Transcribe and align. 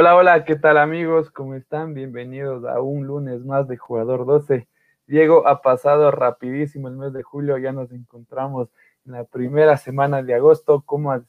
Hola, 0.00 0.16
hola, 0.16 0.44
¿qué 0.46 0.56
tal 0.56 0.78
amigos? 0.78 1.30
¿Cómo 1.30 1.54
están? 1.54 1.92
Bienvenidos 1.92 2.64
a 2.64 2.80
un 2.80 3.06
lunes 3.06 3.44
más 3.44 3.68
de 3.68 3.76
Jugador 3.76 4.24
12. 4.24 4.66
Diego, 5.06 5.46
ha 5.46 5.60
pasado 5.60 6.10
rapidísimo 6.10 6.88
el 6.88 6.96
mes 6.96 7.12
de 7.12 7.22
julio, 7.22 7.58
ya 7.58 7.72
nos 7.72 7.92
encontramos 7.92 8.70
en 9.04 9.12
la 9.12 9.24
primera 9.24 9.76
semana 9.76 10.22
de 10.22 10.32
agosto. 10.32 10.84
¿Cómo 10.86 11.12
has, 11.12 11.24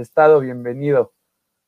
estado? 0.00 0.40
Bienvenido. 0.40 1.12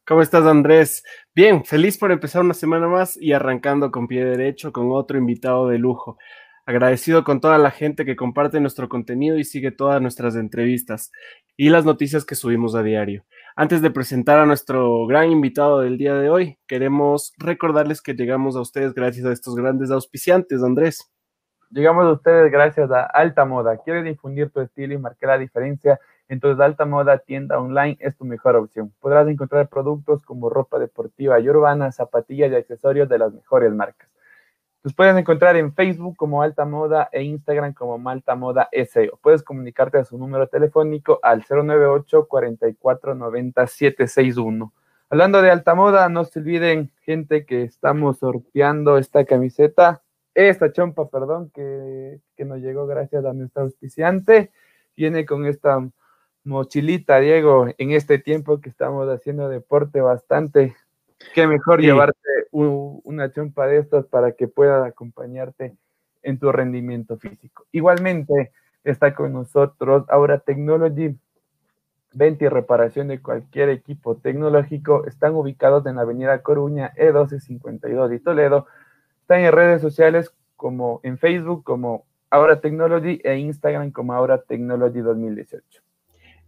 ¿Cómo 0.06 0.23
estás, 0.23 0.47
Andrés? 0.47 1.05
Bien, 1.34 1.66
feliz 1.66 1.98
por 1.98 2.12
empezar 2.12 2.41
una 2.41 2.55
semana 2.55 2.89
más 2.89 3.19
y 3.20 3.34
arrancando 3.34 3.91
con 3.91 4.09
pie 4.09 4.25
derecho 4.25 4.73
con 4.73 4.91
otro 4.91 5.19
invitado 5.19 5.69
de 5.69 5.77
lujo. 5.77 6.17
Agradecido 6.65 7.25
con 7.25 7.42
toda 7.42 7.59
la 7.59 7.73
gente 7.73 8.06
que 8.06 8.17
comparte 8.17 8.59
nuestro 8.59 8.89
contenido 8.89 9.37
y 9.37 9.45
sigue 9.45 9.70
todas 9.70 10.01
nuestras 10.01 10.34
entrevistas 10.34 11.12
y 11.59 11.69
las 11.69 11.84
noticias 11.84 12.25
que 12.25 12.37
subimos 12.37 12.75
a 12.75 12.83
diario. 12.83 13.27
Antes 13.61 13.83
de 13.83 13.91
presentar 13.91 14.39
a 14.39 14.47
nuestro 14.47 15.05
gran 15.09 15.33
invitado 15.33 15.80
del 15.80 15.98
día 15.98 16.15
de 16.15 16.30
hoy, 16.30 16.57
queremos 16.69 17.33
recordarles 17.39 18.01
que 18.01 18.15
llegamos 18.15 18.55
a 18.55 18.61
ustedes 18.61 18.95
gracias 18.95 19.27
a 19.27 19.33
estos 19.33 19.57
grandes 19.57 19.91
auspiciantes, 19.91 20.62
Andrés. 20.62 21.11
Llegamos 21.71 22.05
a 22.05 22.12
ustedes 22.12 22.53
gracias 22.53 22.89
a 22.93 23.03
Alta 23.03 23.45
Moda. 23.47 23.78
¿Quieres 23.78 24.05
difundir 24.05 24.50
tu 24.50 24.61
estilo 24.61 24.95
y 24.95 24.98
marcar 24.98 25.31
la 25.31 25.39
diferencia? 25.39 25.98
Entonces 26.28 26.61
Alta 26.61 26.84
Moda 26.84 27.19
tienda 27.19 27.59
online 27.59 27.97
es 27.98 28.17
tu 28.17 28.25
mejor 28.25 28.55
opción. 28.55 28.95
Podrás 29.00 29.27
encontrar 29.27 29.69
productos 29.69 30.22
como 30.22 30.48
ropa 30.48 30.78
deportiva 30.78 31.41
y 31.41 31.48
urbana, 31.48 31.91
zapatillas 31.91 32.53
y 32.53 32.55
accesorios 32.55 33.09
de 33.09 33.19
las 33.19 33.33
mejores 33.33 33.72
marcas. 33.72 34.09
Los 34.89 34.94
puedes 34.94 35.14
encontrar 35.19 35.55
en 35.56 35.75
Facebook 35.75 36.17
como 36.17 36.41
Alta 36.41 36.64
Moda 36.64 37.11
e 37.12 37.22
Instagram 37.22 37.75
como 37.75 37.98
Malta 37.98 38.34
Moda 38.34 38.70
SEO. 38.72 39.19
Puedes 39.20 39.42
comunicarte 39.42 39.98
a 39.98 40.05
su 40.06 40.17
número 40.17 40.47
telefónico 40.47 41.20
al 41.22 41.44
098 41.47 42.27
44 42.27 43.14
90 43.14 43.66
761. 43.66 44.72
Hablando 45.11 45.42
de 45.42 45.50
Alta 45.50 45.75
Moda, 45.75 46.09
no 46.09 46.25
se 46.25 46.39
olviden, 46.39 46.91
gente, 47.03 47.44
que 47.44 47.64
estamos 47.64 48.16
sorteando 48.16 48.97
esta 48.97 49.27
camiseta, 49.27 50.03
esta 50.33 50.72
chompa, 50.72 51.11
perdón, 51.11 51.50
que, 51.53 52.22
que 52.34 52.47
nos 52.47 52.61
llegó 52.61 52.86
gracias 52.86 53.27
a 53.27 53.34
nuestro 53.34 53.64
auspiciante. 53.64 54.53
Viene 54.97 55.27
con 55.27 55.44
esta 55.44 55.86
mochilita, 56.44 57.20
Diego, 57.20 57.66
en 57.77 57.91
este 57.91 58.19
tiempo 58.19 58.62
que 58.62 58.70
estamos 58.70 59.06
haciendo 59.11 59.50
deporte 59.50 60.00
bastante 60.00 60.75
Qué 61.34 61.47
mejor 61.47 61.80
llevarte 61.80 62.19
una 62.50 63.33
chompa 63.33 63.66
de 63.66 63.78
estas 63.78 64.06
para 64.06 64.33
que 64.33 64.48
pueda 64.48 64.86
acompañarte 64.86 65.77
en 66.22 66.38
tu 66.38 66.50
rendimiento 66.52 67.19
físico. 67.19 67.66
Igualmente 67.72 68.52
está 68.84 69.14
con 69.14 69.33
nosotros 69.33 70.05
Aura 70.08 70.38
Technology. 70.38 71.16
Venta 72.12 72.44
y 72.44 72.48
reparación 72.48 73.08
de 73.08 73.20
cualquier 73.20 73.69
equipo 73.69 74.16
tecnológico. 74.16 75.06
Están 75.06 75.34
ubicados 75.34 75.84
en 75.86 75.97
la 75.97 76.02
avenida 76.02 76.42
Coruña, 76.42 76.92
E1252 76.97 78.16
y 78.16 78.19
Toledo. 78.20 78.66
Están 79.20 79.41
en 79.41 79.53
redes 79.53 79.82
sociales 79.82 80.32
como 80.56 81.00
en 81.03 81.19
Facebook 81.19 81.64
como 81.64 82.06
Aura 82.30 82.60
Technology 82.60 83.20
e 83.25 83.36
Instagram 83.36 83.91
como 83.91 84.14
Aura 84.14 84.42
Technology 84.42 85.00
2018. 85.00 85.82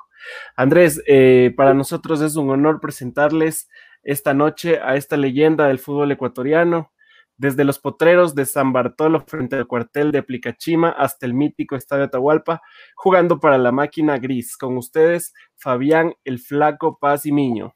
Andrés, 0.55 1.03
eh, 1.07 1.53
para 1.57 1.73
nosotros 1.73 2.21
es 2.21 2.38
un 2.38 2.51
honor 2.51 2.79
presentarles 2.79 3.67
esta 4.03 4.33
noche 4.33 4.79
a 4.79 4.95
esta 4.95 5.17
leyenda 5.17 5.67
del 5.67 5.79
fútbol 5.79 6.11
ecuatoriano, 6.11 6.94
desde 7.38 7.63
los 7.63 7.79
potreros 7.79 8.35
de 8.35 8.46
San 8.46 8.72
Bartolo 8.72 9.22
frente 9.22 9.56
al 9.56 9.68
cuartel 9.68 10.12
de 10.12 10.23
Plicachima 10.23 10.90
hasta 10.90 11.25
el 11.25 11.34
mítico 11.34 11.75
Estadio 11.75 12.06
Atahualpa, 12.06 12.62
jugando 12.96 13.40
para 13.40 13.57
la 13.57 13.72
máquina 13.72 14.18
gris. 14.18 14.57
Con 14.57 14.78
ustedes, 14.78 15.34
Fabián 15.56 16.13
el 16.24 16.40
Flaco 16.40 16.97
Paz 16.97 17.25
y 17.25 17.31
Miño. 17.31 17.75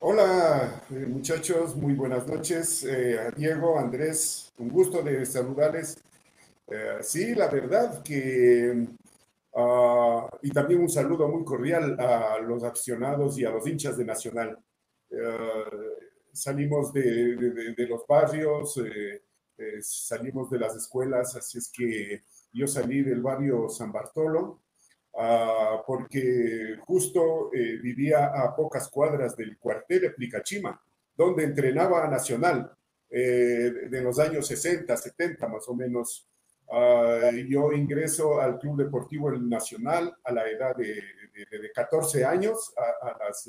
Hola 0.00 0.82
eh, 0.90 1.06
muchachos, 1.06 1.74
muy 1.76 1.94
buenas 1.94 2.26
noches. 2.26 2.84
Eh, 2.84 3.30
Diego, 3.36 3.78
Andrés, 3.78 4.52
un 4.58 4.68
gusto 4.68 5.02
de 5.02 5.24
saludarles. 5.24 5.96
Eh, 6.66 6.98
sí, 7.00 7.34
la 7.34 7.48
verdad 7.48 8.02
que... 8.02 8.86
Ah, 9.56 10.28
y 10.42 10.50
también 10.50 10.80
un 10.80 10.90
saludo 10.90 11.28
muy 11.28 11.44
cordial 11.44 11.98
a 11.98 12.38
los 12.40 12.64
aficionados 12.64 13.38
y 13.38 13.44
a 13.44 13.50
los 13.50 13.64
hinchas 13.66 13.96
de 13.96 14.04
Nacional 14.04 14.58
salimos 16.34 16.92
de, 16.92 17.86
los 17.88 18.06
barrios, 18.06 18.76
eh, 18.78 19.22
eh, 19.56 19.78
salimos 19.80 20.50
de 20.50 20.58
las 20.58 20.76
escuelas, 20.76 21.36
así 21.36 21.58
es 21.58 21.70
que 21.70 22.24
yo 22.52 22.66
salí 22.66 23.02
del 23.02 23.22
barrio 23.22 23.68
San 23.68 23.92
Bartolo, 23.92 24.62
ah, 25.16 25.82
porque 25.86 26.76
justo 26.84 27.52
eh, 27.54 27.78
vivía 27.80 28.26
a 28.26 28.54
pocas 28.54 28.88
cuadras 28.88 29.36
del 29.36 29.56
cuartel 29.58 30.02
de 30.02 30.10
Plicachima, 30.10 30.80
donde 31.16 31.44
entrenaba 31.44 32.04
a 32.04 32.10
Nacional 32.10 32.76
de 33.10 34.00
los 34.02 34.18
años 34.18 34.44
60, 34.48 34.96
70 34.96 35.46
más 35.46 35.68
o 35.68 35.74
menos. 35.74 36.28
Ah, 36.68 37.30
yo 37.48 37.72
ingreso 37.72 38.40
al 38.40 38.58
Club 38.58 38.78
Deportivo 38.78 39.30
Nacional 39.30 40.16
a 40.24 40.32
la 40.32 40.48
edad 40.48 40.74
de, 40.74 41.00
14 41.72 42.24
años, 42.24 42.72
a 42.76 43.24
las 43.24 43.48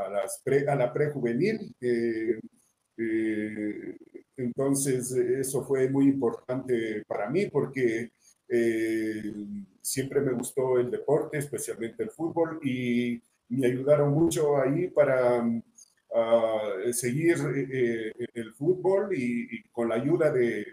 a, 0.00 0.08
las 0.08 0.42
a 0.68 0.74
la 0.74 0.92
prejuvenil. 0.92 1.74
Eh, 1.80 2.38
eh, 2.96 3.96
entonces, 4.36 5.12
eso 5.12 5.64
fue 5.64 5.88
muy 5.88 6.06
importante 6.06 7.04
para 7.06 7.28
mí 7.28 7.46
porque 7.46 8.12
eh, 8.48 9.32
siempre 9.80 10.20
me 10.20 10.32
gustó 10.32 10.78
el 10.78 10.90
deporte, 10.90 11.38
especialmente 11.38 12.02
el 12.02 12.10
fútbol, 12.10 12.58
y 12.62 13.20
me 13.48 13.66
ayudaron 13.66 14.12
mucho 14.12 14.56
ahí 14.60 14.88
para 14.88 15.44
ah, 16.14 16.74
seguir 16.92 17.36
el 18.34 18.54
fútbol 18.54 19.14
y, 19.14 19.62
con 19.70 19.88
la 19.88 19.96
ayuda 19.96 20.32
de, 20.32 20.66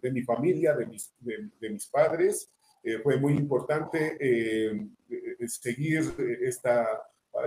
de, 0.00 0.12
mi 0.12 0.22
familia, 0.22 0.74
de 0.74 0.86
mis, 0.86 1.12
de, 1.20 1.70
mis 1.70 1.86
padres, 1.86 2.50
fue 3.02 3.18
muy 3.18 3.32
importante 3.34 4.16
seguir 5.48 6.04
esta 6.42 6.86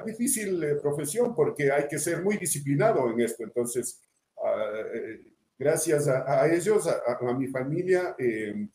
difícil 0.06 0.64
eh, 0.64 0.76
profesión 0.76 1.36
porque 1.36 1.72
hay 1.72 1.88
que 1.88 1.98
ser 1.98 2.24
muy 2.24 2.38
disciplinado 2.38 3.10
en 3.10 3.22
esto. 3.22 3.44
Entonces, 3.44 4.02
ah, 4.44 4.72
eh, 4.94 5.22
gracias 5.58 6.08
a, 6.08 6.48
ellos, 6.48 6.88
a, 6.88 7.34
mi 7.34 7.48
familia, 7.48 8.16
eh, 8.18 8.70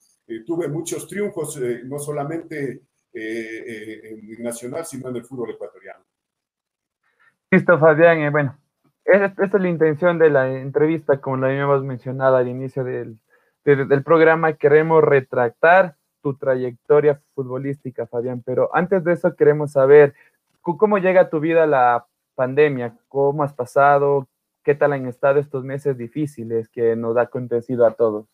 tuve 0.44 0.68
muchos 0.68 1.06
triunfos, 1.08 1.58
no 1.84 1.98
solamente 1.98 2.82
en 3.12 4.42
Nacional, 4.42 4.84
sino 4.84 5.08
en 5.08 5.16
el 5.16 5.24
fútbol 5.24 5.50
ecuatoriano. 5.50 6.04
Listo, 7.50 7.78
Fabián. 7.78 8.32
bueno, 8.32 8.58
esta, 9.04 9.44
es 9.44 9.52
la 9.52 9.68
intención 9.68 10.18
de 10.18 10.30
la 10.30 10.50
entrevista, 10.50 11.20
como 11.20 11.36
la 11.36 11.46
habíamos 11.46 11.84
mencionado 11.84 12.36
al 12.36 12.48
inicio 12.48 12.82
del, 12.82 13.18
del 13.64 14.02
programa. 14.02 14.54
Queremos 14.54 15.04
retractar 15.04 15.96
tu 16.22 16.34
trayectoria 16.36 17.20
futbolística, 17.34 18.06
Fabián, 18.06 18.42
pero 18.44 18.74
antes 18.74 19.04
de 19.04 19.12
eso 19.12 19.36
queremos 19.36 19.72
saber 19.72 20.14
¿Cómo 20.64 20.96
llega 20.96 21.20
a 21.20 21.30
tu 21.30 21.40
vida 21.40 21.66
la 21.66 22.06
pandemia? 22.34 22.96
¿Cómo 23.08 23.42
has 23.42 23.52
pasado? 23.52 24.26
¿Qué 24.64 24.74
tal 24.74 24.94
han 24.94 25.06
estado 25.06 25.38
estos 25.38 25.62
meses 25.62 25.98
difíciles 25.98 26.70
que 26.70 26.96
nos 26.96 27.18
ha 27.18 27.22
acontecido 27.22 27.86
a 27.86 27.92
todos? 27.92 28.26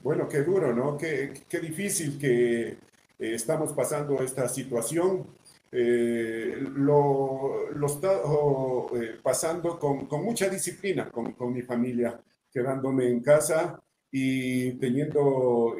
Bueno, 0.00 0.28
qué 0.28 0.42
duro, 0.42 0.74
¿no? 0.74 0.98
Qué, 0.98 1.32
difícil 1.62 2.18
que 2.18 2.68
eh, 2.68 2.76
estamos 3.18 3.72
pasando 3.72 4.22
esta 4.22 4.46
situación. 4.48 5.26
Eh, 5.70 6.58
lo, 6.74 7.70
lo 7.70 8.90
eh, 9.00 9.16
pasando 9.22 9.78
con, 9.78 10.06
mucha 10.22 10.50
disciplina 10.50 11.08
con, 11.10 11.54
mi 11.54 11.62
familia, 11.62 12.20
quedándome 12.52 13.08
en 13.08 13.22
casa 13.22 13.80
y 14.10 14.72
teniendo 14.72 15.74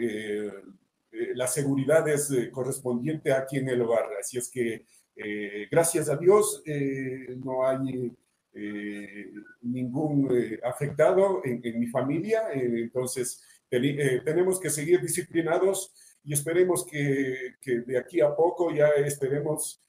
las 1.35 1.53
seguridades 1.53 2.33
correspondientes 2.51 3.35
aquí 3.35 3.59
en 3.59 3.69
el 3.69 3.83
hogar. 3.83 4.07
Así 4.19 4.39
es 4.39 4.51
que 4.51 4.87
eh, 5.15 5.69
gracias 5.71 6.09
a 6.09 6.17
Dios 6.17 6.63
eh, 6.65 7.37
no 7.45 7.67
hay 7.67 8.13
eh, 8.55 9.33
ningún 9.61 10.29
afectado 10.65 11.43
en, 11.45 11.61
mi 11.79 11.87
familia, 11.87 12.43
entonces 12.53 13.43
tenemos 13.71 14.61
que 14.61 14.71
seguir 14.71 15.01
disciplinados 15.01 15.93
y 16.25 16.35
esperemos 16.35 16.87
que, 16.87 17.55
de 17.65 17.99
aquí 17.99 18.21
a 18.21 18.35
poco 18.35 18.71
ya 18.75 18.89
estaremos 18.89 19.81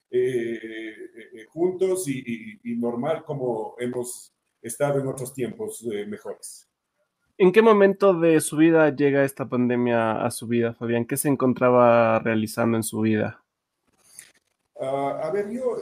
juntos 1.50 2.08
y, 2.08 2.60
normal 2.78 3.24
como 3.26 3.76
hemos 3.80 4.34
estado 4.62 5.00
en 5.00 5.08
otros 5.08 5.34
tiempos 5.34 5.84
mejores. 6.08 6.70
¿En 7.38 7.52
qué 7.52 7.62
momento 7.62 8.14
de 8.14 8.40
su 8.40 8.56
vida 8.58 8.96
llega 8.96 9.26
esta 9.26 9.50
pandemia 9.50 10.24
a 10.24 10.32
su 10.32 10.48
vida, 10.48 10.74
Fabián? 10.74 11.06
¿Qué 11.06 11.18
se 11.18 11.28
encontraba 11.28 12.20
realizando 12.20 12.78
en 12.78 12.84
su 12.84 13.02
vida? 13.02 13.43
Ah, 14.80 15.22
a 15.24 15.32
ver, 15.32 15.50
yo, 15.52 15.78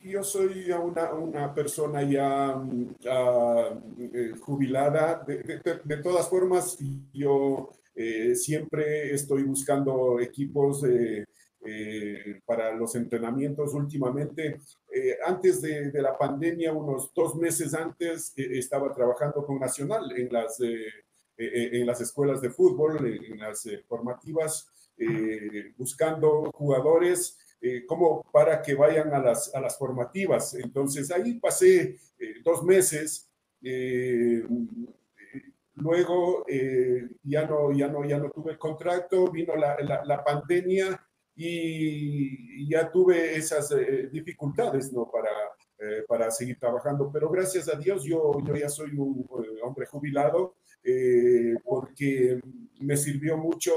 yo 0.00 0.24
soy 0.24 0.70
una, 0.72 1.12
una 1.12 1.54
persona 1.54 2.02
ya 2.02 2.62
eh, 3.04 4.32
jubilada. 4.40 5.24
De, 5.26 5.96
todas 5.98 6.28
formas, 6.28 6.78
yo 7.12 7.70
eh, 7.94 8.34
siempre 8.34 9.12
estoy 9.12 9.42
buscando 9.42 10.18
equipos 10.20 10.84
eh, 10.84 11.26
para 12.46 12.74
los 12.74 12.94
entrenamientos. 12.94 13.74
Últimamente, 13.74 14.60
antes 15.26 15.60
de, 15.60 15.92
la 16.00 16.16
pandemia, 16.16 16.72
unos 16.72 17.12
dos 17.14 17.36
meses 17.36 17.74
antes, 17.74 18.32
estaba 18.36 18.94
trabajando 18.94 19.44
con 19.44 19.58
Nacional 19.58 20.10
en 20.16 20.32
las, 20.32 20.58
en 21.36 21.86
las 21.86 22.00
escuelas 22.00 22.40
de 22.40 22.48
fútbol, 22.48 23.06
en 23.06 23.38
las 23.38 23.68
formativas, 23.86 24.66
buscando 25.76 26.50
jugadores 26.54 27.38
eh, 27.62 27.84
como 27.84 28.22
para 28.32 28.62
que 28.62 28.74
vayan 28.74 29.12
a 29.12 29.18
las, 29.18 29.54
a 29.54 29.60
las 29.60 29.76
formativas. 29.76 30.54
Entonces 30.54 31.10
ahí 31.10 31.34
pasé 31.34 31.98
eh, 32.18 32.34
dos 32.42 32.62
meses. 32.64 33.30
Eh, 33.62 34.42
luego 35.74 36.46
ya, 37.22 37.46
no, 37.46 37.72
ya, 37.72 37.88
no, 37.88 38.04
ya 38.04 38.18
no 38.18 38.30
tuve 38.30 38.52
el 38.52 38.58
contrato, 38.58 39.30
vino 39.30 39.54
la, 39.56 39.76
la, 40.04 40.24
pandemia 40.24 40.98
y 41.34 42.68
ya 42.68 42.90
tuve 42.90 43.36
esas 43.36 43.74
dificultades 44.12 44.92
¿no? 44.92 45.10
para, 45.10 45.30
para 46.06 46.30
seguir 46.30 46.58
trabajando. 46.58 47.10
Pero 47.10 47.30
gracias 47.30 47.68
a 47.68 47.78
Dios 47.78 48.04
yo, 48.04 48.32
yo 48.44 48.56
ya 48.56 48.68
soy 48.68 48.90
un 48.90 49.26
hombre 49.62 49.86
jubilado 49.86 50.54
porque 51.64 52.40
me 52.80 52.96
sirvió 52.96 53.38
mucho 53.38 53.72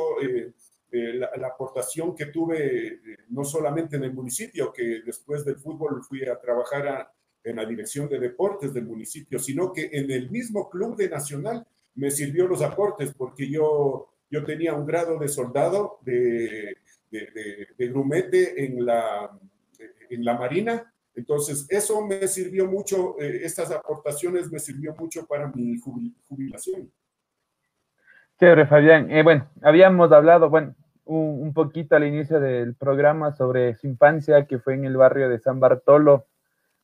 eh, 0.96 1.14
la, 1.16 1.48
aportación 1.48 2.16
que 2.16 2.28
tuve 2.28 2.86
eh, 2.88 3.00
no 3.30 3.44
solamente 3.44 3.96
en 3.96 4.04
el 4.04 4.14
municipio, 4.14 4.72
que 4.72 5.02
después 5.04 5.44
del 5.44 5.56
fútbol 5.56 6.04
fui 6.04 6.24
a 6.24 6.40
trabajar 6.40 7.12
en 7.44 7.56
la 7.56 7.66
dirección 7.66 8.08
de 8.08 8.20
deportes 8.20 8.72
del 8.76 8.86
municipio, 8.86 9.40
sino 9.40 9.74
que 9.74 9.90
en 9.92 10.12
el 10.12 10.30
mismo 10.30 10.70
club 10.70 10.96
de 10.96 11.10
Nacional 11.10 11.66
me 11.96 12.12
sirvió 12.12 12.48
los 12.48 12.62
aportes 12.62 13.12
porque 13.18 13.50
yo, 13.50 14.14
yo 14.30 14.44
tenía 14.44 14.76
un 14.76 14.86
grado 14.86 15.18
de 15.18 15.30
soldado 15.30 15.98
de, 16.02 16.78
de, 17.10 17.88
grumete 17.88 18.64
en 18.64 18.86
la, 18.86 19.32
en 20.12 20.24
la 20.24 20.38
Marina. 20.38 20.94
Entonces, 21.16 21.66
eso 21.70 22.06
me 22.06 22.28
sirvió 22.28 22.68
mucho, 22.68 23.20
eh, 23.20 23.40
estas 23.44 23.72
aportaciones 23.72 24.52
me 24.52 24.60
sirvió 24.60 24.94
mucho 24.94 25.26
para 25.26 25.48
mi 25.48 25.76
jubilación. 25.80 26.92
Chévere, 28.40 28.68
Fabián. 28.68 29.10
bueno, 29.24 29.50
habíamos 29.64 30.12
hablado, 30.12 30.52
bueno, 30.52 30.76
un, 31.06 31.54
poquito 31.54 31.96
al 31.96 32.06
inicio 32.06 32.40
del 32.40 32.76
programa 32.76 33.32
sobre 33.34 33.76
su 33.76 33.88
infancia, 33.88 34.46
que 34.46 34.60
fue 34.60 34.76
en 34.76 34.86
el 34.86 34.98
barrio 34.98 35.30
de 35.30 35.40
San 35.40 35.60
Bartolo, 35.60 36.26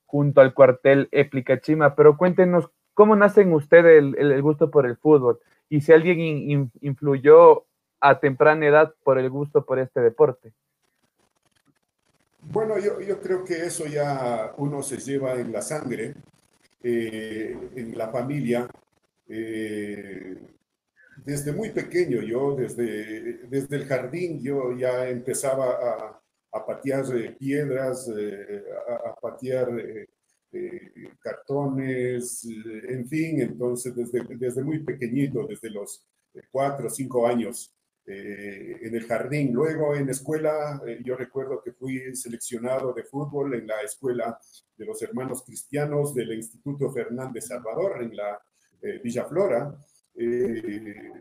junto 0.05 0.41
al 0.41 0.53
cuartel 0.53 1.07
Eplicachima, 1.11 1.95
pero 1.95 2.17
cuéntenos 2.17 2.69
cómo 2.93 3.15
nace 3.15 3.41
en 3.41 3.53
usted 3.53 3.85
el, 3.85 4.41
gusto 4.41 4.71
por 4.71 4.85
el 4.85 4.97
fútbol 4.97 5.39
y 5.69 5.81
si 5.81 5.93
alguien 5.93 6.71
influyó 6.81 7.65
a 8.01 8.19
temprana 8.19 8.65
edad 8.65 8.93
por 9.03 9.19
el 9.19 9.29
gusto 9.29 9.65
por 9.65 9.77
este 9.77 10.01
deporte. 10.01 10.51
Bueno, 12.41 12.79
yo, 12.79 12.99
yo 13.01 13.19
creo 13.19 13.43
que 13.43 13.65
eso 13.65 13.85
ya 13.85 14.53
uno 14.57 14.81
se 14.81 14.97
lleva 14.97 15.33
en 15.35 15.51
la 15.51 15.61
sangre, 15.61 16.15
eh, 16.81 17.55
en 17.75 17.97
la 17.97 18.07
familia. 18.07 18.67
Eh, 19.27 20.35
desde 21.25 21.51
muy 21.51 21.69
pequeño, 21.69 22.21
yo 22.21 22.55
desde, 22.55 23.47
desde 23.47 23.75
el 23.75 23.85
jardín, 23.85 24.41
yo 24.41 24.75
ya 24.77 25.07
empezaba 25.07 25.71
a, 25.71 26.21
a 26.51 26.65
patear 26.65 27.05
eh, 27.15 27.35
piedras, 27.37 28.09
eh, 28.15 28.63
a, 29.05 29.15
patear 29.15 29.69
eh, 29.79 30.07
cartones, 31.19 32.47
en 32.87 33.07
fin, 33.07 33.41
entonces 33.41 33.95
desde, 33.95 34.23
desde 34.35 34.63
muy 34.63 34.79
pequeñito, 34.79 35.45
desde 35.47 35.69
los 35.69 36.07
cuatro 36.51 36.87
o 36.87 36.89
cinco 36.89 37.27
años, 37.27 37.75
en 38.11 38.95
el 38.95 39.05
jardín. 39.05 39.53
Luego 39.53 39.95
en 39.95 40.09
escuela, 40.09 40.81
yo 41.03 41.15
recuerdo 41.15 41.61
que 41.61 41.73
fui 41.73 42.15
seleccionado 42.15 42.91
de 42.91 43.03
fútbol 43.03 43.53
en 43.53 43.67
la 43.67 43.81
escuela 43.81 44.39
de 44.75 44.85
los 44.85 44.99
hermanos 45.03 45.43
cristianos 45.43 46.15
del 46.15 46.33
Instituto 46.33 46.91
Fernández 46.91 47.45
Salvador, 47.45 48.01
en 48.01 48.17
la 48.17 48.41
Villa 49.03 49.25
Flora. 49.25 49.77
Eh, 50.21 51.13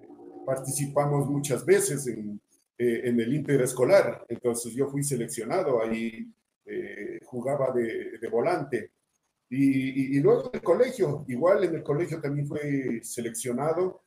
participamos 0.44 1.28
muchas 1.30 1.64
veces 1.64 2.08
en, 2.08 2.40
eh, 2.76 3.02
en, 3.04 3.20
el 3.20 3.32
interescolar, 3.32 4.26
entonces 4.28 4.74
yo 4.74 4.88
fui 4.88 5.04
seleccionado, 5.04 5.80
ahí 5.80 6.26
eh, 6.66 7.20
jugaba 7.24 7.72
de, 7.72 8.28
volante. 8.28 8.90
Y, 9.50 10.16
y, 10.16 10.20
luego 10.20 10.50
el 10.52 10.62
colegio, 10.62 11.24
igual 11.28 11.62
en 11.62 11.76
el 11.76 11.82
colegio 11.84 12.20
también 12.20 12.48
fue 12.48 13.00
seleccionado. 13.04 14.02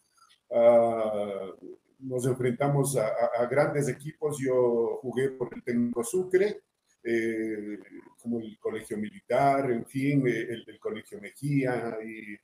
Ah, 0.51 1.51
nos 1.99 2.25
enfrentamos 2.25 2.97
a, 2.97 3.45
grandes 3.45 3.87
equipos. 3.87 4.37
Yo 4.39 4.99
jugué 5.01 5.29
por 5.29 5.53
el 5.53 5.63
Técnico 5.63 6.03
Sucre, 6.03 6.63
como 8.21 8.39
el 8.39 8.59
Colegio 8.59 8.97
Militar, 8.97 9.71
en 9.71 9.85
fin, 9.85 10.27
el, 10.27 10.65
el 10.67 10.79
Colegio 10.79 11.19
Mejía 11.21 11.97
y 12.03 12.37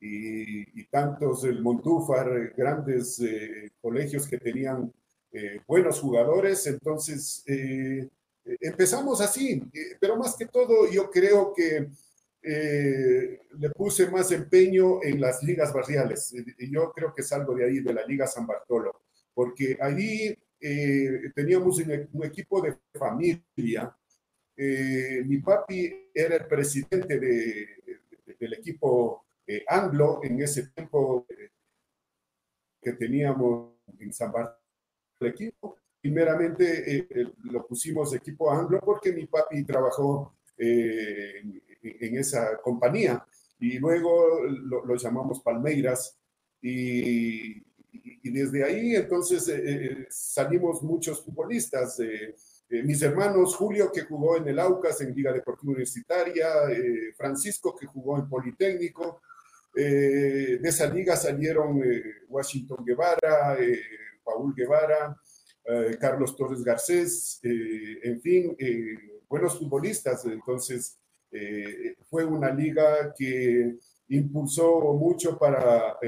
y, 0.00 0.84
tantos 0.84 1.44
el 1.44 1.60
Montúfar, 1.60 2.52
grandes 2.56 3.18
eh, 3.20 3.70
colegios 3.80 4.26
que 4.26 4.38
tenían 4.38 4.92
eh, 5.32 5.60
buenos 5.66 6.00
jugadores. 6.00 6.66
Entonces, 6.66 7.42
eh, 7.46 8.08
empezamos 8.44 9.20
así, 9.20 9.62
pero 10.00 10.16
más 10.16 10.36
que 10.36 10.46
todo 10.46 10.90
yo 10.90 11.10
creo 11.10 11.52
que 11.54 11.88
le 12.40 13.70
puse 13.76 14.08
más 14.10 14.32
empeño 14.32 15.02
en 15.02 15.20
las 15.20 15.42
ligas 15.42 15.72
barriales. 15.72 16.34
Y 16.58 16.70
yo 16.72 16.92
creo 16.92 17.12
que 17.14 17.22
salgo 17.22 17.54
de 17.54 17.64
ahí, 17.66 17.80
de 17.80 17.92
la 17.92 18.06
Liga 18.06 18.26
San 18.26 18.46
Bartolo, 18.46 19.02
porque 19.34 19.76
allí 19.78 20.34
teníamos 21.34 21.78
un, 21.78 22.24
equipo 22.24 22.62
de 22.62 22.76
familia. 22.94 23.94
mi 24.56 25.38
papi 25.38 26.10
era 26.14 26.36
el 26.36 26.46
presidente 26.46 27.18
del 27.18 28.52
equipo 28.54 29.27
eh, 29.50 29.64
anglo 29.66 30.20
en 30.22 30.42
ese 30.42 30.66
tiempo 30.66 31.24
eh, 31.30 31.48
que 32.82 32.92
teníamos 32.92 33.76
en 33.98 34.12
San 34.12 34.30
Bartolomé 34.30 34.60
el 35.20 35.28
equipo. 35.28 35.78
Primeramente 36.02 36.98
eh, 36.98 37.32
lo 37.44 37.66
pusimos 37.66 38.14
equipo 38.14 38.50
anglo 38.50 38.78
porque 38.78 39.10
mi 39.10 39.24
papi 39.24 39.64
trabajó 39.64 40.36
en, 40.58 41.62
esa 42.18 42.58
compañía 42.58 43.24
y 43.58 43.78
luego 43.78 44.42
lo, 44.44 44.96
llamamos 44.96 45.40
Palmeiras 45.40 46.18
y, 46.60 47.62
desde 48.22 48.62
ahí 48.62 48.94
entonces 48.94 49.50
salimos 50.10 50.82
muchos 50.82 51.24
futbolistas. 51.24 51.98
mis 52.68 53.00
hermanos, 53.00 53.56
Julio, 53.56 53.90
que 53.90 54.02
jugó 54.02 54.36
en 54.36 54.46
el 54.48 54.58
Aucas 54.58 55.00
en 55.00 55.14
Liga 55.14 55.32
Deportiva 55.32 55.72
Universitaria, 55.72 56.46
Francisco, 57.16 57.74
que 57.74 57.86
jugó 57.86 58.18
en 58.18 58.28
Politécnico, 58.28 59.22
eh, 59.80 60.58
de 60.60 60.68
esa 60.68 60.92
liga 60.92 61.14
salieron 61.14 61.80
eh, 61.84 62.02
Washington 62.28 62.84
Guevara, 62.84 63.56
eh, 63.60 63.80
Paul 64.24 64.52
Guevara, 64.52 65.16
Carlos 66.00 66.34
Torres 66.34 66.64
Garcés, 66.64 67.40
en 67.42 68.18
fin, 68.22 68.56
buenos 69.28 69.58
futbolistas. 69.58 70.24
Entonces, 70.24 70.98
fue 72.08 72.24
una 72.24 72.50
liga 72.50 73.12
que 73.14 73.76
impulsó 74.08 74.94
mucho 74.94 75.38
para 75.38 75.98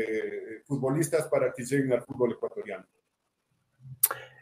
futbolistas 0.65 1.29
para 1.29 1.53
que 1.53 1.63
lleguen 1.63 1.93
al 1.93 2.03
fútbol 2.03 2.33
ecuatoriano. 2.33 2.87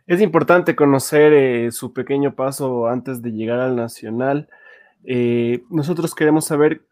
Es 0.07 0.21
importante 0.21 0.77
conocer 0.77 1.73
su 1.73 1.93
pequeño 1.93 2.37
paso 2.37 2.87
antes 2.87 3.21
de 3.21 3.33
llegar 3.33 3.59
al 3.59 3.75
Nacional. 3.75 4.49
nosotros 5.69 6.15
queremos 6.15 6.45
saber 6.45 6.88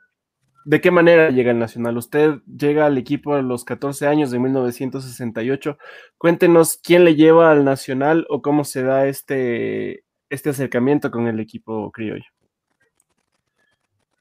¿De 0.66 0.80
qué 0.80 0.90
manera 0.90 1.30
llega 1.30 1.52
el 1.52 1.60
Nacional? 1.60 1.96
Usted 1.96 2.40
llega 2.44 2.86
al 2.86 2.98
equipo 2.98 3.34
a 3.34 3.40
los 3.40 3.64
14 3.64 4.08
años 4.08 4.32
de 4.32 4.40
1968. 4.40 5.78
Cuéntenos 6.18 6.80
quién 6.82 7.04
le 7.04 7.14
lleva 7.14 7.52
al 7.52 7.64
Nacional 7.64 8.26
o 8.28 8.42
cómo 8.42 8.64
se 8.64 8.82
da 8.82 9.06
este, 9.06 10.02
este 10.28 10.50
acercamiento 10.50 11.12
con 11.12 11.28
el 11.28 11.38
equipo 11.38 11.92
criollo. 11.92 12.24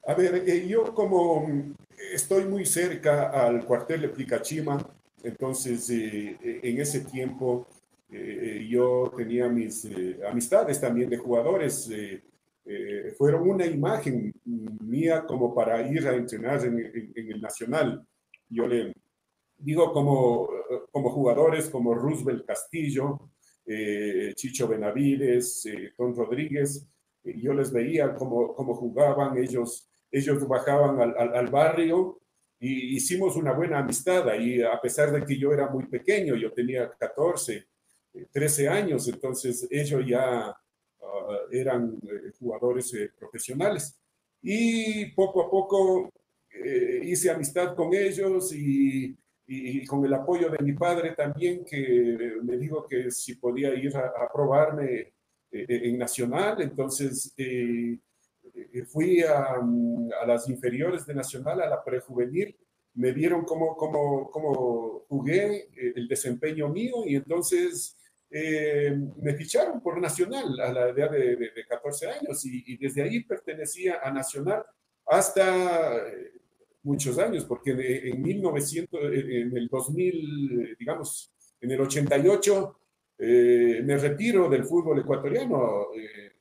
A 0.06 0.14
ver, 0.14 0.44
eh, 0.46 0.68
yo 0.68 0.94
como 0.94 1.50
estoy 2.14 2.44
muy 2.44 2.64
cerca 2.64 3.30
al 3.30 3.64
cuartel 3.64 4.02
de 4.02 4.08
Picachima, 4.10 4.78
entonces 5.24 5.90
eh, 5.90 6.36
eh, 6.40 6.60
en 6.62 6.80
ese 6.80 7.00
tiempo 7.00 7.66
yo 8.68 9.12
tenía 9.16 9.48
mis 9.48 9.86
amistades 10.30 10.80
también 10.80 11.10
de 11.10 11.18
jugadores 11.18 11.90
eh, 12.68 13.14
fueron 13.16 13.48
una 13.48 13.64
imagen 13.64 14.34
mía 14.44 15.24
como 15.24 15.54
para 15.54 15.86
ir 15.88 16.06
a 16.08 16.16
entrenar 16.16 16.64
en, 16.64 17.12
el 17.14 17.40
Nacional. 17.40 18.04
Yo 18.48 18.66
le 18.66 18.92
digo 19.56 19.92
como, 19.92 20.48
como 20.90 21.10
jugadores 21.10 21.70
como 21.70 21.94
Roosevelt 21.94 22.44
Castillo, 22.44 23.30
eh, 23.64 24.32
Chicho 24.34 24.66
Benavides, 24.66 25.64
eh, 25.66 25.92
Tom 25.96 26.12
Rodríguez, 26.16 26.84
yo 27.22 27.54
les 27.54 27.72
veía 27.72 28.14
cómo, 28.14 28.52
cómo 28.54 28.74
jugaban, 28.74 29.36
ellos, 29.38 29.88
ellos 30.10 30.46
bajaban 30.48 31.00
al, 31.00 31.34
al, 31.34 31.46
barrio 31.48 32.20
y 32.58 32.96
hicimos 32.96 33.36
una 33.36 33.52
buena 33.52 33.78
amistad 33.78 34.28
ahí, 34.28 34.60
a 34.62 34.80
pesar 34.80 35.12
de 35.12 35.24
que 35.24 35.38
yo 35.38 35.52
era 35.52 35.68
muy 35.68 35.86
pequeño, 35.86 36.34
yo 36.34 36.52
tenía 36.52 36.90
14, 36.98 37.64
13 38.32 38.68
años, 38.68 39.08
entonces 39.08 39.66
ellos 39.70 40.04
ya 40.06 40.56
ah, 41.06 41.38
eran 41.50 41.98
eh, 42.02 42.32
jugadores 42.38 42.92
eh, 42.94 43.10
profesionales. 43.18 43.98
Y 44.42 45.06
poco 45.12 45.42
a 45.42 45.50
poco 45.50 46.10
eh, 46.50 47.00
hice 47.04 47.30
amistad 47.30 47.74
con 47.74 47.94
ellos 47.94 48.52
y, 48.52 49.16
y, 49.46 49.84
con 49.86 50.04
el 50.04 50.14
apoyo 50.14 50.50
de 50.50 50.62
mi 50.62 50.72
padre 50.72 51.12
también, 51.12 51.64
que 51.64 52.36
me 52.42 52.56
dijo 52.56 52.86
que 52.86 53.10
si 53.10 53.36
podía 53.36 53.74
ir 53.74 53.96
a, 53.96 54.12
a 54.24 54.32
probarme 54.32 55.14
en 55.50 55.96
Nacional, 55.96 56.60
entonces 56.60 57.32
fui 58.88 59.22
a, 59.22 59.54
a, 59.54 60.26
las 60.26 60.48
inferiores 60.48 61.06
de 61.06 61.14
Nacional, 61.14 61.62
a 61.62 61.68
la 61.68 61.82
prejuvenil, 61.82 62.56
me 62.94 63.12
vieron 63.12 63.44
cómo, 63.44 63.76
cómo, 63.76 64.30
cómo 64.30 65.04
jugué, 65.08 65.68
el 65.76 66.08
desempeño 66.08 66.68
mío, 66.68 67.04
y 67.06 67.16
entonces 67.16 67.95
eh, 68.30 68.96
me 69.22 69.34
ficharon 69.34 69.80
por 69.80 70.00
Nacional 70.00 70.58
a 70.60 70.72
la 70.72 70.88
edad 70.88 71.10
de, 71.10 71.64
14 71.68 72.10
años 72.10 72.44
y, 72.44 72.76
desde 72.76 73.02
ahí 73.02 73.22
pertenecía 73.24 74.00
a 74.02 74.10
Nacional 74.10 74.64
hasta 75.06 76.08
eh, 76.08 76.32
muchos 76.82 77.18
años, 77.18 77.44
porque 77.44 77.70
en 77.70 78.22
1900, 78.22 79.00
en 79.12 79.56
el 79.56 79.68
2000, 79.68 80.76
digamos, 80.78 81.32
en 81.60 81.70
el 81.70 81.80
88, 81.80 82.80
eh, 83.18 83.80
me 83.84 83.96
retiro 83.96 84.48
del 84.48 84.64
fútbol 84.64 85.00
ecuatoriano 85.00 85.86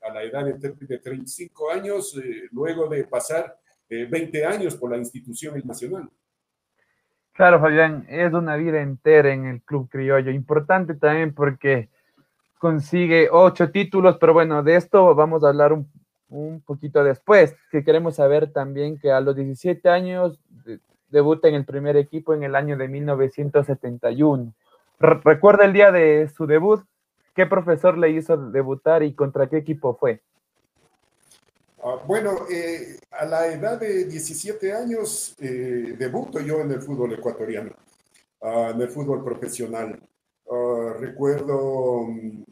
a 0.01 0.13
la 0.13 0.23
edad 0.23 0.45
de, 0.45 0.73
de 0.87 0.99
35 0.99 1.71
años, 1.71 2.19
luego 2.51 2.87
de 2.87 3.05
pasar 3.05 3.57
20 3.87 4.45
años 4.45 4.75
por 4.75 4.91
la 4.91 4.97
institución 4.97 5.61
nacional. 5.65 6.09
Claro, 7.35 7.59
Fabián, 7.59 8.05
es 8.07 8.31
una 8.31 8.55
vida 8.55 8.81
entera 8.81 9.33
en 9.33 9.45
el 9.45 9.61
club 9.61 9.89
criollo. 9.89 10.31
Importante 10.31 10.93
también 10.93 11.33
porque 11.33 11.89
consigue 12.59 13.27
ocho 13.29 13.71
títulos, 13.71 14.15
pero 14.21 14.31
bueno, 14.31 14.63
de 14.63 14.77
esto 14.77 15.13
vamos 15.13 15.43
a 15.43 15.49
hablar 15.49 15.73
un, 15.73 15.85
un 16.29 16.61
poquito 16.61 17.03
después, 17.03 17.53
que 17.71 17.83
queremos 17.83 18.15
saber 18.15 18.53
también 18.53 18.97
que 18.97 19.11
a 19.11 19.19
los 19.19 19.35
17 19.35 19.89
años 19.89 20.39
debuta 21.09 21.49
en 21.49 21.55
el 21.55 21.65
primer 21.65 21.97
equipo 21.97 22.33
en 22.33 22.43
el 22.43 22.55
año 22.55 22.77
de 22.77 22.87
1971. 22.87 24.53
¿Recuerda 24.97 25.65
el 25.65 25.73
día 25.73 25.91
de 25.91 26.29
su 26.29 26.47
debut? 26.47 26.85
¿Qué 27.35 27.45
profesor 27.45 27.97
le 27.97 28.11
hizo 28.11 28.37
debutar 28.37 29.03
y 29.03 29.13
contra 29.13 29.47
qué 29.47 29.57
equipo 29.57 29.97
fue? 29.97 30.21
Ah, 31.87 32.01
bueno, 32.07 32.47
eh, 32.49 32.97
a 33.11 33.25
la 33.25 33.45
edad 33.53 33.79
de 33.79 34.05
17 34.05 34.73
años 34.73 35.35
eh, 35.39 35.95
debuto 35.95 36.39
yo 36.39 36.61
en 36.61 36.71
el 36.71 36.81
fútbol 36.81 37.13
ecuatoriano, 37.13 37.75
ah, 38.41 38.71
en 38.73 38.81
el 38.81 38.89
fútbol 38.89 39.23
profesional. 39.23 40.01
Ah, 40.49 40.95
recuerdo, 40.99 42.05
mm, 42.07 42.43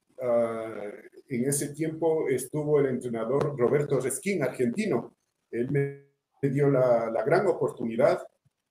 en 1.30 1.50
ese 1.50 1.70
tiempo 1.70 2.30
estuvo 2.30 2.80
el 2.80 2.86
entrenador 2.86 3.58
Roberto 3.58 4.00
Resquín, 4.00 4.44
argentino. 4.44 5.16
Él 5.50 5.72
me 5.72 6.04
dio 6.48 6.70
la, 6.70 7.24
gran 7.26 7.48
oportunidad 7.48 8.22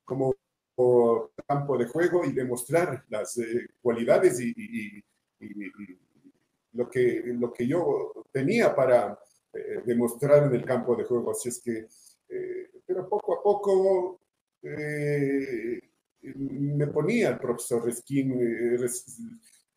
como 0.05 0.33
campo 1.45 1.77
de 1.77 1.87
juego 1.87 2.25
y 2.25 2.33
demostrar 2.33 3.05
las 3.09 3.37
eh, 3.39 3.67
cualidades 3.81 4.39
y, 4.41 4.55
y, 4.57 5.05
lo, 6.75 6.89
que, 6.89 7.21
lo 7.27 7.53
que 7.53 7.67
yo 7.67 8.13
tenía 8.33 8.75
para 8.77 9.19
eh, 9.55 9.83
demostrar 9.85 10.45
en 10.45 10.55
el 10.55 10.65
campo 10.65 10.97
de 10.97 11.05
juego. 11.05 11.33
Así 11.33 11.51
es 11.51 11.61
que, 11.61 11.87
eh, 12.29 12.71
pero 12.87 13.09
poco 13.09 13.35
a 13.39 13.43
poco 13.43 14.21
eh, 14.63 15.79
me 16.23 16.87
ponía 16.87 17.31
el 17.31 17.39
profesor 17.39 17.85
Reskin. 17.85 18.35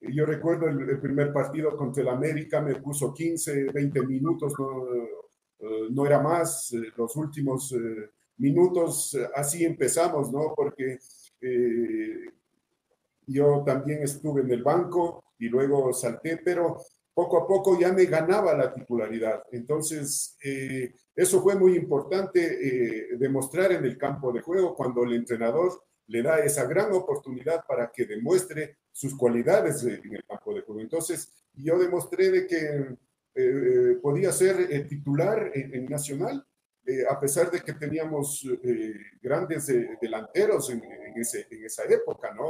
yo 0.01 0.25
recuerdo 0.25 0.67
el, 0.67 0.99
primer 1.01 1.33
partido 1.33 1.75
contra 1.75 2.03
el 2.03 2.09
América, 2.09 2.61
me 2.61 2.75
puso 2.75 3.13
15, 3.13 3.65
20 3.73 4.05
minutos, 4.05 4.53
no, 4.57 4.87
no 5.89 6.05
era 6.05 6.21
más. 6.21 6.71
Los 6.95 7.15
últimos 7.15 7.75
minutos, 8.37 9.17
así 9.33 9.65
empezamos, 9.65 10.31
¿no? 10.31 10.53
Porque 10.55 10.99
yo 13.27 13.63
también 13.65 14.03
estuve 14.03 14.41
en 14.41 14.51
el 14.51 14.63
banco 14.63 15.23
y 15.39 15.49
luego 15.49 15.91
salté, 15.91 16.37
pero 16.37 16.77
poco 17.15 17.37
a 17.37 17.47
poco 17.47 17.79
ya 17.79 17.93
me 17.93 18.05
ganaba 18.05 18.53
la 18.53 18.73
titularidad. 18.73 19.43
Entonces, 19.51 20.37
eh, 20.43 20.93
eso 21.15 21.41
fue 21.41 21.55
muy 21.55 21.75
importante 21.77 22.41
eh, 22.43 23.17
demostrar 23.17 23.71
en 23.71 23.85
el 23.85 23.97
campo 23.97 24.33
de 24.33 24.41
juego 24.41 24.75
cuando 24.75 25.03
el 25.05 25.13
entrenador 25.13 25.81
le 26.07 26.21
da 26.21 26.39
esa 26.39 26.65
gran 26.65 26.91
oportunidad 26.91 27.63
para 27.65 27.89
que 27.89 28.05
demuestre 28.05 28.79
sus 28.91 29.17
cualidades 29.17 29.81
en 29.83 30.13
el 30.13 30.25
campo 30.25 30.53
de 30.53 30.61
juego. 30.61 30.81
Entonces, 30.81 31.33
yo 31.53 31.79
demostré 31.79 32.31
de 32.31 32.45
que 32.45 32.97
eh, 33.33 33.97
podía 34.01 34.31
ser 34.33 34.87
titular 34.87 35.51
en, 35.53 35.85
Nacional, 35.85 36.45
a 37.09 37.19
pesar 37.19 37.49
de 37.49 37.61
que 37.61 37.73
teníamos 37.73 38.47
grandes 39.19 39.73
delanteros 39.99 40.69
en, 40.69 40.83
ese, 41.15 41.47
en, 41.49 41.65
esa 41.65 41.83
época, 41.85 42.31
¿no? 42.35 42.45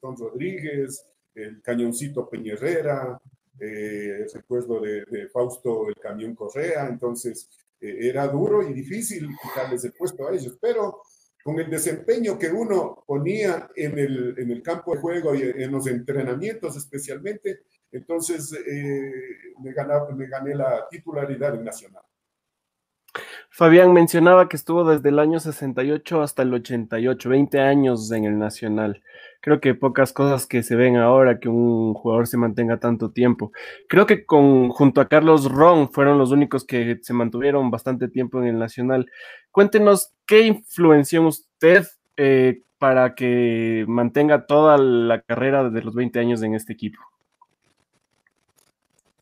Don 0.00 0.16
Rodríguez, 0.16 1.04
el 1.34 1.60
Cañoncito 1.60 2.28
Peñerrera, 2.30 3.20
eh, 3.60 4.26
recuerdo 4.32 4.80
de, 4.80 5.28
Fausto 5.32 5.88
el 5.88 5.96
Camión 5.96 6.34
Correa, 6.34 6.86
entonces 6.86 7.48
eh, 7.80 8.08
era 8.08 8.26
duro 8.28 8.62
y 8.62 8.72
difícil 8.72 9.28
quitarles 9.42 9.84
el 9.84 9.92
puesto 9.92 10.26
a 10.26 10.32
ellos, 10.32 10.58
pero 10.60 11.02
con 11.42 11.58
el 11.58 11.70
desempeño 11.70 12.38
que 12.38 12.48
uno 12.48 13.04
ponía 13.06 13.70
en 13.74 13.98
el, 13.98 14.34
en 14.38 14.50
el 14.50 14.62
campo 14.62 14.94
de 14.94 15.00
juego 15.00 15.34
y 15.34 15.42
en 15.42 15.72
los 15.72 15.86
entrenamientos 15.86 16.76
especialmente, 16.76 17.60
entonces 17.90 18.52
eh, 18.52 19.12
me, 19.60 19.72
me 20.14 20.28
gané 20.28 20.54
la 20.54 20.86
titularidad 20.90 21.54
en 21.54 21.64
Nacional. 21.64 22.02
Fabián 23.50 23.92
mencionaba 23.92 24.48
que 24.48 24.56
estuvo 24.56 24.84
desde 24.84 25.08
el 25.08 25.18
año 25.18 25.40
68 25.40 26.22
hasta 26.22 26.42
el 26.42 26.54
88, 26.54 27.28
20 27.28 27.60
años 27.60 28.10
en 28.12 28.24
el 28.24 28.38
Nacional. 28.38 29.02
Creo 29.40 29.60
que 29.60 29.74
pocas 29.74 30.12
cosas 30.12 30.46
que 30.46 30.62
se 30.62 30.76
ven 30.76 30.96
ahora 30.96 31.40
que 31.40 31.48
un 31.48 31.94
jugador 31.94 32.26
se 32.26 32.36
mantenga 32.36 32.78
tanto 32.78 33.10
tiempo. 33.10 33.52
Creo 33.88 34.06
que 34.06 34.26
con, 34.26 34.68
junto 34.68 35.00
a 35.00 35.08
Carlos 35.08 35.50
Ron 35.50 35.90
fueron 35.90 36.18
los 36.18 36.30
únicos 36.30 36.64
que 36.64 36.98
se 37.02 37.14
mantuvieron 37.14 37.70
bastante 37.70 38.08
tiempo 38.08 38.40
en 38.40 38.48
el 38.48 38.58
Nacional. 38.58 39.10
Cuéntenos 39.50 40.12
qué 40.26 40.42
influenció 40.42 41.22
usted 41.26 41.86
eh, 42.16 42.62
para 42.78 43.14
que 43.14 43.84
mantenga 43.88 44.46
toda 44.46 44.76
la 44.78 45.20
carrera 45.22 45.68
de 45.70 45.82
los 45.82 45.94
20 45.94 46.18
años 46.20 46.42
en 46.42 46.54
este 46.54 46.72
equipo. 46.72 47.00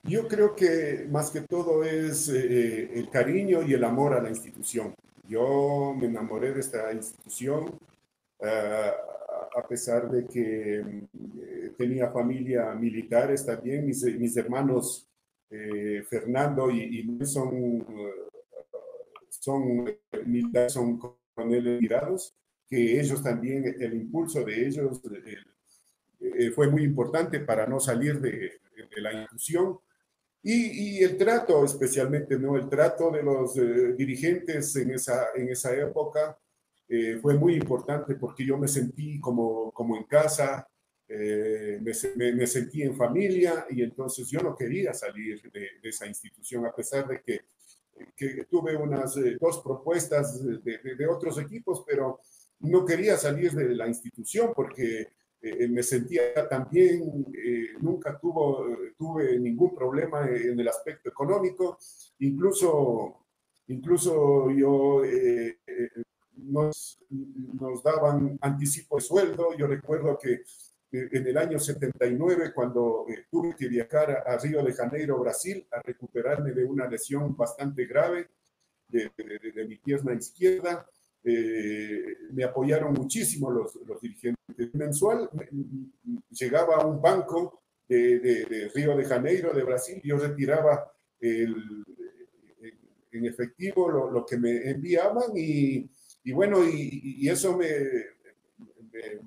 Yo 0.09 0.29
creo 0.29 0.55
que 0.55 1.07
más 1.11 1.31
que 1.31 1.41
todo 1.43 1.83
es 1.83 2.29
eh, 2.29 2.37
eh, 2.39 2.91
el 2.95 3.11
cariño 3.11 3.63
y 3.63 3.75
el 3.75 3.85
amor 3.85 4.15
a 4.15 4.23
la 4.23 4.31
institución. 4.31 4.95
Yo 5.29 5.95
me 5.99 6.07
enamoré 6.07 6.53
de 6.53 6.61
esta 6.61 6.93
institución 6.93 7.79
a 9.57 9.67
pesar 9.67 10.11
de 10.11 10.27
que 10.27 10.79
eh, 10.79 11.73
tenía 11.79 12.11
familia 12.11 12.75
militares 12.75 13.45
también, 13.45 13.87
mis, 13.87 14.05
mis 14.05 14.37
hermanos 14.37 15.09
eh, 15.49 16.05
Fernando 16.09 16.71
y, 16.71 17.03
Luis 17.03 17.33
son, 17.33 17.85
son 19.31 19.85
militares, 20.27 20.75
son 20.75 20.99
coroneles 20.99 21.81
mirados, 21.81 22.35
que 22.69 23.01
ellos 23.01 23.23
también, 23.23 23.77
el 23.81 23.95
impulso 23.95 24.45
de 24.45 24.67
ellos 24.67 25.01
eh, 26.21 26.51
fue 26.51 26.69
muy 26.69 26.83
importante 26.83 27.41
para 27.41 27.67
no 27.67 27.81
salir 27.81 28.21
de, 28.21 28.61
la 28.99 29.13
institución. 29.13 29.79
Y, 30.49 30.99
y, 30.99 31.03
el 31.03 31.17
trato, 31.17 31.65
especialmente, 31.65 32.39
¿no? 32.39 32.57
El 32.57 32.69
trato 32.69 33.11
de 33.11 33.21
los 33.21 33.55
dirigentes 33.97 34.77
en 34.77 34.93
esa, 34.93 35.31
en 35.35 35.49
esa 35.49 35.75
época, 35.75 36.39
eh, 36.89 37.19
fue 37.21 37.35
muy 37.35 37.55
importante 37.55 38.15
porque 38.15 38.47
yo 38.47 38.57
me 38.57 38.69
sentí 38.69 39.19
como, 39.19 39.73
como 39.73 39.97
en 39.97 40.05
casa, 40.05 40.69
eh, 41.09 41.81
me, 41.83 42.33
me, 42.33 42.47
sentí 42.47 42.83
en 42.83 42.97
familia 42.97 43.67
y 43.71 43.83
entonces 43.83 44.29
yo 44.29 44.41
no 44.41 44.55
quería 44.55 44.95
salir 44.95 45.51
de, 45.51 45.69
esa 45.83 46.07
institución 46.07 46.65
a 46.65 46.73
pesar 46.73 47.09
de 47.09 47.23
que, 47.23 47.41
que 48.17 48.45
tuve 48.45 48.77
unas 48.77 49.17
eh, 49.17 49.37
dos 49.41 49.61
propuestas 49.63 50.45
de, 50.45 50.79
de, 50.79 51.07
otros 51.09 51.39
equipos, 51.39 51.83
pero 51.85 52.21
no 52.61 52.85
quería 52.85 53.17
salir 53.17 53.51
de 53.53 53.75
la 53.75 53.89
institución 53.89 54.53
porque 54.55 55.09
me 55.69 55.83
sentía 55.83 56.49
también, 56.49 57.27
nunca 57.81 58.19
tuvo, 58.19 58.67
tuve 58.97 59.39
ningún 59.39 59.75
problema 59.75 60.29
en 60.29 60.59
el 60.59 60.69
aspecto 60.69 61.09
económico, 61.09 61.79
incluso, 62.19 63.27
incluso 63.69 64.51
yo 64.51 65.03
nos, 66.37 66.99
nos 67.11 67.83
daban 67.83 68.39
anticipo 68.41 68.97
de 68.97 69.03
sueldo. 69.03 69.57
Yo 69.57 69.67
recuerdo 69.67 70.19
que 70.19 70.43
en 70.93 71.27
el 71.27 71.37
año 71.37 71.59
79 71.59 72.53
cuando 72.55 73.07
tuve 73.31 73.55
que 73.57 73.69
viajar 73.69 74.25
a, 74.27 74.37
Río 74.39 74.63
de 74.63 74.73
Janeiro, 74.73 75.19
Brasil, 75.19 75.67
a 75.73 75.83
recuperarme 75.83 76.53
de 76.53 76.65
una 76.65 76.89
lesión 76.89 77.37
bastante 77.37 77.87
grave 77.87 78.29
de, 78.89 79.11
mi 79.69 79.77
pierna 79.77 80.15
izquierda. 80.15 80.89
Me 81.27 82.45
apoyaron 82.45 82.93
muchísimo 82.93 83.51
los, 83.51 83.75
los 83.87 84.01
dirigentes. 84.01 84.37
Mensual 84.75 85.29
llegaba 86.31 86.77
a 86.77 86.87
un 86.87 87.01
banco 87.01 87.63
de, 87.89 88.71
Río 88.75 88.97
de 88.97 89.05
Janeiro, 89.05 89.53
de 89.53 89.63
Brasil, 89.63 90.01
yo 90.03 90.19
retiraba 90.19 90.93
el, 91.21 91.85
en 93.13 93.27
efectivo 93.27 93.91
lo, 93.91 94.25
que 94.25 94.37
me 94.37 94.71
enviaban 94.71 95.33
y, 95.35 95.89
bueno, 96.33 96.65
y, 96.65 97.29
eso 97.29 97.57
me, 97.57 97.69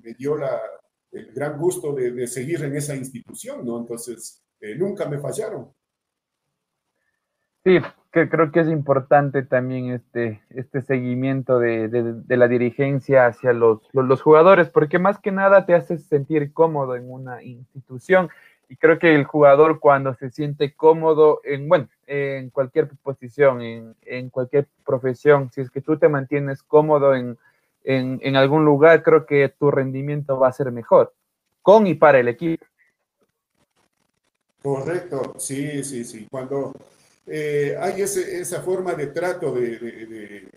me, 0.02 0.14
dio 0.14 0.36
la, 0.36 0.60
el 1.12 1.32
gran 1.32 1.58
gusto 1.58 1.92
de, 1.94 2.26
seguir 2.26 2.62
en 2.62 2.76
esa 2.76 2.94
institución, 2.94 3.64
¿no? 3.64 3.78
Entonces, 3.78 4.42
eh, 4.60 4.74
nunca 4.74 5.08
me 5.08 5.18
fallaron. 5.18 5.72
Sí, 7.64 7.78
que 8.12 8.28
creo 8.28 8.50
que 8.50 8.60
es 8.60 8.68
importante 8.68 9.42
también 9.42 9.90
este, 9.90 10.42
este 10.50 10.82
seguimiento 10.82 11.58
de, 11.60 11.88
de, 11.88 12.36
la 12.36 12.48
dirigencia 12.48 13.26
hacia 13.26 13.52
los, 13.52 13.78
los, 13.92 14.20
jugadores, 14.20 14.68
porque 14.68 14.98
más 14.98 15.18
que 15.18 15.30
nada 15.30 15.64
te 15.64 15.74
hace 15.74 15.98
sentir 15.98 16.52
cómodo 16.52 16.96
en 16.96 17.10
una 17.10 17.42
institución. 17.42 18.28
Y 18.68 18.76
creo 18.76 18.98
que 18.98 19.14
el 19.14 19.24
jugador 19.24 19.80
cuando 19.80 20.14
se 20.14 20.30
siente 20.30 20.74
cómodo 20.74 21.40
en, 21.44 21.68
bueno, 21.68 21.88
en 22.06 22.50
cualquier 22.50 22.88
posición, 23.02 23.62
en, 23.62 23.94
en 24.02 24.30
cualquier 24.30 24.66
profesión, 24.84 25.50
si 25.52 25.60
es 25.60 25.70
que 25.70 25.80
tú 25.80 25.96
te 25.96 26.08
mantienes 26.08 26.62
cómodo 26.62 27.14
en, 27.14 27.38
en 27.84 28.36
algún 28.36 28.64
lugar, 28.64 29.02
creo 29.02 29.24
que 29.24 29.48
tu 29.48 29.70
rendimiento 29.70 30.38
va 30.38 30.48
a 30.48 30.52
ser 30.52 30.70
mejor, 30.72 31.12
con 31.62 31.86
y 31.86 31.94
para 31.94 32.18
el 32.18 32.28
equipo. 32.28 32.64
Correcto, 34.62 35.34
sí, 35.38 35.82
sí, 35.82 36.04
sí. 36.04 36.26
Cuando 36.30 36.72
eh, 37.32 37.76
hay 37.78 38.02
esa 38.02 38.60
forma 38.60 38.94
de 38.94 39.06
trato 39.06 39.52
de, 39.52 40.50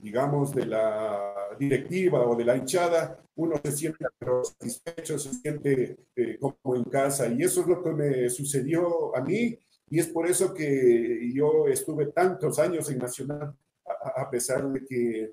digamos, 0.00 0.54
de 0.54 0.66
la 0.66 1.34
directiva 1.58 2.24
o 2.24 2.36
de 2.36 2.44
la 2.44 2.56
hinchada, 2.56 3.18
uno 3.34 3.60
se 3.64 3.72
siente 3.72 4.04
satisfecho, 4.20 5.18
se 5.18 5.34
siente 5.34 5.96
eh, 6.14 6.38
como 6.38 6.76
en 6.76 6.84
casa. 6.84 7.26
Y 7.26 7.42
eso 7.42 7.62
es 7.62 7.66
lo 7.66 7.82
que 7.82 7.90
me 7.90 8.30
sucedió 8.30 9.16
a 9.16 9.20
mí. 9.20 9.58
Y 9.90 9.98
es 9.98 10.06
por 10.06 10.28
eso 10.28 10.54
que 10.54 11.28
yo 11.34 11.66
estuve 11.66 12.06
tantos 12.06 12.60
años 12.60 12.88
en 12.90 12.98
Nacional, 12.98 13.52
a, 13.84 14.30
pesar 14.30 14.68
de 14.70 14.84
que 14.84 15.32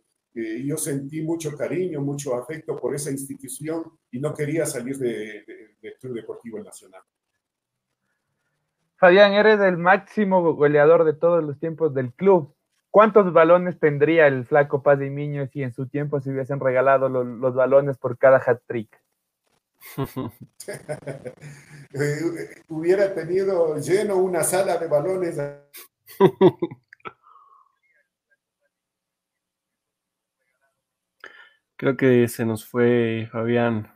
yo 0.66 0.76
sentí 0.76 1.22
mucho 1.22 1.56
cariño, 1.56 2.02
mucho 2.02 2.36
afecto 2.36 2.76
por 2.76 2.96
esa 2.96 3.12
institución 3.12 3.84
y 4.12 4.20
no 4.20 4.34
quería 4.34 4.66
salir 4.66 4.98
del 4.98 5.96
Club 6.00 6.16
Deportivo 6.16 6.60
Nacional. 6.64 7.02
Fabián, 9.00 9.34
eres 9.34 9.60
el 9.62 9.78
máximo 9.78 10.54
goleador 10.54 11.06
de 11.06 11.14
todos 11.14 11.42
los 11.42 11.58
tiempos 11.58 11.94
del 11.94 12.12
club. 12.14 12.54
¿Cuántos 12.92 13.32
balones 13.32 13.80
tendría 13.80 14.28
el 14.28 14.46
flaco 14.46 14.84
Paz 14.84 15.00
de 15.00 15.10
Miño 15.10 15.48
si 15.48 15.64
en 15.64 15.72
su 15.72 15.88
tiempo 15.88 16.20
se 16.20 16.32
hubiesen 16.32 16.60
regalado 16.60 17.08
los, 17.08 17.56
balones 17.56 17.98
por 17.98 18.18
cada 18.18 18.44
hat-trick? 18.46 18.90
Hubiera 22.68 23.16
tenido 23.16 23.78
lleno 23.78 24.18
una 24.18 24.44
sala 24.44 24.78
de 24.78 24.88
balones. 24.88 25.38
Creo 31.78 31.96
que 31.96 32.28
se 32.28 32.44
nos 32.44 32.66
fue 32.66 33.30
Fabián 33.32 33.94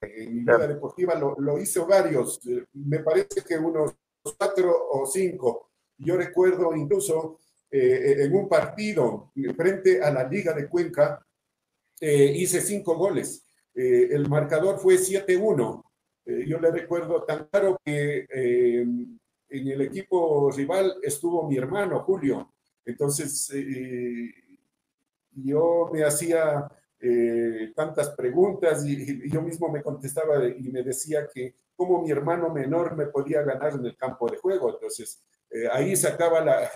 en 0.00 0.34
mi 0.34 0.40
vida 0.40 0.66
deportiva 0.66 1.14
lo, 1.14 1.34
lo, 1.38 1.58
varios, 1.86 2.40
eh, 2.46 2.64
me 2.74 3.00
parece 3.00 3.42
que 3.46 3.56
unos 3.56 3.94
cuatro 4.22 4.74
o 4.92 5.06
cinco. 5.06 5.70
Yo 5.96 6.16
recuerdo 6.16 6.74
incluso 6.74 7.38
eh, 7.70 8.16
en 8.24 8.34
un 8.34 8.48
partido 8.48 9.32
frente 9.56 10.00
a 10.02 10.10
la 10.10 10.28
Liga 10.28 10.52
de 10.52 10.68
Cuenca, 10.68 11.24
eh, 12.00 12.32
hice 12.36 12.60
cinco 12.60 12.96
goles. 12.96 13.44
el 13.74 14.28
marcador 14.28 14.78
fue 14.78 14.96
7-1. 14.96 15.84
yo 16.46 16.58
le 16.58 16.70
recuerdo 16.70 17.22
tan 17.24 17.46
claro 17.46 17.78
que 17.84 18.26
en 18.30 19.68
el 19.68 19.80
equipo 19.82 20.50
rival 20.50 20.96
estuvo 21.02 21.48
mi 21.48 21.56
hermano 21.56 22.00
Julio. 22.00 22.54
Entonces, 22.84 23.52
yo 25.32 25.90
me 25.92 26.02
hacía 26.02 26.68
eh, 27.00 27.72
tantas 27.76 28.10
preguntas 28.10 28.84
y, 28.84 29.30
yo 29.30 29.40
mismo 29.40 29.68
me 29.68 29.82
contestaba 29.82 30.44
y 30.48 30.68
me 30.70 30.82
decía 30.82 31.28
que 31.32 31.54
como 31.76 32.02
mi 32.02 32.10
hermano 32.10 32.52
menor 32.52 32.96
me 32.96 33.06
podía 33.06 33.42
ganar 33.42 33.74
en 33.74 33.86
el 33.86 33.96
campo 33.96 34.28
de 34.28 34.38
juego. 34.38 34.70
Entonces, 34.70 35.22
eh, 35.50 35.68
ahí 35.70 35.94
sacaba 35.94 36.44
la, 36.44 36.68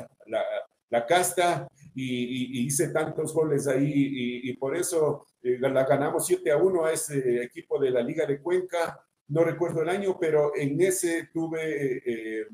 la, 0.88 1.06
casta 1.06 1.66
y, 1.94 2.64
hice 2.64 2.88
tantos 2.88 3.34
goles 3.34 3.66
ahí 3.66 4.40
y, 4.44 4.56
por 4.56 4.76
eso 4.76 5.26
eh, 5.42 5.58
la 5.58 5.84
ganamos 5.84 6.24
7 6.26 6.52
a 6.52 6.56
1 6.56 6.84
a 6.84 6.92
ese 6.92 7.42
equipo 7.42 7.80
de 7.80 7.90
la 7.90 8.02
Liga 8.02 8.24
de 8.24 8.40
Cuenca. 8.40 9.04
No 9.28 9.42
recuerdo 9.42 9.82
el 9.82 9.88
año, 9.88 10.18
pero 10.20 10.52
en 10.54 10.80
ese 10.80 11.30
tuve 11.32 12.46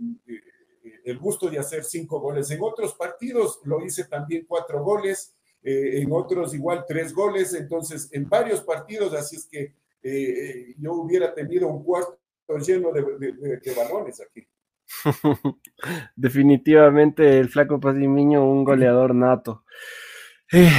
el 1.04 1.18
gusto 1.18 1.50
de 1.50 1.58
hacer 1.58 1.84
cinco 1.84 2.20
goles. 2.20 2.50
En 2.50 2.62
otros 2.62 2.94
partidos 2.94 3.60
lo 3.64 3.84
hice 3.84 4.04
también 4.04 4.46
cuatro 4.46 4.82
goles 4.82 5.37
eh, 5.62 6.00
en 6.00 6.12
otros 6.12 6.54
igual 6.54 6.84
tres 6.86 7.12
goles, 7.12 7.54
entonces 7.54 8.08
en 8.12 8.28
varios 8.28 8.60
partidos, 8.60 9.12
así 9.14 9.36
es 9.36 9.46
que 9.46 9.74
eh, 10.02 10.74
yo 10.78 10.94
hubiera 10.94 11.34
tenido 11.34 11.68
un 11.68 11.82
cuarto 11.82 12.18
lleno 12.66 12.92
de, 12.92 13.02
balones 13.76 14.20
aquí. 14.20 14.46
Definitivamente 16.16 17.38
el 17.38 17.48
flaco 17.48 17.78
Pazimiño, 17.78 18.48
un 18.48 18.64
goleador 18.64 19.14
nato. 19.14 19.64
Eh, 20.52 20.70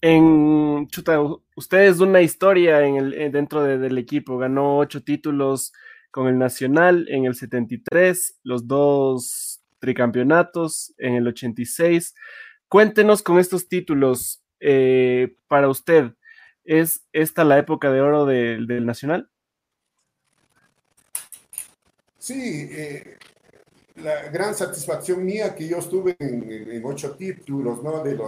en 0.00 0.86
chuta, 0.88 1.18
usted 1.56 1.86
es 1.86 2.00
una 2.00 2.20
historia 2.20 2.84
en 2.84 2.96
el, 2.96 3.32
dentro 3.32 3.62
del 3.62 3.96
equipo, 3.96 4.36
ganó 4.36 4.78
ocho 4.78 5.02
títulos 5.02 5.72
con 6.10 6.28
el 6.28 6.38
Nacional 6.38 7.06
en 7.08 7.24
el 7.24 7.34
73, 7.34 8.40
los 8.42 8.68
dos 8.68 9.64
tricampeonatos 9.78 10.94
en 10.98 11.14
el 11.14 11.26
86. 11.26 12.14
Cuéntenos 12.74 13.22
con 13.22 13.38
estos 13.38 13.68
títulos 13.68 14.44
eh, 14.58 15.36
para 15.46 15.68
usted. 15.68 16.10
¿Es 16.64 17.06
esta 17.12 17.44
la 17.44 17.56
época 17.56 17.92
de 17.92 18.00
oro 18.00 18.26
del, 18.26 18.84
Nacional? 18.84 19.30
Sí, 22.18 22.68
eh, 22.72 23.16
la 23.94 24.28
gran 24.28 24.56
satisfacción 24.56 25.24
mía 25.24 25.54
que 25.54 25.68
yo 25.68 25.78
estuve 25.78 26.16
en, 26.18 26.84
ocho 26.84 27.14
títulos, 27.14 27.80
¿no? 27.80 28.02
De 28.02 28.18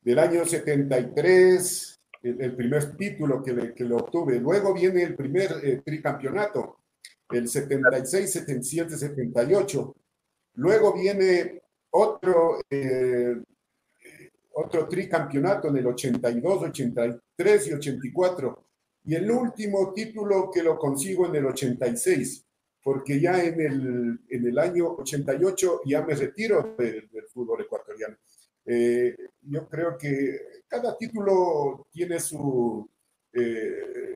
del 0.00 0.18
año 0.20 0.46
73, 0.46 2.00
el, 2.22 2.56
primer 2.56 2.96
título 2.96 3.42
que, 3.42 3.74
que, 3.74 3.84
lo 3.84 3.96
obtuve. 3.98 4.40
Luego 4.40 4.72
viene 4.72 5.02
el 5.02 5.14
primer 5.14 5.52
eh, 5.62 5.82
tricampeonato, 5.84 6.78
el 7.28 7.46
76, 7.46 8.32
77, 8.32 8.96
78. 8.96 9.94
Luego 10.54 10.94
viene 10.94 11.60
otro 11.90 12.60
otro 14.58 14.88
tricampeonato 14.88 15.68
en 15.68 15.76
el 15.76 15.86
82, 15.86 16.62
83 16.62 17.68
y 17.68 17.72
84. 17.74 18.64
Y 19.04 19.14
el 19.14 19.30
último 19.30 19.92
título 19.92 20.50
que 20.50 20.62
lo 20.62 20.78
consigo 20.78 21.26
en 21.26 21.36
el 21.36 21.46
86, 21.46 22.46
porque 22.82 23.20
ya 23.20 23.44
en 23.44 23.60
el, 23.60 24.20
en 24.28 24.46
el 24.46 24.58
año 24.58 24.94
88 24.98 25.82
ya 25.84 26.02
me 26.04 26.14
retiro 26.14 26.74
del, 26.78 27.08
fútbol 27.32 27.60
ecuatoriano. 27.60 28.16
Eh, 28.64 29.14
yo 29.42 29.68
creo 29.68 29.98
que 29.98 30.62
cada 30.66 30.96
título 30.96 31.86
tiene 31.92 32.18
su, 32.18 32.88
eh, 33.34 34.14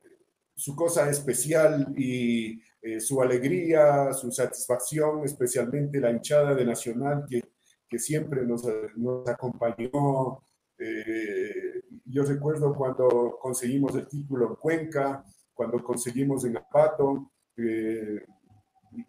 su 0.55 0.75
cosa 0.75 1.09
especial 1.09 1.93
y 1.95 2.59
eh, 2.81 2.99
su 2.99 3.21
alegría, 3.21 4.11
su 4.11 4.31
satisfacción, 4.31 5.23
especialmente 5.23 5.99
la 5.99 6.09
hinchada 6.09 6.55
de 6.55 6.65
Nacional 6.65 7.25
que 7.29 7.43
que 7.91 7.99
siempre 7.99 8.45
nos, 8.45 8.65
nos 8.95 9.27
acompañó. 9.27 10.41
Eh, 10.77 11.83
yo 12.05 12.23
recuerdo 12.23 12.73
cuando 12.73 13.37
conseguimos 13.39 13.93
el 13.95 14.07
título 14.07 14.47
en 14.47 14.55
Cuenca, 14.55 15.25
cuando 15.53 15.83
conseguimos 15.83 16.45
en 16.45 16.55
Apato, 16.55 17.33
eh, 17.57 18.25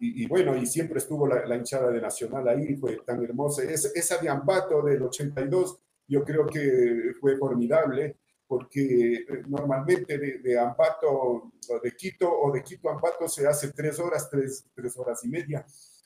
y, 0.01 0.27
bueno, 0.27 0.57
y 0.57 0.67
siempre 0.67 0.99
estuvo 0.99 1.27
la, 1.27 1.57
hinchada 1.57 1.91
de 1.91 2.01
Nacional 2.01 2.49
ahí, 2.49 2.77
fue 2.77 2.99
tan 3.07 3.23
hermosa. 3.23 3.63
esa 3.63 4.19
de 4.19 4.29
Ambato 4.29 4.83
del 4.83 5.03
82, 5.03 5.79
yo 6.09 6.25
creo 6.25 6.47
que 6.47 7.13
fue 7.21 7.37
formidable, 7.37 8.17
porque 8.47 9.15
eh, 9.15 9.27
normalmente 9.47 10.19
de, 10.19 10.39
de 10.39 10.59
Ambato, 10.59 11.53
de 11.83 11.93
Quito 11.93 12.33
o 12.33 12.53
de 12.53 12.63
Quito 12.63 12.91
a 12.91 12.95
Ambato 12.95 13.29
se 13.29 13.47
hace 13.47 13.73
tres 13.73 13.99
horas, 14.01 14.29
tres, 14.29 14.67
tres 14.75 14.97
horas 14.97 15.25
y 15.25 15.29
media. 15.29 15.65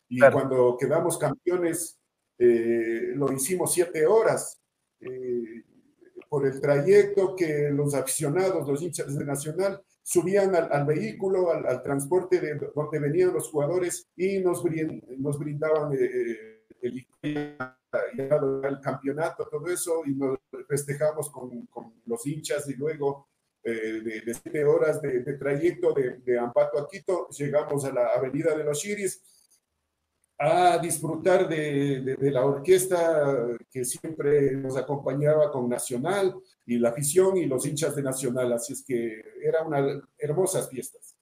Y 0.08 0.20
cuando 0.20 0.76
quedamos 0.78 1.18
campeones, 1.18 1.98
eh, 2.38 3.12
lo 3.14 3.32
hicimos 3.32 3.72
siete 3.72 4.06
horas. 4.06 4.60
Eh, 5.00 5.64
por 6.28 6.46
el 6.46 6.60
trayecto 6.60 7.36
que 7.36 7.70
los 7.70 7.94
aficionados, 7.94 8.66
los 8.66 8.82
hinchas 8.82 9.16
de 9.16 9.24
Nacional, 9.24 9.80
subían 10.02 10.54
al, 10.54 10.84
vehículo, 10.84 11.50
al, 11.50 11.82
transporte 11.82 12.40
de 12.40 12.58
donde 12.74 12.98
venían 12.98 13.32
los 13.32 13.48
jugadores 13.48 14.08
y 14.16 14.38
nos, 14.40 14.62
nos 15.18 15.38
brindaban 15.38 15.92
eh, 15.94 16.62
el, 16.80 17.06
el, 17.22 18.80
campeonato, 18.82 19.48
todo 19.48 19.66
eso, 19.68 20.02
y 20.04 20.14
nos 20.14 20.38
festejamos 20.68 21.30
con, 21.30 21.66
con 21.66 21.94
los 22.06 22.26
hinchas 22.26 22.68
y 22.68 22.74
luego 22.74 23.28
eh, 23.64 24.00
de, 24.24 24.34
siete 24.34 24.64
horas 24.64 25.02
de, 25.02 25.20
trayecto 25.34 25.92
de, 25.92 26.18
de, 26.18 26.38
Ampato 26.38 26.78
a 26.78 26.88
Quito, 26.88 27.28
llegamos 27.30 27.84
a 27.84 27.92
la 27.92 28.06
Avenida 28.08 28.56
de 28.56 28.62
los 28.62 28.78
Chiris 28.78 29.20
a 30.38 30.78
disfrutar 30.78 31.48
de, 31.48 32.16
la 32.20 32.44
orquesta 32.44 33.46
que 33.70 33.84
siempre 33.84 34.52
nos 34.52 34.76
acompañaba 34.76 35.50
con 35.50 35.68
Nacional 35.68 36.34
y 36.66 36.78
la 36.78 36.90
afición 36.90 37.36
y 37.36 37.46
los 37.46 37.66
hinchas 37.66 37.96
de 37.96 38.02
Nacional. 38.02 38.52
Así 38.52 38.74
es 38.74 38.84
que 38.86 39.22
eran 39.42 40.02
hermosas 40.18 40.68
fiestas. 40.68 41.16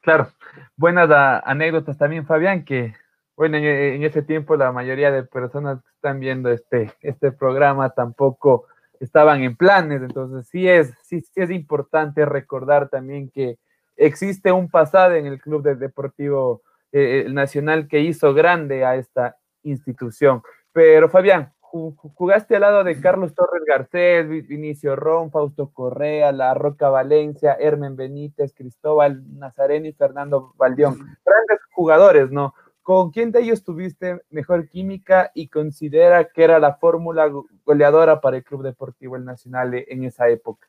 Claro, 0.00 0.30
buenas 0.76 1.10
anécdotas 1.44 1.96
también, 1.98 2.26
Fabián, 2.26 2.64
que 2.64 2.94
bueno, 3.36 3.56
en, 3.56 4.02
ese 4.02 4.22
tiempo 4.22 4.56
la 4.56 4.72
mayoría 4.72 5.12
de 5.12 5.22
personas 5.22 5.80
que 5.80 5.90
están 5.94 6.18
viendo 6.18 6.50
este, 6.50 6.92
este 7.02 7.30
programa 7.30 7.90
tampoco 7.90 8.66
estaban 9.00 9.42
en 9.42 9.56
planes, 9.56 10.02
entonces 10.02 10.48
sí 10.48 10.68
es, 10.68 10.92
sí, 11.04 11.24
es 11.36 11.50
importante 11.50 12.24
recordar 12.24 12.88
también 12.88 13.30
que 13.30 13.58
existe 13.96 14.50
un 14.50 14.68
pasado 14.68 15.14
en 15.14 15.26
el 15.26 15.40
Club 15.40 15.62
Deportivo 15.62 16.62
eh, 16.92 17.24
el 17.26 17.34
Nacional 17.34 17.88
que 17.88 18.00
hizo 18.00 18.34
grande 18.34 18.84
a 18.84 18.96
esta 18.96 19.36
institución. 19.62 20.42
Pero 20.72 21.08
Fabián, 21.08 21.52
jugaste 21.60 22.54
al 22.56 22.62
lado 22.62 22.84
de 22.84 23.00
Carlos 23.00 23.34
Torres 23.34 23.62
Garcés, 23.66 24.28
Vinicio 24.28 24.96
Ron, 24.96 25.30
Fausto 25.30 25.70
Correa, 25.70 26.32
La 26.32 26.54
Roca 26.54 26.88
Valencia, 26.88 27.56
Hermen 27.58 27.96
Benítez, 27.96 28.54
Cristóbal 28.54 29.22
Nazareno 29.38 29.86
y 29.86 29.92
Fernando 29.92 30.54
Valdión. 30.56 30.94
Grandes 31.24 31.58
jugadores, 31.72 32.30
¿no? 32.30 32.54
¿Con 32.82 33.10
quién 33.10 33.32
de 33.32 33.40
ellos 33.40 33.64
tuviste 33.64 34.22
mejor 34.30 34.66
química 34.68 35.30
y 35.34 35.48
considera 35.48 36.24
que 36.24 36.42
era 36.42 36.58
la 36.58 36.76
fórmula 36.76 37.30
goleadora 37.64 38.20
para 38.20 38.38
el 38.38 38.44
Club 38.44 38.62
Deportivo 38.62 39.16
El 39.16 39.26
Nacional 39.26 39.74
en 39.74 40.04
esa 40.04 40.28
época? 40.28 40.66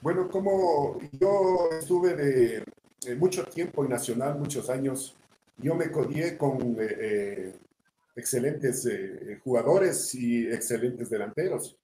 Bueno, 0.00 0.28
como 0.28 0.98
yo 1.12 1.68
estuve 1.78 2.14
de 2.14 2.64
eh, 3.06 3.14
mucho 3.14 3.44
tiempo 3.44 3.84
en 3.84 3.90
Nacional, 3.90 4.38
muchos 4.38 4.70
años, 4.70 5.16
yo 5.58 5.74
me 5.74 5.90
codié 5.90 6.36
con 6.36 6.76
eh, 6.80 6.96
eh, 7.00 7.54
excelentes 8.16 8.88
jugadores 9.42 10.14
y 10.14 10.46
excelentes 10.46 11.10
delanteros. 11.10 11.76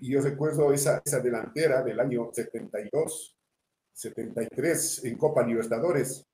Y 0.00 0.12
yo 0.12 0.20
recuerdo 0.20 0.72
esa, 0.72 1.02
esa 1.04 1.20
delantera 1.20 1.82
del 1.82 1.98
año 1.98 2.30
72, 2.32 3.36
73 3.92 5.04
en 5.04 5.16
Copa 5.16 5.46
Libertadores. 5.46 6.24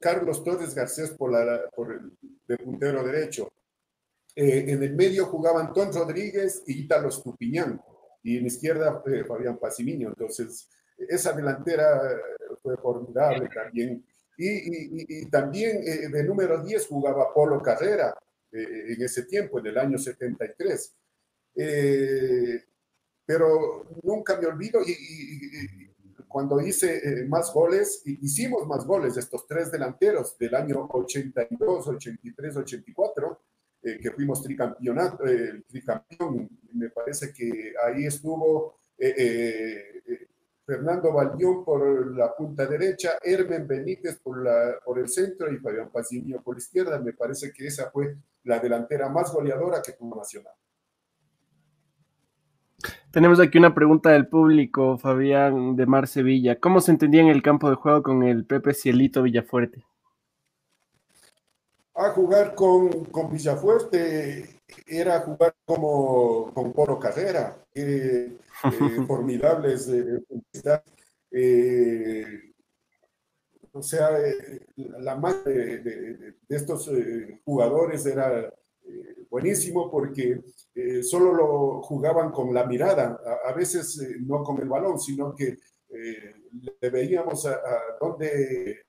Carlos 0.00 0.44
Torres 0.44 0.74
Garcés 0.74 1.10
por, 1.10 1.32
la, 1.32 1.68
por 1.74 1.92
el 1.92 2.12
de 2.46 2.58
puntero 2.58 3.02
derecho. 3.02 3.50
en 4.34 4.82
el 4.82 4.94
medio 4.94 5.26
jugaban 5.26 5.68
Anton 5.68 5.92
Rodríguez 5.92 6.62
y 6.66 6.82
Ítalo 6.82 7.08
Estupiñán. 7.08 7.80
Y 8.22 8.38
en 8.38 8.46
izquierda 8.46 9.02
Fabián 9.26 9.58
Pasimiño. 9.58 10.08
Entonces, 10.08 10.68
esa 11.08 11.32
delantera 11.32 12.20
fue 12.62 12.76
formidable 12.76 13.48
también. 13.54 14.04
Y, 14.36 15.26
también 15.26 15.82
eh, 15.86 16.08
de 16.08 16.24
número 16.24 16.62
10 16.62 16.86
jugaba 16.86 17.32
Polo 17.34 17.62
Carrera 17.62 18.16
eh, 18.50 18.94
en 18.94 19.02
ese 19.02 19.24
tiempo, 19.24 19.58
en 19.58 19.66
el 19.66 19.78
año 19.78 19.98
73. 19.98 20.96
Eh, 21.56 22.64
pero 23.26 23.86
nunca 24.02 24.40
me 24.40 24.46
olvido 24.46 24.80
y, 24.86 25.90
cuando 26.26 26.60
hice 26.60 27.24
más 27.26 27.52
goles, 27.52 28.02
hicimos 28.04 28.64
más 28.66 28.86
goles 28.86 29.16
estos 29.16 29.48
tres 29.48 29.70
delanteros 29.72 30.38
del 30.38 30.54
año 30.54 30.88
82, 30.88 31.88
83, 31.88 32.56
84, 32.56 33.42
que 33.82 34.10
fuimos 34.12 34.40
tricampeonato, 34.40 35.24
tricampeón, 35.66 36.48
me 36.72 36.88
parece 36.90 37.32
que 37.32 37.74
ahí 37.84 38.06
estuvo 38.06 38.76
Fernando 40.70 41.12
Valdión 41.12 41.64
por 41.64 42.16
la 42.16 42.32
punta 42.32 42.64
derecha, 42.64 43.18
Hermen 43.20 43.66
Benítez 43.66 44.20
por, 44.20 44.40
la, 44.40 44.76
por 44.84 45.00
el 45.00 45.08
centro 45.08 45.52
y 45.52 45.56
Fabián 45.56 45.90
Pacinio 45.90 46.40
por 46.40 46.54
la 46.54 46.58
izquierda. 46.60 47.00
Me 47.00 47.12
parece 47.12 47.52
que 47.52 47.66
esa 47.66 47.90
fue 47.90 48.16
la 48.44 48.60
delantera 48.60 49.08
más 49.08 49.32
goleadora 49.32 49.82
que 49.82 49.94
tuvo 49.94 50.16
Nacional. 50.16 50.52
Tenemos 53.10 53.40
aquí 53.40 53.58
una 53.58 53.74
pregunta 53.74 54.10
del 54.10 54.28
público, 54.28 54.96
Fabián 54.96 55.74
de 55.74 55.86
Mar 55.86 56.06
Sevilla. 56.06 56.60
¿Cómo 56.60 56.80
se 56.80 56.92
entendía 56.92 57.22
en 57.22 57.28
el 57.30 57.42
campo 57.42 57.68
de 57.68 57.74
juego 57.74 58.04
con 58.04 58.22
el 58.22 58.46
Pepe 58.46 58.72
Cielito 58.72 59.24
Villafuerte? 59.24 59.84
A 61.96 62.10
jugar 62.10 62.54
con, 62.54 63.06
con 63.06 63.32
Villafuerte 63.32 64.59
era 64.86 65.20
jugar 65.20 65.54
como 65.64 66.52
con 66.52 66.72
Poro 66.72 66.98
Carrera. 66.98 67.64
Eh, 67.74 68.36
eh, 68.64 69.04
formidables 69.06 69.88
eh, 69.88 70.22
eh, 71.32 72.26
o 73.72 73.82
sea, 73.82 74.10
la 74.76 75.14
más 75.16 75.44
de, 75.44 76.34
estos 76.48 76.88
estos 76.88 78.06
era 78.06 78.52
buenísimo 79.30 79.88
porque 79.88 80.42
solo 81.02 81.32
lo 81.32 81.82
jugaban 81.82 82.32
con 82.32 82.52
la 82.52 82.66
mirada, 82.66 83.20
a, 83.46 83.52
veces 83.52 83.96
no 84.22 84.42
con 84.42 84.60
el 84.60 84.68
balón, 84.68 84.98
sino 84.98 85.32
que 85.36 85.56
le 85.88 86.90
veíamos 86.90 87.46
a, 87.46 87.60
dónde 88.00 88.86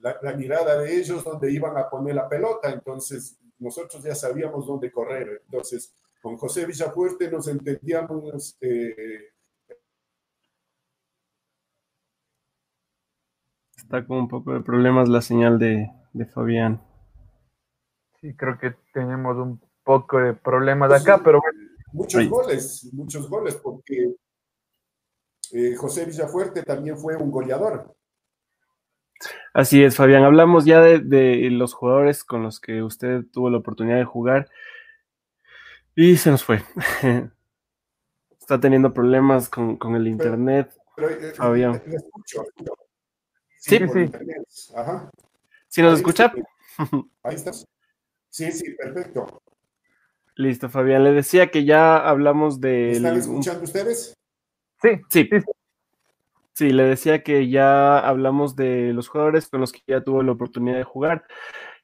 la, 0.00 0.18
la, 0.20 0.36
mirada 0.36 0.78
de 0.82 0.94
ellos, 0.94 1.24
donde 1.24 1.50
iban 1.50 1.78
a 1.78 1.88
poner 1.88 2.16
la 2.16 2.28
pelota, 2.28 2.70
entonces 2.70 3.38
nosotros 3.58 4.02
ya 4.02 4.14
sabíamos 4.14 4.66
dónde 4.66 4.90
correr, 4.90 5.42
entonces 5.44 5.94
con 6.22 6.36
José 6.36 6.66
Villafuerte 6.66 7.30
nos 7.30 7.48
entendíamos. 7.48 8.56
Eh, 8.60 9.32
Está 13.76 14.04
con 14.04 14.18
un 14.18 14.28
poco 14.28 14.52
de 14.52 14.60
problemas 14.60 15.08
la 15.08 15.22
señal 15.22 15.58
de, 15.60 15.88
Fabián. 16.34 16.82
Sí, 18.20 18.34
creo 18.34 18.58
que 18.58 18.74
tenemos 18.92 19.36
un 19.36 19.60
poco 19.84 20.18
de 20.18 20.34
problemas 20.34 20.90
de 20.90 20.96
acá, 20.96 21.20
pero 21.22 21.40
Muchos 21.92 22.28
goles, 22.28 22.90
muchos 22.92 23.28
goles, 23.28 23.54
porque 23.54 24.16
eh, 25.52 25.74
José 25.76 26.04
Villafuerte 26.04 26.62
también 26.62 26.98
fue 26.98 27.16
un 27.16 27.30
goleador. 27.30 27.96
Así 29.52 29.82
es, 29.82 29.96
Fabián. 29.96 30.24
Hablamos 30.24 30.64
ya 30.64 30.80
de, 30.80 31.48
los 31.50 31.74
jugadores 31.74 32.24
con 32.24 32.42
los 32.42 32.60
que 32.60 32.82
usted 32.82 33.24
tuvo 33.32 33.50
la 33.50 33.58
oportunidad 33.58 33.96
de 33.96 34.04
jugar. 34.04 34.48
Y 35.94 36.16
se 36.16 36.30
nos 36.30 36.44
fue. 36.44 36.62
Está 38.40 38.60
teniendo 38.60 38.92
problemas 38.92 39.48
con, 39.48 39.78
el 39.94 40.06
internet. 40.06 40.70
Eh, 40.98 41.32
Fabián. 41.34 41.82
Sí, 43.56 43.78
sí. 43.78 44.10
Ajá. 44.76 45.10
¿Sí 45.68 45.82
nos 45.82 45.98
escucha? 45.98 46.32
Ahí 47.22 47.34
estás. 47.34 47.66
Sí, 48.30 48.52
sí, 48.52 48.74
perfecto. 48.74 49.42
Listo, 50.34 50.68
Fabián. 50.68 51.02
Le 51.02 51.12
decía 51.12 51.50
que 51.50 51.64
ya 51.64 51.96
hablamos 51.96 52.60
de. 52.60 52.92
¿Están 52.92 53.16
escuchando 53.16 53.64
ustedes? 53.64 54.14
Sí, 54.82 55.00
sí. 55.08 55.28
sí. 55.30 55.55
Sí, 56.56 56.70
le 56.70 56.84
decía 56.84 57.22
que 57.22 57.50
ya 57.50 57.98
hablamos 57.98 58.56
de 58.56 58.94
los 58.94 59.08
jugadores 59.08 59.46
con 59.48 59.60
los 59.60 59.72
que 59.72 59.80
ya 59.86 60.02
tuvo 60.02 60.22
la 60.22 60.32
oportunidad 60.32 60.78
de 60.78 60.84
jugar. 60.84 61.26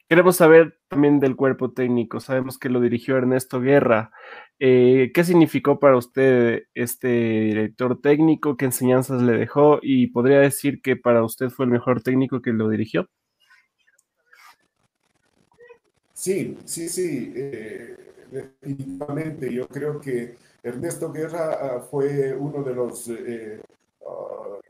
Queremos 0.08 0.37
saber 0.37 0.78
también 0.88 1.20
del 1.20 1.37
cuerpo 1.37 1.72
técnico. 1.72 2.20
Sabemos 2.20 2.58
que 2.58 2.70
lo 2.70 2.80
dirigió 2.80 3.18
Ernesto 3.18 3.61
Guerra. 3.61 4.12
Eh, 4.58 5.11
¿Qué 5.12 5.24
significó 5.24 5.78
para 5.78 5.98
usted 5.98 6.62
este 6.72 7.08
director 7.08 8.00
técnico? 8.00 8.56
¿Qué 8.56 8.64
enseñanzas 8.64 9.20
le 9.20 9.35
dejó? 9.35 9.78
¿Y 9.82 10.06
podría 10.06 10.40
decir 10.40 10.80
que 10.80 10.96
para 10.96 11.22
usted 11.22 11.50
fue 11.50 11.66
el 11.66 11.70
mejor 11.70 12.02
técnico 12.02 12.40
que 12.40 12.52
lo 12.54 12.70
dirigió? 12.70 13.11
Sí, 16.14 16.56
sí, 16.64 16.88
sí, 16.88 17.30
eh, 17.37 17.94
definitivamente. 18.30 19.52
Yo 19.52 19.68
creo 19.68 20.00
que 20.00 20.37
Ernesto 20.62 21.12
Guerra 21.12 21.58
ah, 21.61 21.80
fue 21.80 22.35
uno 22.35 22.62
de 22.62 22.74
los 22.74 23.08
eh, 23.11 23.61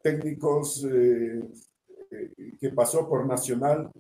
técnicos 0.02 0.86
que 2.60 2.68
pasó 2.70 3.08
por 3.08 3.26
Nacional 3.26 3.90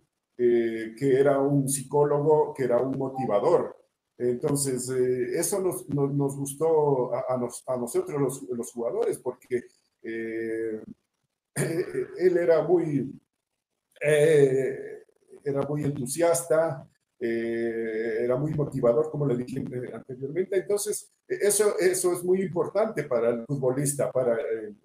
eh, 0.44 0.94
que 0.98 1.20
era 1.20 1.38
un 1.38 1.68
psicólogo, 1.68 2.54
que 2.54 2.64
era 2.64 2.78
un 2.78 2.96
motivador. 2.98 3.76
Entonces, 4.18 4.88
eh, 4.88 5.38
eso 5.38 5.60
nos, 5.60 5.88
nos, 5.88 6.36
gustó 6.36 7.14
a, 7.14 7.26
a, 7.28 7.76
nosotros 7.76 8.20
los, 8.20 8.42
los, 8.50 8.72
jugadores, 8.72 9.18
porque 9.18 9.64
eh, 10.02 10.82
él 12.18 12.36
era 12.36 12.62
muy, 12.62 13.12
era 14.00 15.62
muy 15.68 15.84
entusiasta, 15.84 16.88
era 17.20 18.34
muy 18.36 18.52
motivador, 18.54 19.10
como 19.10 19.26
le 19.26 19.36
dije 19.36 19.62
anteriormente. 19.92 20.56
Entonces, 20.56 21.12
eso, 21.28 21.78
eso 21.78 22.12
es 22.14 22.24
muy 22.24 22.42
importante 22.42 23.04
para 23.04 23.30
el 23.30 23.44
futbolista, 23.46 24.10
para 24.10 24.40
el, 24.40 24.76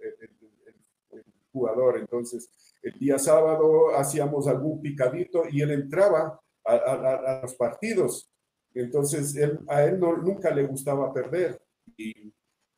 jugador. 1.57 1.97
Entonces, 1.97 2.49
el 2.81 2.93
día 2.99 3.17
sábado 3.17 3.95
hacíamos 3.95 4.47
algún 4.47 4.81
picadito 4.81 5.43
y 5.49 5.61
él 5.61 5.71
entraba 5.71 6.39
a, 6.65 7.41
los 7.41 7.55
partidos. 7.55 8.29
Entonces, 8.73 9.35
él, 9.35 9.59
a 9.67 9.83
él 9.83 9.99
no, 9.99 10.17
nunca 10.17 10.53
le 10.53 10.65
gustaba 10.65 11.13
perder. 11.13 11.61
Y, 11.95 12.33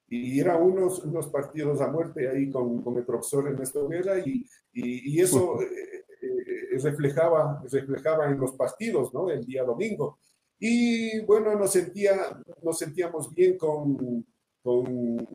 y 0.10 0.40
eran 0.40 0.62
unos, 0.62 1.04
unos 1.04 1.28
partidos 1.28 1.82
a 1.82 1.92
muerte 1.92 2.28
ahí 2.28 2.50
con, 2.50 2.82
con 2.82 2.98
el 2.98 3.06
profesor 3.06 3.48
Ernesto 3.48 3.88
Guerra 3.88 4.18
y, 4.20 4.44
y, 4.74 5.22
eso 5.22 5.62
eh, 5.62 6.06
eh, 6.22 6.78
reflejaba, 6.82 7.62
reflejaba 7.72 8.26
en 8.28 8.40
los 8.40 8.54
partidos, 8.54 9.14
¿no? 9.14 9.30
El 9.30 9.46
día 9.46 9.64
domingo. 9.64 10.20
Y 10.58 11.22
bueno, 11.22 11.56
nos, 11.56 11.72
sentía, 11.72 12.16
nos 12.64 12.78
sentíamos 12.80 13.34
bien 13.34 13.58
con, 13.58 14.26
con, 14.62 15.28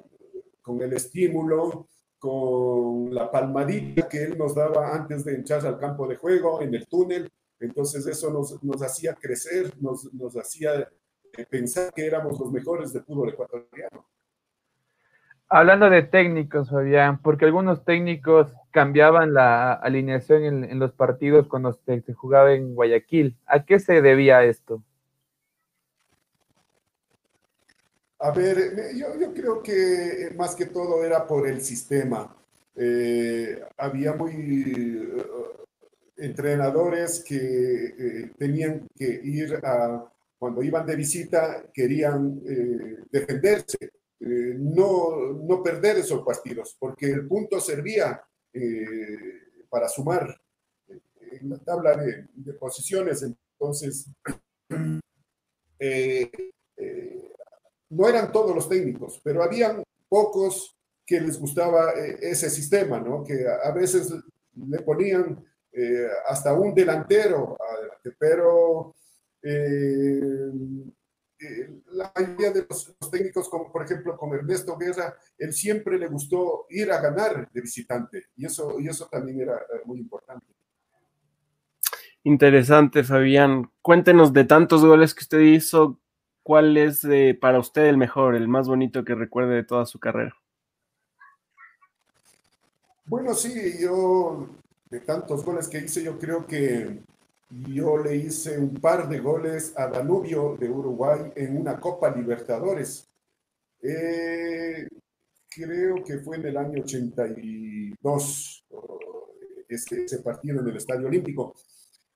con 0.61 0.83
el 0.83 0.93
estímulo, 0.93 1.89
con 2.25 3.15
la 3.15 3.31
palmadita 3.31 4.09
que 4.09 4.25
él 4.25 4.39
nos 4.39 4.55
daba 4.55 4.95
antes 4.95 5.27
de 5.27 5.35
entrar 5.35 5.67
al 5.67 5.79
campo 5.79 6.09
de 6.09 6.17
juego, 6.17 6.63
en 6.63 6.75
el 6.75 6.87
túnel. 6.87 7.31
Entonces 7.61 8.07
eso 8.07 8.31
nos, 8.31 8.65
nos 8.65 8.83
hacía 8.83 9.15
crecer, 9.15 9.75
nos, 9.79 10.11
nos 10.15 10.35
hacía 10.35 10.89
eh, 11.37 11.45
pensar 11.45 11.93
que 11.93 12.07
éramos 12.07 12.41
los 12.41 12.51
mejores 12.51 12.95
de 12.95 13.03
fútbol 13.03 13.29
ecuatoriano. 13.29 14.07
Hablando 15.51 15.91
de 15.91 16.03
técnicos, 16.03 16.71
Fabián, 16.71 17.21
porque 17.21 17.45
algunos 17.45 17.85
técnicos 17.85 18.51
cambiaban 18.71 19.35
la 19.35 19.75
alineación 19.75 20.65
en, 20.65 20.79
los 20.79 20.93
partidos 20.93 21.47
cuando 21.47 21.75
se, 21.75 22.03
jugaba 22.15 22.55
en 22.55 22.75
Guayaquil. 22.75 23.37
¿A 23.45 23.67
qué 23.67 23.81
se 23.81 24.01
debía 24.01 24.45
esto? 24.45 24.83
A 28.25 28.31
ver, 28.31 28.95
yo, 28.97 29.35
creo 29.35 29.63
que 29.63 30.33
más 30.35 30.55
que 30.55 30.65
todo 30.65 31.05
era 31.05 31.27
por 31.27 31.47
el 31.47 31.61
sistema. 31.61 32.35
Eh, 32.75 33.63
había 33.77 34.15
muy 34.15 35.13
entrenadores 36.17 37.23
que 37.23 37.37
eh, 37.37 38.31
tenían 38.39 38.89
que 38.97 39.21
ir 39.23 39.61
a, 39.63 40.11
cuando 40.39 40.63
iban 40.63 40.87
de 40.87 40.97
visita, 40.97 41.67
querían 41.71 42.41
eh, 42.49 42.97
defenderse, 43.11 43.91
eh, 44.21 44.55
no, 44.59 45.35
no 45.35 45.63
perder 45.63 45.99
esos 45.99 46.25
partidos, 46.25 46.75
porque 46.81 47.11
el 47.11 47.27
punto 47.29 47.61
servía 47.61 48.23
para 49.69 49.87
sumar 49.87 50.35
en 50.89 51.51
la 51.51 51.59
tabla 51.59 51.95
de 51.97 52.55
posiciones. 52.55 53.23
Entonces, 53.23 54.07
no 57.95 58.09
eran 58.09 58.33
todos 58.33 58.55
los 58.55 58.69
técnicos, 58.69 59.21
pero 59.23 59.43
habían 59.43 59.83
pocos 60.09 60.77
que 61.07 61.21
les 61.21 61.39
gustaba 61.39 61.93
ese 61.93 62.49
sistema, 62.51 62.99
¿no? 62.99 63.23
Que 63.23 63.47
a 63.47 63.71
veces 63.73 64.13
le 64.55 64.81
ponían 64.81 65.45
eh, 65.73 66.07
hasta 66.29 66.53
un 66.55 66.75
delantero 66.75 67.57
pero 68.19 68.95
eh, 69.43 70.51
eh, 71.39 71.81
la 71.93 72.13
mayoría 72.15 72.51
de 72.51 72.67
los, 72.69 72.95
técnicos, 73.11 73.49
como 73.49 73.73
por 73.73 73.85
ejemplo 73.85 74.17
con 74.17 74.35
Ernesto 74.35 74.77
Guerra, 74.77 75.17
él 75.39 75.53
siempre 75.53 75.99
le 75.99 76.09
gustó 76.09 76.67
ir 76.71 76.91
a 76.93 77.01
ganar 77.01 77.51
de 77.51 77.61
visitante 77.61 78.27
y 78.37 78.47
eso, 78.47 78.79
y 78.79 78.89
eso 78.89 79.07
también 79.07 79.41
era 79.41 79.61
muy 79.85 79.99
importante. 79.99 80.47
Interesante, 82.23 83.05
Fabián. 83.05 83.71
Cuéntenos 83.83 84.33
de 84.33 84.45
tantos 84.45 84.85
goles 84.85 85.15
que 85.15 85.23
usted 85.23 85.41
hizo, 85.41 86.01
¿cuál 86.45 86.77
es 86.77 87.03
para 87.41 87.59
usted 87.59 87.87
el 87.87 87.97
mejor, 87.97 88.37
el 88.37 88.47
más 88.47 88.69
bonito 88.69 89.05
que 89.05 89.17
recuerde 89.17 89.57
de 89.57 89.65
toda 89.65 89.87
su 89.87 89.99
carrera? 89.99 90.37
Bueno, 93.07 93.35
sí, 93.35 93.53
yo 93.81 94.49
de 94.89 95.01
tantos 95.01 95.45
goles 95.45 95.69
que 95.69 95.79
hice, 95.79 96.05
yo 96.05 96.19
creo 96.19 96.47
que 96.47 97.01
yo 97.69 97.99
le 97.99 98.17
hice 98.17 98.59
un 98.59 98.75
par 98.75 99.09
de 99.09 99.19
goles 99.19 99.75
a 99.77 99.89
Danubio 99.89 100.57
de 100.59 100.69
Uruguay 100.69 101.33
en 101.35 101.57
una 101.57 101.81
Copa 101.81 102.15
Libertadores. 102.15 103.09
Eh, 103.83 104.87
creo 105.49 106.03
que 106.05 106.19
fue 106.19 106.37
en 106.37 106.47
el 106.47 106.57
año 106.57 106.83
82, 106.83 108.65
ese, 109.69 110.05
ese 110.05 110.19
partido 110.21 110.61
en 110.61 110.69
el 110.69 110.77
Estadio 110.77 111.09
Olímpico. 111.09 111.55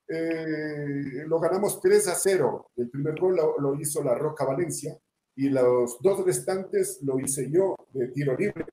Eh, 0.09 1.23
lo 1.27 1.39
ganamos 1.39 1.79
3 1.79 2.07
a 2.07 2.15
0. 2.15 2.71
El 2.77 2.89
primer 2.89 3.19
gol 3.19 3.35
lo, 3.35 3.59
lo, 3.59 3.75
hizo 3.79 4.03
la 4.03 4.15
Roca 4.15 4.43
Valencia 4.43 4.97
y 5.35 5.49
los 5.49 6.01
dos 6.01 6.25
restantes 6.25 6.99
lo 7.03 7.19
hice 7.19 7.49
yo 7.51 7.75
de 7.93 8.07
tiro 8.09 8.35
libre 8.35 8.65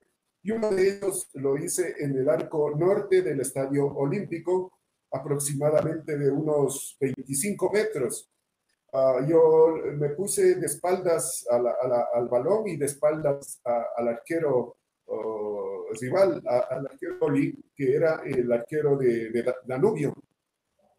y 0.47 0.51
uno 0.51 0.69
de 0.69 0.95
ellos 0.95 1.29
lo 1.33 1.57
hice 1.57 1.95
en 1.99 2.17
el 2.17 2.29
arco 2.29 2.71
norte 2.71 3.21
del 3.21 3.41
Estadio 3.41 3.85
Olímpico, 3.85 4.71
aproximadamente 5.11 6.17
de 6.17 6.31
unos 6.31 6.95
25 7.01 7.69
metros. 7.69 8.31
Ah, 8.93 9.19
yo 9.27 9.75
me 9.97 10.11
puse 10.11 10.55
de 10.55 10.65
espaldas 10.65 11.45
al 11.51 12.29
balón 12.29 12.65
y 12.69 12.77
de 12.77 12.85
espaldas 12.85 13.59
al 13.63 14.07
arquero 14.07 14.77
oh, 15.07 15.87
rival, 15.99 16.41
al 16.45 16.87
arquero 16.87 17.17
Oli, 17.19 17.53
que 17.75 17.93
era 17.93 18.21
el 18.23 18.49
arquero 18.49 18.95
de, 18.95 19.53
Danubio. 19.65 20.13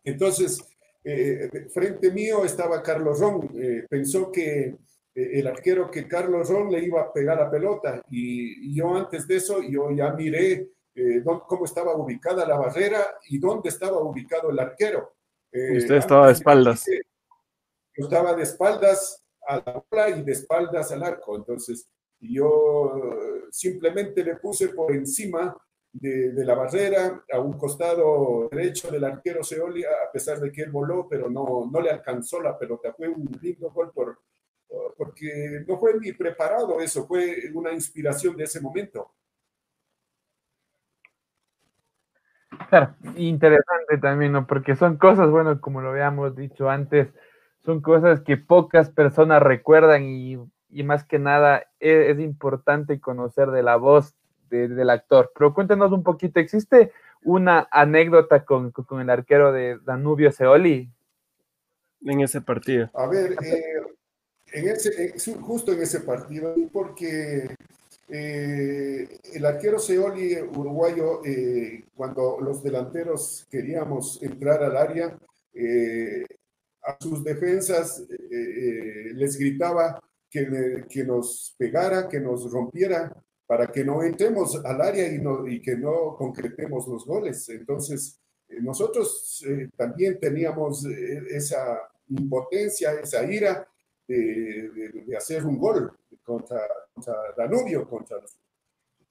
Entonces, 0.08 0.58
eh, 1.04 1.68
frente 1.72 2.10
mío 2.10 2.44
estaba 2.44 2.82
Carlos 2.82 3.20
Ron. 3.20 3.50
Eh, 3.54 3.86
pensó 3.88 4.30
que 4.32 4.76
el 5.14 5.46
arquero 5.46 5.90
que 5.90 6.06
Carlos 6.06 6.48
Ron 6.48 6.70
le 6.70 6.84
iba 6.84 7.00
a 7.00 7.12
pegar 7.12 7.38
la 7.38 7.50
pelota 7.50 8.02
y, 8.08 8.74
yo 8.74 8.94
antes 8.94 9.26
de 9.26 9.36
eso 9.36 9.60
yo 9.62 9.90
ya 9.90 10.12
miré 10.12 10.70
eh, 10.94 11.22
cómo 11.24 11.64
estaba 11.64 11.96
ubicada 11.96 12.46
la 12.46 12.56
barrera 12.56 13.04
y 13.28 13.38
dónde 13.38 13.68
estaba 13.68 13.98
ubicado 13.98 14.50
el 14.50 14.58
arquero. 14.58 15.14
Eh, 15.50 15.78
Usted 15.78 15.96
estaba 15.96 16.26
de 16.28 16.32
espaldas. 16.34 16.84
Yo 17.96 18.04
estaba 18.04 18.34
de 18.34 18.42
espaldas 18.44 19.24
a 19.46 19.56
la 19.56 19.84
bola 19.90 20.10
y 20.10 20.22
de 20.22 20.32
espaldas 20.32 20.92
al 20.92 21.02
arco. 21.02 21.36
Entonces 21.36 21.88
yo 22.20 22.92
simplemente 23.50 24.22
le 24.22 24.36
puse 24.36 24.68
por 24.68 24.92
encima 24.92 25.56
de, 26.00 26.44
la 26.44 26.54
barrera 26.54 27.24
a 27.32 27.40
un 27.40 27.54
costado 27.54 28.48
derecho 28.50 28.90
del 28.90 29.04
arquero 29.04 29.42
Seoli, 29.42 29.84
a 29.84 30.10
pesar 30.12 30.38
de 30.38 30.52
que 30.52 30.62
él 30.62 30.70
voló, 30.70 31.06
pero 31.08 31.28
no, 31.28 31.68
no 31.70 31.80
le 31.80 31.90
alcanzó 31.90 32.40
la 32.40 32.58
pelota. 32.58 32.92
Fue 32.94 33.08
un 33.08 33.28
lindo 33.40 33.70
gol 33.70 33.90
por, 33.92 34.18
porque 34.96 35.64
no 35.66 35.78
fue 35.78 35.98
ni 36.00 36.12
preparado 36.12 36.80
eso, 36.80 37.06
fue 37.06 37.50
una 37.54 37.72
inspiración 37.72 38.36
de 38.36 38.44
ese 38.44 38.60
momento. 38.60 39.12
Claro, 42.68 42.94
interesante 43.16 43.98
también, 44.00 44.32
¿no? 44.32 44.46
Porque 44.46 44.76
son 44.76 44.96
cosas, 44.98 45.30
bueno, 45.30 45.60
como 45.60 45.80
lo 45.80 45.90
habíamos 45.90 46.36
dicho 46.36 46.68
antes, 46.68 47.08
son 47.64 47.80
cosas 47.80 48.20
que 48.20 48.36
pocas 48.36 48.90
personas 48.90 49.42
recuerdan 49.42 50.04
y, 50.04 50.36
más 50.84 51.04
que 51.04 51.18
nada 51.18 51.64
e, 51.80 52.10
es, 52.10 52.18
importante 52.18 53.00
conocer 53.00 53.50
de 53.50 53.62
la 53.62 53.76
voz 53.76 54.17
del 54.48 54.90
actor. 54.90 55.32
Pero 55.34 55.54
cuéntanos 55.54 55.92
un 55.92 56.02
poquito, 56.02 56.40
¿existe 56.40 56.92
una 57.22 57.68
anécdota 57.70 58.44
con, 58.44 58.70
con 58.72 59.00
el 59.00 59.10
arquero 59.10 59.52
de 59.52 59.78
Danubio 59.84 60.32
Seoli? 60.32 60.90
En 62.02 62.20
ese 62.20 62.40
partido. 62.40 62.90
A 62.94 63.08
ver, 63.08 63.32
eh, 63.44 63.82
en 64.52 64.68
ese, 64.68 65.14
justo 65.40 65.72
en 65.72 65.82
ese 65.82 66.00
partido, 66.00 66.54
porque 66.72 67.48
eh, 68.08 69.18
el 69.34 69.44
arquero 69.44 69.78
Seoli 69.78 70.40
uruguayo, 70.40 71.22
eh, 71.24 71.84
cuando 71.94 72.38
los 72.40 72.62
delanteros 72.62 73.46
queríamos 73.50 74.22
entrar 74.22 74.62
al 74.62 74.76
área, 74.76 75.18
eh, 75.52 76.24
a 76.82 76.96
sus 77.00 77.22
defensas 77.22 78.06
les 78.30 79.36
gritaba 79.36 80.00
que, 80.30 80.84
que, 80.88 81.04
nos 81.04 81.54
pegara, 81.58 82.08
que 82.08 82.20
nos 82.20 82.50
rompiera, 82.50 83.12
para 83.48 83.72
que 83.72 83.82
no 83.84 84.04
entremos 84.04 84.62
al 84.64 84.80
área 84.80 85.12
y, 85.12 85.18
no, 85.18 85.48
y 85.48 85.60
que 85.60 85.74
no 85.76 86.14
concretemos 86.16 86.86
los 86.86 87.04
goles. 87.04 87.48
Entonces, 87.48 88.20
nosotros 88.60 89.42
también 89.76 90.20
teníamos 90.20 90.84
esa 90.84 91.80
impotencia, 92.08 92.92
esa 93.00 93.24
ira, 93.24 93.66
de, 94.06 95.16
hacer 95.16 95.44
un 95.44 95.58
gol 95.58 95.92
contra, 96.22 96.60
Danubio. 97.36 97.88
Contra, 97.88 98.18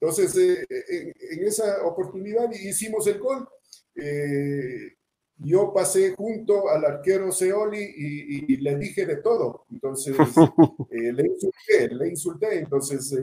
entonces, 0.00 0.36
eh, 0.36 1.14
en, 1.30 1.46
esa 1.46 1.84
oportunidad 1.84 2.50
hicimos 2.52 3.06
el 3.06 3.18
gol. 3.18 3.48
Eh, 3.94 4.94
yo 5.40 5.72
pasé 5.72 6.14
junto 6.16 6.68
al 6.68 6.84
arquero 6.84 7.30
Seoli 7.30 7.80
y, 7.80 8.56
le 8.58 8.76
dije 8.76 9.06
de 9.06 9.16
todo. 9.16 9.64
Entonces, 9.70 10.16
eh, 10.90 11.12
le 11.12 11.26
insulté, 11.26 11.88
le 11.94 12.08
insulté. 12.08 12.58
Entonces, 12.58 13.14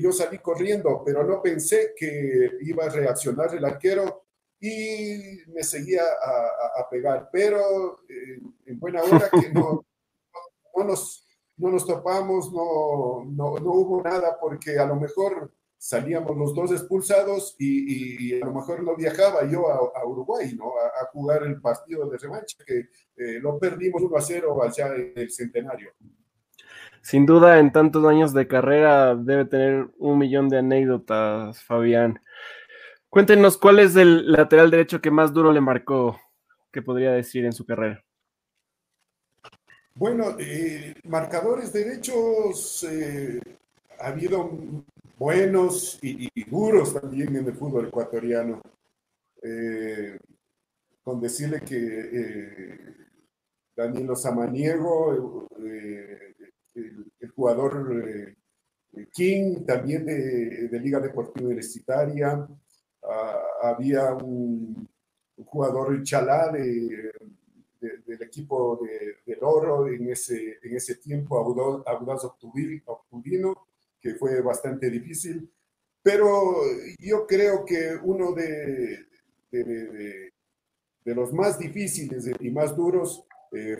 yo 0.00 0.12
salí 0.12 0.38
corriendo, 0.38 1.02
pero 1.04 1.24
no 1.24 1.42
pensé 1.42 1.92
que 1.96 2.58
iba 2.60 2.84
a 2.84 2.88
reaccionar 2.88 3.54
el 3.54 3.64
arquero 3.64 4.24
y 4.60 5.38
me 5.48 5.62
seguía 5.62 6.02
a, 6.02 6.88
pegar, 6.88 7.28
pero 7.32 7.98
en 8.66 8.78
buena 8.78 9.02
hora 9.02 9.28
que 9.30 9.50
no, 9.50 9.84
no, 10.76 10.84
nos, 10.84 11.26
no 11.56 11.70
nos 11.70 11.86
topamos, 11.86 12.52
no, 12.52 13.24
no, 13.26 13.58
no 13.58 13.72
hubo 13.72 14.02
nada 14.02 14.38
porque 14.40 14.78
a 14.78 14.86
lo 14.86 14.96
mejor 14.96 15.52
salíamos 15.84 16.34
los 16.34 16.54
dos 16.54 16.72
expulsados 16.72 17.56
y, 17.58 18.40
a 18.40 18.46
lo 18.46 18.54
mejor 18.54 18.82
no 18.82 18.96
viajaba 18.96 19.44
yo 19.46 19.68
a, 19.68 20.06
Uruguay, 20.06 20.54
¿no? 20.56 20.72
A, 20.78 21.04
jugar 21.12 21.42
el 21.42 21.60
partido 21.60 22.08
de 22.08 22.16
revancha, 22.16 22.56
que 22.66 22.88
eh, 23.16 23.38
lo 23.38 23.58
perdimos 23.58 24.00
1 24.00 24.16
a 24.16 24.20
0 24.22 24.62
allá 24.62 24.94
en 24.94 25.12
el 25.14 25.30
centenario. 25.30 25.92
Sin 27.04 27.26
duda, 27.26 27.58
en 27.58 27.70
tantos 27.70 28.02
años 28.06 28.32
de 28.32 28.48
carrera 28.48 29.14
debe 29.14 29.44
tener 29.44 29.90
un 29.98 30.16
millón 30.16 30.48
de 30.48 30.60
anécdotas, 30.60 31.62
Fabián. 31.62 32.18
Cuéntenos 33.10 33.58
cuál 33.58 33.80
es 33.80 33.94
el 33.94 34.32
lateral 34.32 34.70
derecho 34.70 35.02
que 35.02 35.10
más 35.10 35.34
duro 35.34 35.52
le 35.52 35.60
marcó, 35.60 36.18
que 36.72 36.80
podría 36.80 37.12
decir 37.12 37.44
en 37.44 37.52
su 37.52 37.66
carrera. 37.66 38.02
Bueno, 39.94 40.36
eh, 40.38 40.94
marcadores 41.04 41.74
derechos 41.74 42.86
eh, 42.90 43.38
ha 44.00 44.06
habido 44.06 44.50
buenos 45.18 45.98
y, 46.00 46.30
duros 46.48 46.94
también 46.98 47.36
en 47.36 47.46
el 47.46 47.52
fútbol 47.54 47.88
ecuatoriano. 47.88 48.62
Eh, 49.42 50.16
con 51.02 51.20
decirle 51.20 51.60
que 51.60 52.78
Danilo 53.76 54.16
Samaniego, 54.16 55.46
eh, 56.74 56.92
el, 57.20 57.30
jugador 57.30 58.36
King, 59.12 59.64
también 59.66 60.06
de, 60.06 60.80
Liga 60.80 61.00
Deportiva 61.00 61.46
Universitaria, 61.46 62.46
ah, 63.02 63.42
había 63.62 64.14
un, 64.14 64.88
jugador 65.44 66.02
Chalá 66.02 66.52
de, 66.52 67.12
del 67.80 68.22
equipo 68.22 68.80
de, 68.82 69.16
del 69.26 69.42
Oro 69.42 69.88
en 69.88 70.10
ese, 70.10 70.58
en 70.62 70.76
ese 70.76 70.96
tiempo, 70.96 71.38
Audaz 71.38 72.24
Octubino, 72.24 73.66
que 74.00 74.14
fue 74.14 74.40
bastante 74.40 74.90
difícil, 74.90 75.50
pero 76.02 76.56
yo 76.98 77.26
creo 77.26 77.64
que 77.64 77.96
uno 78.02 78.32
de, 78.32 79.06
de, 79.50 80.32
los 81.04 81.32
más 81.32 81.58
difíciles 81.58 82.30
y 82.40 82.50
más 82.50 82.76
duros, 82.76 83.24
eh, 83.52 83.78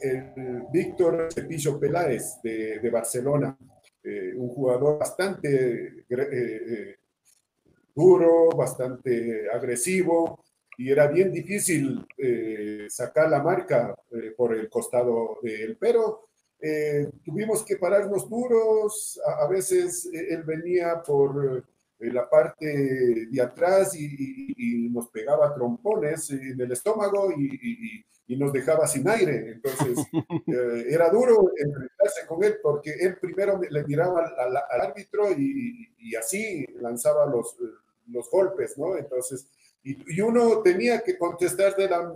el 0.00 0.64
Víctor 0.72 1.28
Cepillo 1.32 1.78
Peláez 1.78 2.40
de, 2.42 2.90
Barcelona, 2.90 3.56
eh, 4.02 4.32
un 4.36 4.48
jugador 4.48 4.98
bastante 4.98 6.04
eh, 6.08 6.96
duro, 7.94 8.50
bastante 8.50 9.48
agresivo, 9.50 10.44
y 10.76 10.90
era 10.90 11.06
bien 11.06 11.32
difícil 11.32 12.04
sacar 12.88 13.30
la 13.30 13.40
marca 13.40 13.94
por 14.36 14.56
el 14.56 14.68
costado 14.68 15.38
de 15.40 15.62
él, 15.62 15.76
pero 15.78 16.24
eh, 16.66 17.10
tuvimos 17.22 17.62
que 17.62 17.76
pararnos 17.76 18.26
duros, 18.26 19.20
a, 19.38 19.46
veces 19.46 20.06
eh, 20.06 20.28
él 20.30 20.44
venía 20.44 21.02
por 21.02 21.62
eh, 22.04 22.12
la 22.12 22.28
parte 22.28 23.26
de 23.30 23.40
atrás 23.40 23.94
y, 23.96 24.88
nos 24.90 25.08
pegaba 25.08 25.52
trompones 25.54 26.30
en 26.30 26.60
el 26.60 26.70
estómago 26.70 27.32
y, 27.32 28.04
nos 28.36 28.52
dejaba 28.52 28.86
sin 28.86 29.08
aire. 29.08 29.52
Entonces 29.52 29.98
era 30.88 31.08
duro 31.10 31.52
enfrentarse 31.56 32.26
con 32.26 32.42
él 32.42 32.56
porque 32.62 32.92
él 33.00 33.16
primero 33.20 33.60
le 33.68 33.84
miraba 33.84 34.32
al, 34.38 34.56
árbitro 34.82 35.30
y, 35.32 36.14
así 36.16 36.66
lanzaba 36.80 37.26
los, 37.26 37.56
los 38.08 38.30
golpes, 38.30 38.78
¿no? 38.78 38.96
Entonces, 38.96 39.46
y, 39.82 40.20
uno 40.20 40.62
tenía 40.62 41.02
que 41.02 41.18
contestar 41.18 41.76
de 41.76 41.88
la, 41.88 42.12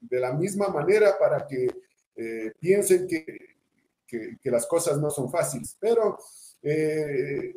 de 0.00 0.20
la 0.20 0.32
misma 0.32 0.68
manera 0.68 1.18
para 1.18 1.46
que 1.46 1.68
piensen 2.60 3.06
que 3.06 3.56
que, 4.06 4.38
las 4.44 4.66
cosas 4.66 4.98
no 4.98 5.10
son 5.10 5.30
fáciles, 5.30 5.76
pero 5.80 6.18
eh, 6.62 7.54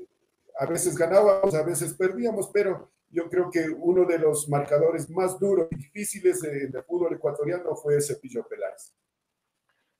a 0.60 0.66
veces 0.66 0.98
ganábamos, 0.98 1.56
a 1.56 1.64
veces 1.64 1.94
perdíamos, 1.94 2.50
pero 2.54 2.92
yo 3.10 3.30
creo 3.30 3.50
que 3.50 3.70
uno 3.70 4.06
de 4.06 4.20
los 4.20 4.50
marcadores 4.50 5.10
más 5.10 5.40
duros 5.40 5.68
y 5.72 5.78
difíciles 5.78 6.42
del 6.42 6.70
de 6.70 6.84
fútbol 6.84 7.14
ecuatoriano 7.14 7.76
fue 7.76 8.02
Cepillo 8.02 8.46
Peláez. 8.48 8.94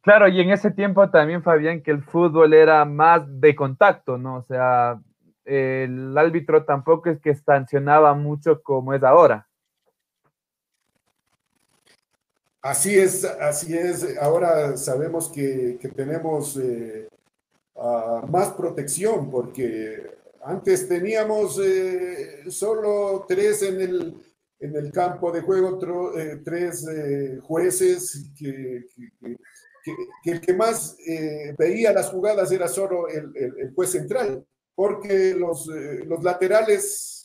Claro, 0.02 0.28
y 0.28 0.42
en 0.42 0.52
ese 0.52 0.70
tiempo 0.72 1.10
también, 1.10 1.44
Fabián, 1.44 1.82
que 1.82 1.92
el 1.92 2.04
fútbol 2.04 2.54
era 2.54 2.84
más 2.84 3.24
de 3.40 3.56
contacto, 3.56 4.18
¿no? 4.18 4.38
O 4.38 4.44
sea, 4.44 5.00
el 5.46 6.18
árbitro 6.18 6.66
tampoco 6.66 7.10
es 7.10 7.20
que 7.22 7.36
sancionaba 7.36 8.14
mucho 8.14 8.62
como 8.62 8.94
es 8.94 9.04
ahora. 9.04 9.48
Así 12.62 12.98
es, 13.00 13.24
así 13.24 13.78
es. 13.78 14.18
Ahora 14.22 14.76
sabemos 14.76 15.30
que, 15.30 15.80
tenemos 15.96 16.58
eh, 16.58 17.08
más 18.30 18.50
protección 18.50 19.32
porque 19.32 20.19
antes 20.44 20.88
teníamos 20.88 21.60
eh, 21.64 22.50
solo 22.50 23.26
tres 23.28 23.64
en 23.64 23.82
el, 23.82 24.24
en 24.60 24.76
el 24.76 24.92
campo 24.92 25.32
de 25.32 25.42
juego, 25.42 25.80
eh, 26.18 26.42
tres 26.44 26.86
jueces 27.44 28.32
que, 28.38 28.86
el 30.26 30.42
que 30.42 30.54
más 30.54 30.98
veía 31.58 31.94
las 31.94 32.10
jugadas 32.10 32.52
era 32.52 32.68
solo 32.68 33.08
el, 33.08 33.32
el 33.36 33.74
juez 33.74 33.92
central, 33.92 34.46
porque 34.76 35.34
los, 35.34 35.68
los 35.68 36.24
laterales 36.24 37.20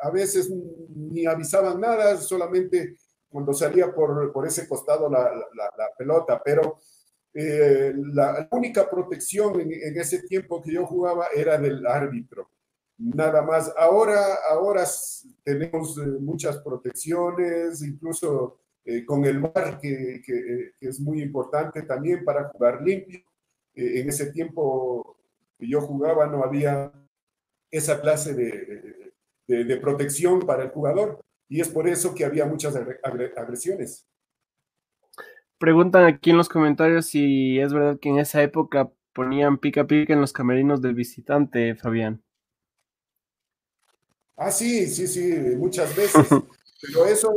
a 0.00 0.10
veces 0.10 0.50
ni 0.50 1.26
avisaban 1.26 1.80
nada, 1.80 2.16
solamente 2.18 2.96
cuando 3.28 3.52
salía 3.52 3.92
por, 3.94 4.32
por 4.32 4.46
ese 4.46 4.66
costado 4.68 5.08
la, 5.10 5.30
la, 5.32 5.90
pelota, 5.96 6.40
pero 6.42 6.78
eh, 7.34 7.92
la 7.94 8.48
única 8.52 8.88
protección 8.88 9.60
en, 9.60 9.98
ese 9.98 10.22
tiempo 10.22 10.62
que 10.62 10.72
yo 10.72 10.86
jugaba 10.86 11.26
era 11.34 11.58
del 11.58 11.86
árbitro. 11.86 12.50
Nada 12.98 13.42
más. 13.42 13.72
Ahora, 13.76 14.38
ahora 14.50 14.84
tenemos 15.44 15.98
eh, 15.98 16.06
muchas 16.20 16.58
protecciones, 16.58 17.82
incluso 17.82 18.58
eh, 18.84 19.04
con 19.04 19.24
el 19.24 19.40
mar, 19.40 19.78
que, 19.80 20.22
es 20.80 21.00
muy 21.00 21.22
importante 21.22 21.82
también 21.82 22.24
para 22.24 22.48
jugar 22.48 22.82
limpio. 22.82 23.20
en 23.74 24.08
ese 24.08 24.32
tiempo 24.32 25.16
que 25.58 25.68
yo 25.68 25.80
jugaba 25.82 26.26
no 26.26 26.42
había 26.42 26.92
esa 27.70 28.00
clase 28.00 28.34
de 29.46 29.76
protección 29.76 30.40
para 30.40 30.64
el 30.64 30.70
jugador 30.70 31.20
y 31.48 31.60
es 31.60 31.68
por 31.68 31.88
eso 31.88 32.14
que 32.14 32.24
había 32.24 32.44
muchas 32.46 32.74
agresiones. 33.36 34.06
Preguntan 35.58 36.06
aquí 36.06 36.30
en 36.30 36.36
los 36.36 36.48
comentarios 36.48 37.06
si 37.06 37.58
es 37.58 37.72
verdad 37.72 37.98
que 38.00 38.08
en 38.08 38.18
esa 38.18 38.42
época 38.42 38.90
ponían 39.12 39.58
pica 39.58 39.86
pica 39.86 40.12
en 40.12 40.20
los 40.20 40.32
camerinos 40.32 40.80
del 40.80 40.94
visitante, 40.94 41.74
Fabián. 41.74 42.22
Ah, 44.36 44.52
sí, 44.52 44.86
sí, 44.86 45.08
sí, 45.08 45.34
muchas 45.56 45.94
veces. 45.96 46.28
Pero 46.80 47.06
eso, 47.06 47.32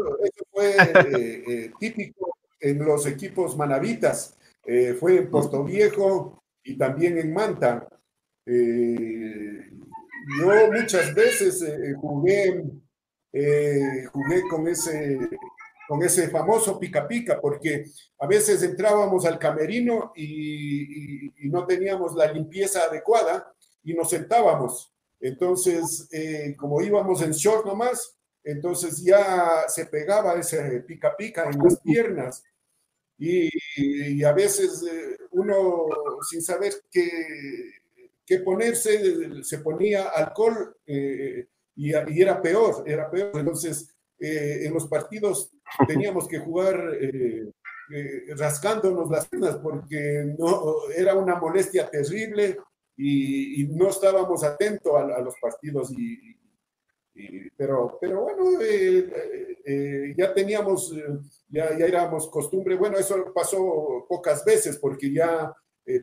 fue 0.52 0.76
eh, 0.76 1.44
eh, 1.48 1.72
típico 1.80 2.38
en 2.60 2.86
los 2.86 3.08
equipos 3.08 3.58
manavitas. 3.58 4.38
Eh, 4.66 4.96
fue 5.00 5.18
en 5.18 5.32
Puerto 5.32 5.64
Viejo 5.64 6.44
y 6.64 6.78
también 6.78 7.18
en 7.18 7.34
Manta. 7.34 7.88
yo 8.46 8.54
muchas 10.72 11.16
veces 11.16 11.66
jugué 12.00 12.64
jugué 14.12 14.42
con 14.50 14.68
ese, 14.68 15.18
con 15.92 16.02
ese 16.04 16.30
famoso 16.30 16.80
pica 16.80 17.06
pica, 17.06 17.42
porque 17.42 17.84
a 18.18 18.26
veces 18.26 18.64
entrábamos 18.64 19.26
al 19.26 19.38
camerino 19.38 20.14
y, 20.16 21.30
no 21.50 21.66
teníamos 21.66 22.16
la 22.16 22.32
limpieza 22.32 22.84
adecuada 22.84 23.54
y 23.84 23.94
nos 23.94 24.10
sentábamos. 24.10 24.94
Entonces, 25.20 26.08
eh, 26.14 26.56
como 26.58 26.82
íbamos 26.82 27.22
en 27.22 27.32
short 27.32 27.66
nomás, 27.66 28.16
entonces 28.42 29.04
ya 29.04 29.66
se 29.68 29.88
pegaba 29.88 30.36
ese 30.36 30.80
pica 30.88 31.14
pica 31.18 31.50
en 31.50 31.62
las 31.62 31.78
piernas. 31.82 32.42
Y, 33.18 34.24
a 34.24 34.32
veces 34.32 34.86
eh, 34.90 35.18
uno, 35.32 35.90
sin 36.30 36.42
saber 36.42 36.72
qué, 36.90 37.10
qué 38.26 38.40
ponerse, 38.40 39.44
se 39.44 39.58
ponía 39.58 40.08
alcohol 40.08 40.74
y, 40.86 41.92
era 41.92 42.42
peor, 42.42 42.86
era 42.88 43.12
peor. 43.12 43.38
Entonces, 43.38 43.94
eh, 44.24 44.68
en 44.68 44.74
los 44.76 44.88
partidos 44.88 45.52
teníamos 45.88 46.28
que 46.28 46.40
jugar 46.40 46.98
eh, 47.00 47.52
eh, 47.94 48.24
rascándonos 48.38 49.10
las 49.10 49.28
piernas 49.28 49.58
porque 49.58 50.36
no, 50.38 50.90
era 50.96 51.16
una 51.16 51.36
molestia 51.36 51.90
terrible 51.90 52.58
y, 52.98 53.68
no 53.72 53.90
estábamos 53.90 54.44
atentos 54.44 54.94
a, 54.96 55.22
los 55.22 55.34
partidos. 55.42 55.92
Y, 55.92 56.38
pero, 57.58 57.98
pero 58.00 58.22
bueno, 58.22 58.60
ya 60.16 60.34
teníamos, 60.34 60.96
ya, 61.50 61.78
ya 61.78 61.86
éramos 61.86 62.30
costumbre. 62.30 62.76
Bueno, 62.76 62.98
eso 62.98 63.32
pasó 63.34 64.06
pocas 64.08 64.46
veces 64.46 64.78
porque 64.78 65.12
ya 65.12 65.54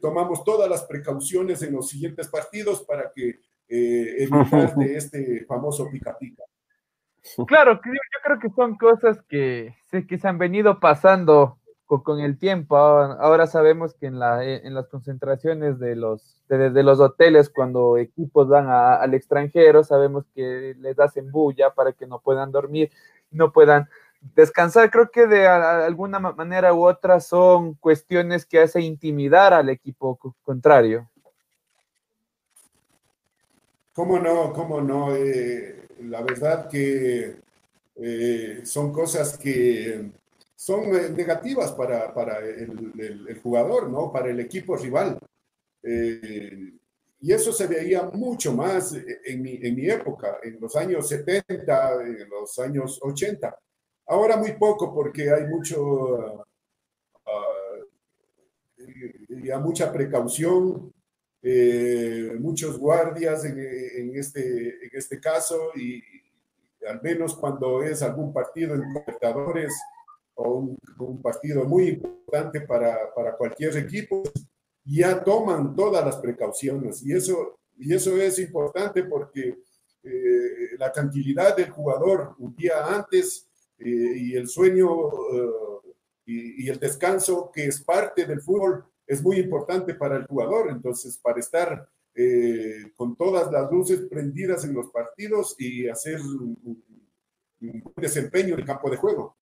tomamos 0.00 0.44
todas 0.44 0.68
las 0.68 0.84
precauciones 0.84 1.62
en 1.62 1.74
los 1.74 1.88
siguientes 1.88 2.28
partidos 2.28 2.84
para 2.84 3.12
que 3.14 3.40
eh, 3.68 4.28
de 4.76 4.96
este 4.96 5.44
famoso 5.44 5.88
pica 5.90 6.16
pica. 6.18 6.42
Claro, 7.46 7.80
yo 7.84 8.20
creo 8.24 8.38
que 8.38 8.50
son 8.50 8.76
cosas 8.76 9.20
que, 9.28 9.74
que 10.08 10.18
se 10.18 10.28
han 10.28 10.38
venido 10.38 10.80
pasando 10.80 11.58
con, 11.86 12.20
el 12.20 12.38
tiempo. 12.38 12.76
Ahora, 12.76 13.46
sabemos 13.46 13.94
que 13.94 14.06
en, 14.06 14.18
la, 14.18 14.44
en 14.44 14.74
las 14.74 14.88
concentraciones 14.88 15.78
de 15.78 15.96
los, 15.96 16.42
de, 16.48 16.82
los 16.82 17.00
hoteles, 17.00 17.48
cuando 17.48 17.96
equipos 17.96 18.48
van 18.48 18.68
al 18.68 19.14
extranjero, 19.14 19.82
sabemos 19.82 20.26
que 20.34 20.74
les 20.78 20.98
hacen 20.98 21.30
bulla 21.32 21.70
para 21.70 21.92
que 21.92 22.06
no 22.06 22.20
puedan 22.20 22.52
dormir, 22.52 22.90
no 23.30 23.52
puedan 23.52 23.88
descansar. 24.20 24.90
Creo 24.90 25.10
que 25.10 25.26
de 25.26 25.46
alguna 25.46 26.18
manera 26.18 26.74
u 26.74 26.86
otra 26.86 27.20
son 27.20 27.74
cuestiones 27.74 28.44
que 28.44 28.60
hacen 28.60 28.82
intimidar 28.82 29.54
al 29.54 29.70
equipo 29.70 30.18
contrario. 30.42 31.08
¿Cómo 33.98 34.20
no? 34.20 34.52
¿Cómo 34.52 34.80
no? 34.80 35.16
Eh, 35.16 35.88
la 36.02 36.22
verdad 36.22 36.68
que 36.68 37.34
eh, 37.96 38.60
son 38.62 38.92
cosas 38.92 39.36
que 39.36 40.12
son 40.54 40.94
eh, 40.94 41.10
negativas 41.10 41.72
para, 41.72 42.14
para 42.14 42.38
el, 42.38 43.40
jugador, 43.42 43.90
¿no? 43.90 44.12
Para 44.12 44.30
el 44.30 44.38
equipo 44.38 44.76
rival. 44.76 45.18
y 45.82 47.32
eso 47.32 47.52
se 47.52 47.66
veía 47.66 48.04
mucho 48.04 48.52
más 48.52 48.94
en 49.24 49.42
mi, 49.42 49.58
en 49.60 49.74
mi, 49.74 49.90
época, 49.90 50.38
en 50.44 50.60
los 50.60 50.76
años 50.76 51.08
70, 51.08 52.02
en 52.04 52.28
los 52.28 52.56
años 52.60 53.00
80. 53.02 53.58
Ahora 54.06 54.36
muy 54.36 54.52
poco 54.52 54.94
porque 54.94 55.28
hay 55.28 55.44
mucho, 55.48 56.44
uh, 57.26 57.82
mucha 59.60 59.92
precaución, 59.92 60.92
eh, 61.42 62.36
muchos 62.40 62.78
guardias 62.78 63.44
en, 63.44 64.10
este, 64.14 64.86
en 64.86 64.90
este 64.92 65.20
caso 65.20 65.70
y, 65.76 66.02
al 66.88 67.00
menos 67.02 67.34
cuando 67.34 67.82
es 67.82 68.02
algún 68.02 68.32
partido 68.32 68.74
en 68.74 68.82
Libertadores 68.82 69.72
o 70.34 70.54
un, 70.98 71.22
partido 71.22 71.64
muy 71.64 71.88
importante 71.88 72.60
para, 72.62 73.12
para, 73.14 73.36
cualquier 73.36 73.76
equipo, 73.76 74.22
ya 74.84 75.22
toman 75.22 75.74
todas 75.74 76.04
las 76.04 76.16
precauciones. 76.16 77.04
Y 77.04 77.12
eso, 77.12 77.58
y 77.76 77.92
eso 77.92 78.16
es 78.16 78.38
importante 78.38 79.04
porque 79.04 79.58
eh, 80.02 80.76
la 80.78 80.90
tranquilidad 80.92 81.56
del 81.56 81.70
jugador 81.70 82.34
un 82.38 82.54
día 82.56 82.86
antes 82.86 83.48
eh, 83.78 83.84
y 84.16 84.34
el 84.34 84.48
sueño 84.48 84.88
y, 86.24 86.64
y 86.64 86.68
el 86.68 86.78
descanso 86.78 87.50
que 87.52 87.66
es 87.66 87.82
parte 87.82 88.24
del 88.24 88.40
fútbol 88.40 88.84
es 89.08 89.22
muy 89.22 89.38
importante 89.38 89.94
para 89.94 90.16
el 90.16 90.26
jugador. 90.26 90.70
Entonces, 90.70 91.18
para 91.18 91.40
estar 91.40 91.88
eh, 92.14 92.92
con 92.94 93.16
todas 93.16 93.50
las 93.50 93.70
luces 93.72 94.06
prendidas 94.10 94.64
en 94.64 94.74
los 94.74 94.90
partidos 94.90 95.56
y 95.58 95.88
hacer 95.88 96.20
un, 96.20 96.84
desempeño 97.96 98.54
en 98.54 98.60
el 98.60 98.66
campo 98.66 98.90
de 98.90 98.96
juego. 98.96 99.36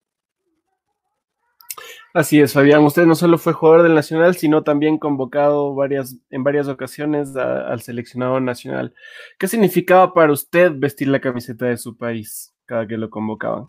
Así 2.13 2.39
es, 2.39 2.53
Fabián. 2.53 2.83
Usted 2.83 3.05
no 3.05 3.13
solo 3.13 3.37
fue 3.37 3.53
jugador 3.53 3.83
del 3.83 3.93
Nacional, 3.93 4.35
sino 4.35 4.63
también 4.63 4.97
convocado 4.97 5.75
varias, 5.75 6.15
en 6.31 6.43
varias 6.43 6.67
ocasiones 6.67 7.35
al 7.35 7.81
seleccionado 7.81 8.39
nacional. 8.39 8.95
¿Qué 9.37 9.47
significaba 9.47 10.13
para 10.13 10.31
usted 10.31 10.71
vestir 10.73 11.09
la 11.09 11.21
camiseta 11.21 11.65
de 11.65 11.77
su 11.77 11.95
país 11.95 12.55
cada 12.65 12.87
que 12.87 12.97
lo 12.97 13.09
convocaban? 13.09 13.67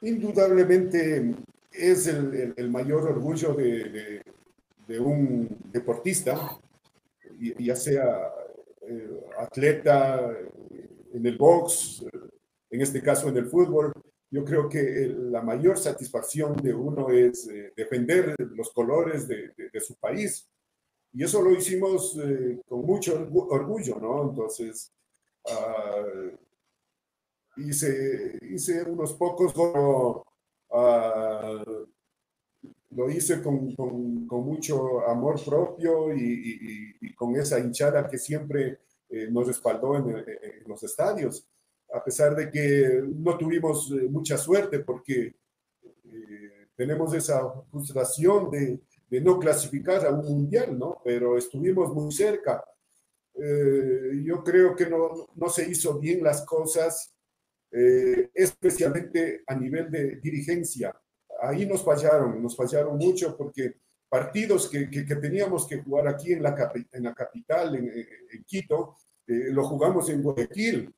Indudablemente 0.00 1.34
es 1.76 2.06
el, 2.06 2.70
mayor 2.70 3.04
orgullo 3.04 3.54
de, 3.54 4.22
un 4.98 5.48
deportista, 5.72 6.58
ya 7.58 7.76
sea 7.76 8.32
eh, 8.82 9.20
atleta 9.38 10.30
en 11.12 11.26
el 11.26 11.36
box, 11.36 12.04
en 12.70 12.80
este 12.80 13.02
caso 13.02 13.28
en 13.28 13.36
el 13.36 13.46
fútbol. 13.46 13.92
Yo 14.30 14.44
creo 14.44 14.68
que 14.68 15.14
la 15.16 15.40
mayor 15.40 15.78
satisfacción 15.78 16.56
de 16.56 16.74
uno 16.74 17.10
es 17.10 17.48
eh, 17.48 17.72
defender 17.76 18.34
los 18.38 18.70
colores 18.70 19.28
de, 19.28 19.52
su 19.80 19.94
país. 19.96 20.48
Y 21.12 21.24
eso 21.24 21.40
lo 21.42 21.52
hicimos 21.52 22.18
eh, 22.22 22.60
con 22.66 22.84
mucho 22.84 23.28
orgullo, 23.48 23.98
¿no? 24.00 24.30
Entonces, 24.30 24.92
ah, 25.46 26.04
hice, 27.56 28.38
hice 28.42 28.82
unos 28.82 29.14
pocos 29.14 29.54
Ah, 30.70 31.64
lo 32.96 33.10
hice 33.10 33.42
con, 33.42 33.74
mucho 34.28 35.06
amor 35.06 35.42
propio 35.44 36.14
y, 36.14 37.14
con 37.14 37.36
esa 37.36 37.58
hinchada 37.58 38.08
que 38.08 38.18
siempre 38.18 38.80
eh, 39.08 39.28
nos 39.30 39.46
respaldó 39.46 39.96
en, 39.96 40.24
los 40.66 40.82
estadios, 40.82 41.46
a 41.92 42.02
pesar 42.02 42.34
de 42.34 42.50
que 42.50 43.02
no 43.14 43.36
tuvimos 43.36 43.90
eh, 43.92 44.08
mucha 44.08 44.36
suerte 44.36 44.80
porque 44.80 45.34
eh, 46.04 46.68
tenemos 46.74 47.14
esa 47.14 47.42
frustración 47.70 48.50
de, 48.50 48.80
no 49.20 49.38
clasificar 49.38 50.04
a 50.04 50.10
un 50.10 50.24
mundial, 50.26 50.78
¿no? 50.78 51.00
Pero 51.04 51.38
estuvimos 51.38 51.94
muy 51.94 52.12
cerca. 52.12 52.62
yo 53.34 54.42
creo 54.42 54.74
que 54.74 54.86
no, 54.86 55.28
no 55.34 55.48
se 55.48 55.68
hizo 55.70 55.98
bien 55.98 56.22
las 56.24 56.44
cosas 56.44 57.15
eh, 57.78 58.30
especialmente 58.32 59.42
a 59.46 59.54
nivel 59.54 59.90
de 59.90 60.16
dirigencia. 60.16 60.98
Ahí 61.42 61.66
nos 61.66 61.84
fallaron, 61.84 62.42
nos 62.42 62.56
fallaron 62.56 62.96
mucho 62.96 63.36
porque 63.36 63.74
partidos 64.08 64.70
que, 64.70 64.88
que, 64.88 65.16
teníamos 65.16 65.66
que 65.66 65.82
jugar 65.82 66.08
aquí 66.08 66.32
en 66.32 66.42
la, 66.42 66.72
en 66.90 67.02
la 67.02 67.14
capital, 67.14 67.74
en, 67.76 68.44
Quito, 68.46 68.96
eh, 69.26 69.50
lo 69.50 69.64
jugamos 69.64 70.08
en 70.08 70.22
Guayaquil, 70.22 70.90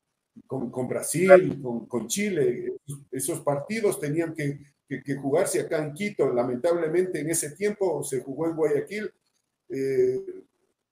con, 0.47 0.71
con 0.71 0.87
Brasil, 0.87 1.59
con, 1.61 1.85
con, 1.85 2.07
Chile. 2.07 2.77
Esos 3.11 3.41
partidos 3.41 3.99
tenían 3.99 4.33
que, 4.33 4.59
que, 4.87 5.15
jugarse 5.15 5.59
acá 5.59 5.83
en 5.83 5.93
Quito. 5.93 6.31
Lamentablemente 6.31 7.19
en 7.19 7.29
ese 7.29 7.51
tiempo 7.57 8.01
se 8.05 8.21
jugó 8.21 8.47
en 8.47 8.55
Guayaquil 8.55 9.11
eh, 9.67 10.23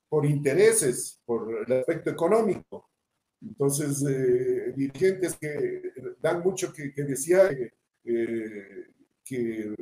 por 0.09 0.25
intereses, 0.25 1.21
por 1.23 1.63
el 1.65 1.79
aspecto 1.79 2.09
económico. 2.09 2.89
Entonces, 3.41 4.03
eh, 4.09 4.73
dirigentes 4.75 5.37
que 5.37 5.81
dan 6.21 6.41
mucho 6.41 6.73
que, 6.73 6.91
decía 7.03 7.49
eh, 8.03 8.87
que, 9.23 9.75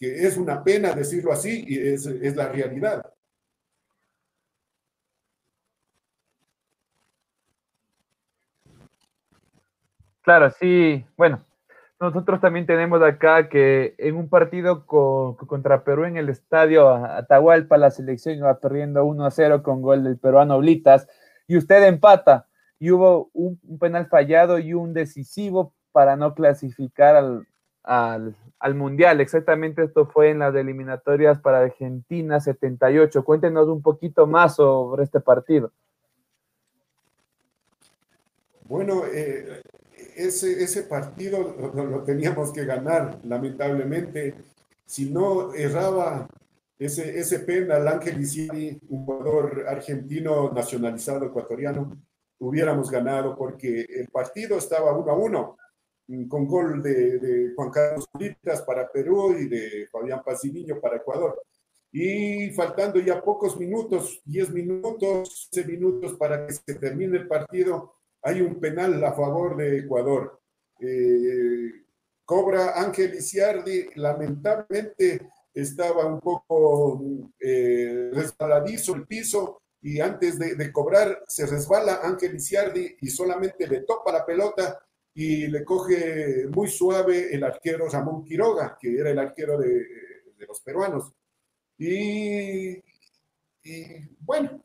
es 0.00 0.36
una 0.36 0.62
pena 0.62 0.92
decirlo 0.92 1.32
así 1.32 1.64
y 1.66 1.78
es, 1.78 2.06
es 2.06 2.36
la 2.36 2.48
realidad. 2.48 3.02
Claro, 10.22 10.50
sí. 10.50 11.06
Bueno, 11.16 11.42
nosotros 12.00 12.40
también 12.40 12.66
tenemos 12.66 13.02
acá 13.02 13.48
que 13.48 13.94
en 13.98 14.16
un 14.16 14.28
partido 14.28 14.86
contra 14.86 15.84
Perú 15.84 16.04
en 16.04 16.16
el 16.16 16.28
estadio 16.28 16.90
Atahualpa, 16.90 17.78
la 17.78 17.90
selección 17.90 18.36
iba 18.36 18.60
perdiendo 18.60 19.04
1 19.04 19.24
a 19.24 19.30
0 19.30 19.62
con 19.62 19.82
gol 19.82 20.04
del 20.04 20.18
peruano 20.18 20.56
Oblitas 20.56 21.08
y 21.46 21.56
usted 21.56 21.82
empata 21.84 22.47
y 22.78 22.90
hubo 22.90 23.30
un, 23.32 23.58
penal 23.78 24.06
fallado 24.08 24.58
y 24.58 24.74
un 24.74 24.92
decisivo 24.92 25.72
para 25.92 26.16
no 26.16 26.34
clasificar 26.34 27.16
al, 27.16 27.46
al, 27.82 28.74
Mundial. 28.74 29.20
Exactamente 29.20 29.84
esto 29.84 30.06
fue 30.06 30.30
en 30.30 30.40
las 30.40 30.54
eliminatorias 30.54 31.40
para 31.40 31.60
Argentina 31.60 32.40
78. 32.40 33.24
Cuéntenos 33.24 33.68
un 33.68 33.82
poquito 33.82 34.26
más 34.26 34.56
sobre 34.56 35.04
este 35.04 35.20
partido. 35.20 35.72
Bueno, 38.64 39.02
eh, 39.06 39.62
ese, 40.16 40.62
ese, 40.62 40.82
partido 40.82 41.56
lo, 41.74 42.02
teníamos 42.02 42.52
que 42.52 42.64
ganar, 42.66 43.18
lamentablemente. 43.24 44.34
Si 44.84 45.10
no 45.10 45.54
erraba 45.54 46.28
ese, 46.78 47.18
ese 47.18 47.40
penal, 47.40 47.88
Ángel 47.88 48.20
Isiari, 48.20 48.78
un 48.90 49.06
jugador 49.06 49.64
argentino 49.66 50.52
nacionalizado 50.52 51.26
ecuatoriano, 51.26 51.96
hubiéramos 52.38 52.90
ganado 52.90 53.36
porque 53.36 53.80
el 53.88 54.08
partido 54.08 54.58
estaba 54.58 54.96
uno 54.96 55.10
a 55.10 55.16
uno, 55.16 55.56
mm, 56.06 56.28
con 56.28 56.46
gol 56.46 56.82
de, 56.82 57.52
Juan 57.56 57.70
Carlos 57.70 58.08
Litas 58.18 58.62
para 58.62 58.90
Perú 58.90 59.36
y 59.38 59.48
de 59.48 59.88
Fabián 59.90 60.22
Paciniño 60.24 60.80
para 60.80 60.96
Ecuador. 60.96 61.40
Y 61.90 62.50
faltando 62.50 63.00
ya 63.00 63.22
pocos 63.22 63.58
minutos, 63.58 64.20
10 64.24 64.50
minutos, 64.50 65.48
11 65.52 65.64
minutos 65.66 66.14
para 66.14 66.46
que 66.46 66.52
se 66.52 66.74
termine 66.74 67.16
el 67.16 67.26
partido, 67.26 67.94
hay 68.22 68.40
un 68.40 68.60
penal 68.60 69.02
a 69.04 69.12
favor 69.12 69.56
de 69.56 69.78
Ecuador. 69.78 70.38
Eh, 70.80 71.72
cobra 72.24 72.78
Ángel 72.80 73.14
Iciardi, 73.14 73.88
lamentablemente 73.94 75.30
estaba 75.54 76.06
un 76.06 76.20
poco 76.20 77.30
eh, 77.40 78.10
resbaladizo 78.12 78.94
el 78.94 79.06
piso 79.06 79.62
y 79.80 80.00
antes 80.00 80.38
de, 80.38 80.72
cobrar 80.72 81.24
se 81.26 81.46
resbala 81.46 82.00
Ángel 82.02 82.36
Iciardi 82.36 82.96
y 83.00 83.08
solamente 83.08 83.66
le 83.66 83.82
topa 83.82 84.12
la 84.12 84.26
pelota 84.26 84.78
y 85.14 85.46
le 85.46 85.64
coge 85.64 86.46
muy 86.48 86.68
suave 86.68 87.34
el 87.34 87.44
arquero 87.44 87.88
Ramón 87.88 88.24
Quiroga, 88.24 88.76
que 88.80 88.98
era 88.98 89.10
el 89.10 89.18
arquero 89.18 89.58
de, 89.58 89.86
los 90.46 90.60
peruanos. 90.60 91.12
Y, 91.76 92.82
bueno, 94.20 94.64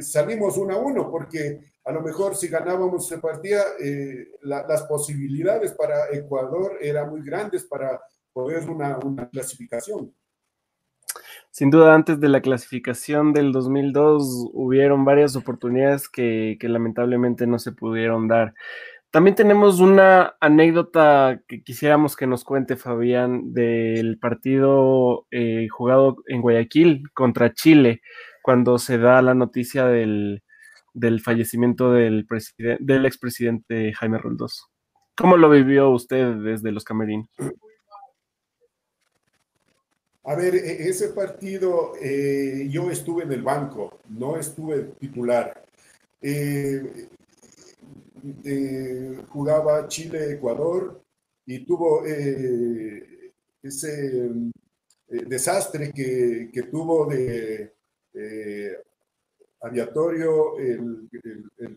salimos 0.00 0.56
uno 0.56 0.74
a 0.74 0.78
uno 0.78 1.10
porque 1.10 1.72
a 1.84 1.92
lo 1.92 2.00
mejor 2.00 2.34
si 2.34 2.48
ganábamos 2.48 3.06
ese 3.06 3.20
partido, 3.20 3.62
eh, 3.78 4.32
las 4.42 4.82
posibilidades 4.84 5.72
para 5.72 6.10
Ecuador 6.10 6.78
eran 6.80 7.10
muy 7.10 7.22
grandes 7.22 7.64
para 7.64 8.00
poder 8.32 8.68
una, 8.68 8.98
una 8.98 9.28
clasificación. 9.28 10.12
Sin 11.56 11.70
duda, 11.70 11.94
antes 11.94 12.20
de 12.20 12.28
la 12.28 12.42
clasificación 12.42 13.32
del 13.32 13.50
2002 13.50 14.50
hubieron 14.52 15.06
varias 15.06 15.36
oportunidades 15.36 16.06
que, 16.06 16.58
lamentablemente 16.60 17.46
no 17.46 17.58
se 17.58 17.72
pudieron 17.72 18.28
dar. 18.28 18.52
También 19.10 19.36
tenemos 19.36 19.80
una 19.80 20.34
anécdota 20.38 21.40
que 21.48 21.62
quisiéramos 21.62 22.14
que 22.14 22.26
nos 22.26 22.44
cuente 22.44 22.76
Fabián 22.76 23.54
del 23.54 24.18
partido 24.18 25.26
eh, 25.30 25.66
jugado 25.70 26.16
en 26.26 26.42
Guayaquil 26.42 27.04
contra 27.14 27.54
Chile, 27.54 28.02
cuando 28.42 28.76
se 28.76 28.98
da 28.98 29.22
la 29.22 29.32
noticia 29.32 29.86
del, 29.86 30.42
del 30.92 31.22
fallecimiento 31.22 31.90
del, 31.90 32.26
del 32.80 33.06
expresidente 33.06 33.94
Jaime 33.94 34.18
Roldós. 34.18 34.66
¿Cómo 35.16 35.38
lo 35.38 35.48
vivió 35.48 35.88
usted 35.88 36.34
desde 36.34 36.70
los 36.70 36.84
camerinos? 36.84 37.30
A 40.28 40.34
ver, 40.34 40.56
e, 40.56 40.88
ese 40.88 41.10
partido 41.10 41.92
eh, 42.00 42.66
yo 42.68 42.90
estuve 42.90 43.22
en 43.22 43.32
el 43.32 43.42
banco, 43.42 44.00
no 44.08 44.36
estuve 44.36 44.94
titular. 44.98 45.64
Eh, 46.20 47.08
eh, 48.44 49.22
jugaba 49.28 49.86
Chile-Ecuador 49.86 51.00
y 51.46 51.64
tuvo 51.64 52.04
ese 53.62 54.30
desastre 55.06 55.92
que, 55.92 56.50
que, 56.52 56.62
tuvo 56.64 57.06
de 57.06 57.72
aviatorio 59.60 60.58
el, 60.58 61.08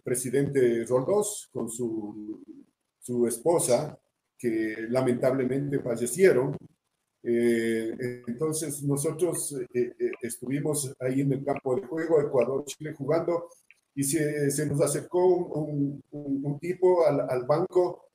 presidente 0.03 0.85
Roldós 0.85 1.49
con 1.53 1.69
su, 1.69 2.43
su, 2.99 3.27
esposa, 3.27 3.99
que 4.35 4.87
lamentablemente 4.89 5.77
fallecieron. 5.79 6.57
Eh, 7.23 8.23
entonces 8.27 8.81
nosotros 8.83 9.53
eh, 9.73 9.93
eh, 9.99 10.11
estuvimos 10.21 10.93
ahí 10.99 11.21
en 11.21 11.33
el 11.33 11.43
campo 11.43 11.75
de 11.75 11.85
juego, 11.85 12.21
Ecuador-Chile 12.21 12.93
jugando, 12.97 13.49
y 13.93 14.03
se, 14.03 14.49
se, 14.51 14.65
nos 14.65 14.81
acercó 14.81 15.25
un, 15.25 16.01
un, 16.11 16.59
tipo 16.59 17.05
al, 17.05 17.21
al 17.29 17.45
banco 17.45 18.05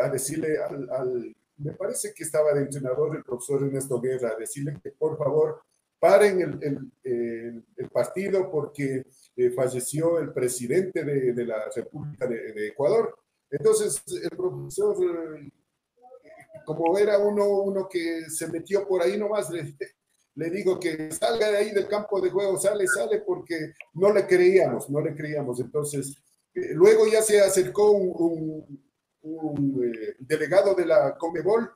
a 0.00 0.08
decirle 0.08 0.56
al, 0.58 1.34
me 1.58 1.72
parece 1.72 2.14
que 2.14 2.22
estaba 2.22 2.54
de 2.54 2.62
entrenador 2.62 3.16
el 3.16 3.24
profesor 3.24 3.64
Ernesto 3.64 4.00
Guerra, 4.00 4.30
a 4.30 4.38
decirle 4.38 4.78
que 4.82 4.92
por 4.92 5.18
favor 5.18 5.62
paren 5.98 6.40
el, 6.40 6.90
el, 7.02 7.64
el 7.76 7.90
partido 7.90 8.50
porque 8.50 9.04
eh, 9.36 9.50
falleció 9.50 10.20
el 10.20 10.32
presidente 10.32 11.04
de, 11.04 11.32
de 11.32 11.44
la 11.44 11.64
República 11.74 12.26
de, 12.26 12.68
Ecuador. 12.68 13.16
Entonces, 13.50 14.02
el 14.22 14.36
profesor, 14.36 14.96
eh, 15.02 15.50
como 16.64 16.96
era 16.98 17.18
uno, 17.18 17.62
uno 17.62 17.88
que 17.88 18.28
se 18.28 18.48
metió 18.48 18.86
por 18.86 19.02
ahí 19.02 19.16
nomás, 19.16 19.50
le, 19.50 19.76
le 20.34 20.50
digo 20.50 20.78
que 20.78 21.10
salga 21.12 21.50
de 21.50 21.56
ahí 21.58 21.70
del 21.70 21.88
campo 21.88 22.20
de 22.20 22.30
juego, 22.30 22.58
sale, 22.58 22.86
sale, 22.86 23.20
porque 23.20 23.72
no 23.94 24.12
le 24.12 24.26
creíamos, 24.26 24.90
no 24.90 25.00
le 25.00 25.14
creíamos. 25.14 25.60
Entonces, 25.60 26.16
eh, 26.54 26.72
luego 26.74 27.06
ya 27.06 27.22
se 27.22 27.40
acercó 27.40 27.92
un, 27.92 28.84
un, 29.22 29.92
delegado 30.18 30.74
de 30.74 30.86
la 30.86 31.16
Comebol 31.16 31.70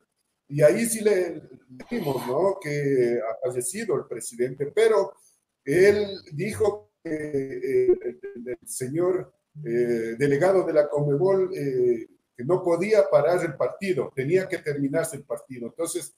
y 0.49 0.63
ahí 0.63 0.87
sí 0.87 1.01
le 1.01 1.43
dijimos, 1.69 2.27
¿no? 2.27 2.59
Que 2.61 3.19
ha 3.21 3.47
fallecido 3.47 3.97
el 3.97 4.07
presidente, 4.07 4.73
pero 4.75 5.13
él 5.65 6.07
dijo 6.33 6.91
que 7.03 7.11
eh, 7.11 7.99
el, 8.45 8.59
señor 8.65 9.33
eh, 9.65 10.17
delegado 10.19 10.65
de 10.65 10.73
la 10.73 10.89
Comebol 10.89 11.51
eh, 11.55 12.07
que 12.39 12.45
no 12.45 12.63
podía 12.63 13.11
parar 13.11 13.45
el 13.45 13.57
partido, 13.57 14.13
tenía 14.15 14.49
que 14.49 14.59
terminarse 14.59 15.17
el 15.17 15.25
partido. 15.25 15.67
Entonces 15.67 16.17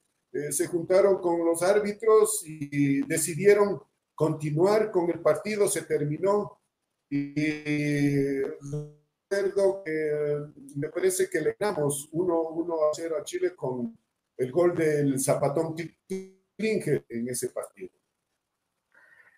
se 0.50 0.66
juntaron 0.66 1.18
con 1.18 1.42
los 1.46 1.62
árbitros 1.62 2.44
y 2.46 3.00
decidieron 3.06 3.80
continuar 4.14 4.90
con 4.90 5.10
el 5.10 5.20
partido, 5.20 5.66
se 5.66 5.82
terminó 5.86 6.60
y 7.08 8.42
recuerdo 9.30 9.82
que 9.82 10.44
me 10.76 10.90
parece 10.90 11.30
que 11.30 11.40
le 11.40 11.56
ganamos 11.58 12.10
1 12.12 12.74
a 12.74 12.94
0 12.94 13.16
a 13.18 13.24
Chile 13.24 13.54
con 13.56 13.98
el 14.36 14.52
gol 14.52 14.74
del 14.74 15.18
Zapatón 15.18 15.74
Klinger 15.74 17.06
en 17.08 17.28
ese 17.30 17.48
partido. 17.48 17.90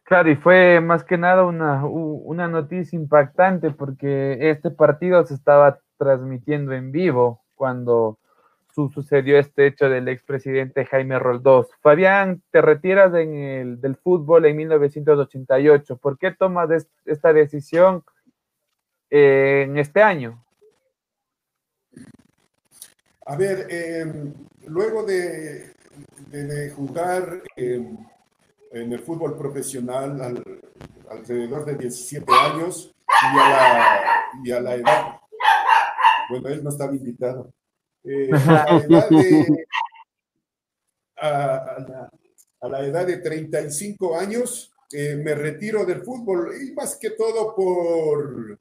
Claro, 0.04 0.32
y 0.32 0.36
fue 0.36 0.80
más 0.80 1.04
que 1.04 1.16
nada 1.16 1.44
una, 1.44 1.86
una 1.86 2.48
noticia 2.48 2.98
impactante 2.98 3.70
porque 3.70 4.50
este 4.50 4.72
partido 4.72 5.24
se 5.24 5.34
estaba 5.34 5.78
transmitiendo 6.02 6.72
en 6.72 6.90
vivo 6.90 7.42
cuando 7.54 8.18
sucedió 8.74 9.38
este 9.38 9.66
hecho 9.66 9.88
del 9.88 10.08
expresidente 10.08 10.86
Jaime 10.86 11.18
Roldós. 11.18 11.68
Fabián, 11.80 12.42
te 12.50 12.62
retiras 12.62 13.12
del 13.12 13.96
fútbol 14.02 14.46
en 14.46 14.56
1988. 14.56 15.98
¿Por 15.98 16.18
qué 16.18 16.32
tomas 16.32 16.86
esta 17.04 17.32
decisión 17.32 18.02
en 19.10 19.76
este 19.76 20.02
año? 20.02 20.42
A 23.26 23.36
ver, 23.36 23.66
em, 23.70 24.32
luego 24.66 25.04
de, 25.04 25.74
jugar... 26.74 27.42
Em, 27.56 27.98
en 28.72 28.92
el 28.92 29.00
fútbol 29.00 29.36
profesional 29.36 30.42
alrededor 31.10 31.64
de 31.64 31.76
17 31.76 32.26
años 32.32 32.94
y 34.42 34.50
a 34.50 34.60
la 34.60 34.74
edad, 34.74 35.20
bueno, 36.30 36.48
él 36.48 36.62
no 36.62 36.70
estaba 36.70 36.94
invitado, 36.94 37.52
eh, 38.04 38.30
a, 38.32 38.74
la 38.74 38.78
edad 38.78 39.08
de, 39.08 39.66
a, 42.60 42.68
la, 42.68 42.86
edad 42.86 43.06
de 43.06 43.18
35 43.18 44.18
años 44.18 44.72
eh, 44.92 45.16
me 45.16 45.34
retiro 45.34 45.84
del 45.84 46.02
fútbol 46.02 46.52
y 46.60 46.72
más 46.72 46.96
que 46.96 47.10
todo 47.10 47.54
por, 47.54 48.58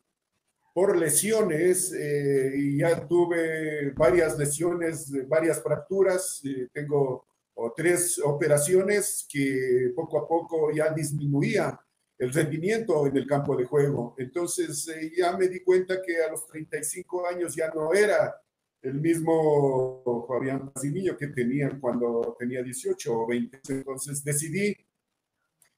por 0.74 0.98
lesiones 0.98 1.92
eh, 1.94 2.54
y 2.56 2.78
ya 2.78 3.08
tuve 3.08 3.92
varias 3.92 4.38
lesiones, 4.38 5.12
varias 5.28 5.62
fracturas, 5.62 6.42
tengo 6.72 7.26
o 7.54 7.74
tres 7.76 8.20
operaciones 8.24 9.28
que 9.30 9.92
poco 9.96 10.20
a 10.20 10.28
poco 10.28 10.72
ya 10.72 10.94
disminuía 10.94 11.80
el 12.22 12.32
rendimiento 12.32 13.08
en 13.08 13.18
el 13.18 13.26
campo 13.26 13.58
de 13.58 13.66
juego. 13.66 14.14
Entonces 14.16 14.88
eh, 14.90 15.12
ya 15.18 15.36
me 15.36 15.48
di 15.48 15.62
cuenta 15.62 16.04
que 16.06 16.24
a 16.24 16.30
los 16.30 16.46
35 16.46 17.28
años 17.28 17.56
ya 17.56 17.72
no 17.74 17.92
era 17.96 18.36
el 18.84 19.02
mismo 19.02 20.04
Fabián 20.28 20.72
Pasimillo 20.72 21.18
que 21.18 21.28
tenía 21.28 21.76
cuando 21.80 22.36
tenía 22.38 22.62
18 22.62 23.12
o 23.12 23.28
20. 23.28 23.62
Entonces 23.70 24.24
decidí 24.24 24.78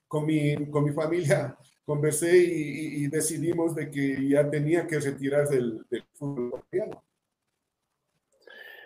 con 0.06 0.26
mi, 0.26 0.70
con 0.70 0.84
mi 0.84 0.92
familia, 0.92 1.58
conversé 1.86 2.36
y, 2.36 3.08
decidimos 3.08 3.74
de 3.74 3.90
que 3.90 4.28
ya 4.28 4.50
tenía 4.50 4.86
que 4.86 5.00
retirarse 5.00 5.56
del, 5.56 5.86
fútbol 6.12 6.62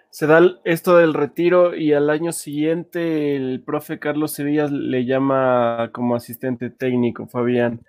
se 0.09 0.27
da 0.27 0.41
esto 0.63 0.97
del 0.97 1.13
retiro 1.13 1.75
y 1.75 1.93
al 1.93 2.09
año 2.09 2.31
siguiente 2.31 3.35
el 3.35 3.63
profe 3.63 3.99
Carlos 3.99 4.31
Sevilla 4.31 4.67
le 4.67 5.05
llama 5.05 5.91
como 5.93 6.15
asistente 6.15 6.69
técnico, 6.69 7.27
Fabián. 7.27 7.85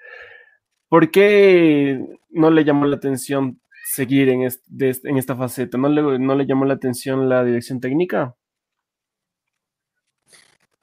¿Por 0.88 1.10
qué 1.10 2.04
no 2.30 2.50
le 2.50 2.64
llamó 2.64 2.86
la 2.86 2.96
atención 2.96 3.60
seguir 3.84 4.28
en, 4.28 4.42
esta 4.42 5.36
faceta? 5.36 5.78
¿No 5.78 5.88
le, 5.88 6.18
¿No 6.18 6.40
llamó 6.42 6.64
la 6.64 6.74
atención 6.74 7.28
la 7.28 7.44
dirección 7.44 7.80
técnica? 7.80 8.34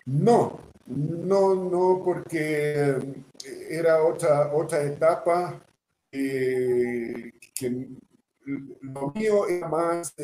No, 0.06 0.60
no, 0.88 1.56
no, 1.56 2.02
porque 2.04 2.96
era 3.70 4.04
otra, 4.04 4.54
otra 4.54 4.84
etapa 4.84 5.60
eh, 6.12 7.32
que 7.56 7.88
lo 8.46 9.12
mío 9.16 9.48
era 9.48 9.68
más, 9.68 10.16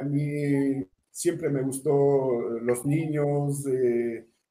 a 0.00 0.04
mí 0.04 0.86
siempre 1.10 1.48
me 1.48 1.62
gustó 1.62 2.58
los 2.60 2.84
niños, 2.84 3.64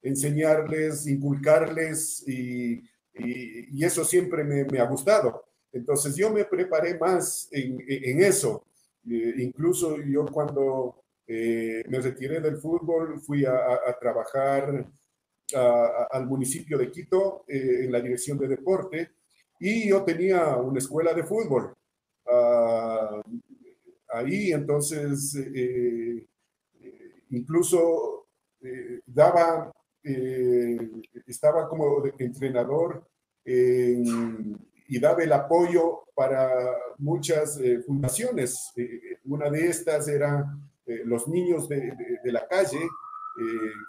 enseñarles, 0.01 1.07
inculcarles 1.07 2.23
y, 2.27 2.83
y, 3.17 3.83
eso 3.83 4.03
siempre 4.03 4.43
me, 4.43 4.79
ha 4.79 4.85
gustado. 4.85 5.45
Entonces 5.71 6.15
yo 6.15 6.31
me 6.31 6.45
preparé 6.45 6.97
más 6.97 7.47
en, 7.51 8.21
eso. 8.21 8.65
Eh, 9.09 9.33
incluso 9.37 9.97
yo 10.01 10.25
cuando 10.25 11.03
eh, 11.27 11.83
me 11.87 11.99
retiré 11.99 12.39
del 12.39 12.57
fútbol 12.57 13.19
fui 13.19 13.45
a, 13.45 13.79
trabajar 13.99 14.85
al 16.11 16.25
municipio 16.25 16.77
de 16.77 16.89
Quito 16.89 17.45
eh, 17.47 17.85
en 17.85 17.91
la 17.91 18.01
dirección 18.01 18.37
de 18.37 18.47
deporte 18.47 19.11
y 19.59 19.89
yo 19.89 20.03
tenía 20.03 20.57
una 20.57 20.79
escuela 20.79 21.13
de 21.13 21.23
fútbol. 21.23 21.73
Ah, 22.27 23.21
ahí, 24.15 24.51
entonces, 24.51 25.35
eh, 25.35 26.27
eh, 26.79 27.11
incluso 27.29 28.27
eh, 28.61 29.01
daba, 29.05 29.71
estaba 31.25 31.67
como 31.67 32.03
entrenador 32.19 33.07
en, 33.43 34.55
y 34.87 34.99
daba 34.99 35.23
el 35.23 35.33
apoyo 35.33 36.03
para 36.13 36.47
muchas 36.99 37.59
fundaciones. 37.87 38.71
una 39.23 39.49
de 39.49 39.67
estas 39.67 40.07
era 40.07 40.45
los 41.05 41.27
niños 41.27 41.67
de, 41.67 41.95
la 42.25 42.47
calle, 42.47 42.87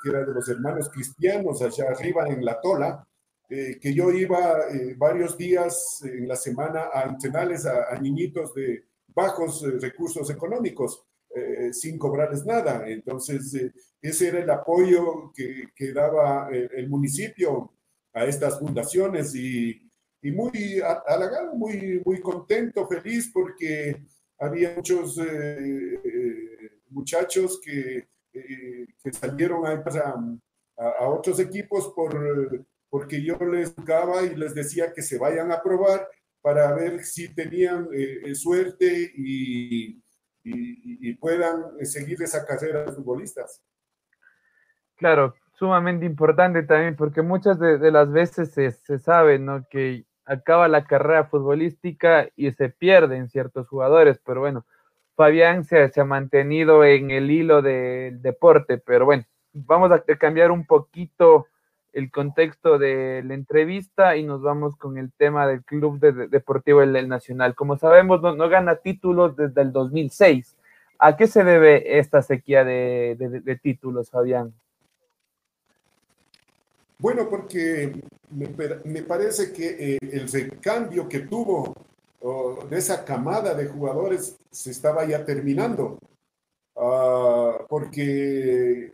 que 0.02 0.08
era 0.08 0.24
de 0.24 0.32
los 0.32 0.48
hermanos 0.48 0.88
cristianos 0.88 1.60
allá 1.60 1.90
arriba 1.90 2.26
en 2.28 2.42
La 2.42 2.58
Tola, 2.62 3.06
que 3.48 3.94
yo 3.94 4.10
iba 4.10 4.66
varios 4.96 5.36
días 5.38 6.02
en 6.02 6.26
la 6.26 6.36
semana 6.36 6.88
a 6.92 7.04
entrenarles 7.04 7.64
a, 7.64 7.94
a 7.94 8.00
niñitos 8.00 8.52
de 8.54 8.84
bajos 9.14 9.62
recursos 9.80 10.28
económicos. 10.30 11.06
Eh, 11.36 11.70
sin 11.74 11.98
cobrarles 11.98 12.46
nada. 12.46 12.88
Entonces, 12.88 13.52
eh, 13.54 13.70
ese 14.00 14.28
era 14.28 14.38
el 14.38 14.48
apoyo 14.48 15.32
que, 15.34 15.92
daba 15.92 16.48
eh, 16.50 16.66
el, 16.76 16.88
municipio 16.88 17.74
a 18.14 18.24
estas 18.24 18.58
fundaciones 18.58 19.34
y, 19.34 19.82
muy 20.22 20.80
halagado, 21.06 21.54
muy, 21.54 22.02
muy 22.04 22.20
contento, 22.20 22.88
feliz, 22.88 23.30
porque 23.32 24.02
había 24.38 24.74
muchos 24.74 25.20
muchachos 26.88 27.60
que, 27.62 28.08
salieron 29.12 29.66
a, 29.66 29.84
a, 30.78 31.08
otros 31.08 31.38
equipos 31.38 31.92
por, 31.94 32.66
porque 32.90 33.22
yo 33.22 33.36
les 33.38 33.74
daba 33.84 34.22
y 34.22 34.34
les 34.36 34.54
decía 34.54 34.92
que 34.92 35.02
se 35.02 35.18
vayan 35.18 35.52
a 35.52 35.62
probar 35.62 36.08
para 36.40 36.72
ver 36.74 37.02
si 37.02 37.34
tenían 37.34 37.88
suerte 38.34 39.12
y, 39.16 40.00
puedan 41.18 41.64
eh, 41.80 41.84
seguir 41.84 42.22
esa 42.22 42.46
carrera 42.46 42.84
de 42.84 42.92
futbolistas. 42.92 43.60
Claro, 44.94 45.34
sumamente 45.54 46.06
importante 46.06 46.62
también, 46.62 46.94
porque 46.94 47.20
muchas 47.20 47.58
de, 47.58 47.90
las 47.90 48.12
veces 48.12 48.52
se, 48.52 48.98
sabe, 49.00 49.40
¿no? 49.40 49.66
Que 49.68 50.04
acaba 50.24 50.68
la 50.68 50.84
carrera 50.84 51.24
futbolística 51.24 52.28
y 52.36 52.52
se 52.52 52.68
pierden 52.68 53.28
ciertos 53.28 53.66
jugadores, 53.66 54.20
pero 54.24 54.40
bueno, 54.40 54.64
Fabián 55.16 55.64
se, 55.64 55.88
se 55.88 56.00
ha 56.00 56.04
mantenido 56.04 56.84
en 56.84 57.10
el 57.10 57.30
hilo 57.30 57.60
del 57.60 58.22
deporte, 58.22 58.78
pero 58.78 59.04
bueno, 59.04 59.24
vamos 59.52 59.90
a 59.90 60.00
cambiar 60.16 60.52
un 60.52 60.64
poquito 60.64 61.48
el 61.96 62.10
contexto 62.10 62.78
de 62.78 63.22
la 63.24 63.32
entrevista 63.32 64.18
y 64.18 64.22
nos 64.22 64.42
vamos 64.42 64.76
con 64.76 64.98
el 64.98 65.10
tema 65.12 65.46
del 65.46 65.64
Club 65.64 65.98
Deportivo 66.28 66.82
el, 66.82 67.08
Nacional. 67.08 67.54
Como 67.54 67.78
sabemos, 67.78 68.20
no, 68.20 68.48
gana 68.50 68.76
títulos 68.76 69.34
desde 69.34 69.62
el 69.62 69.72
2006. 69.72 70.56
¿A 70.98 71.16
qué 71.16 71.26
se 71.26 71.42
debe 71.42 71.98
esta 71.98 72.20
sequía 72.20 72.64
de, 72.64 73.58
títulos, 73.62 74.10
Fabián? 74.10 74.52
Bueno, 76.98 77.30
porque 77.30 77.98
me, 78.30 79.02
parece 79.02 79.54
que 79.54 79.96
el 79.98 80.30
recambio 80.30 81.08
que 81.08 81.20
tuvo 81.20 81.72
de 82.68 82.76
esa 82.76 83.06
camada 83.06 83.54
de 83.54 83.68
jugadores 83.68 84.38
se 84.50 84.70
estaba 84.70 85.06
ya 85.06 85.24
terminando. 85.24 85.98
Ah, 86.76 87.64
porque 87.70 88.92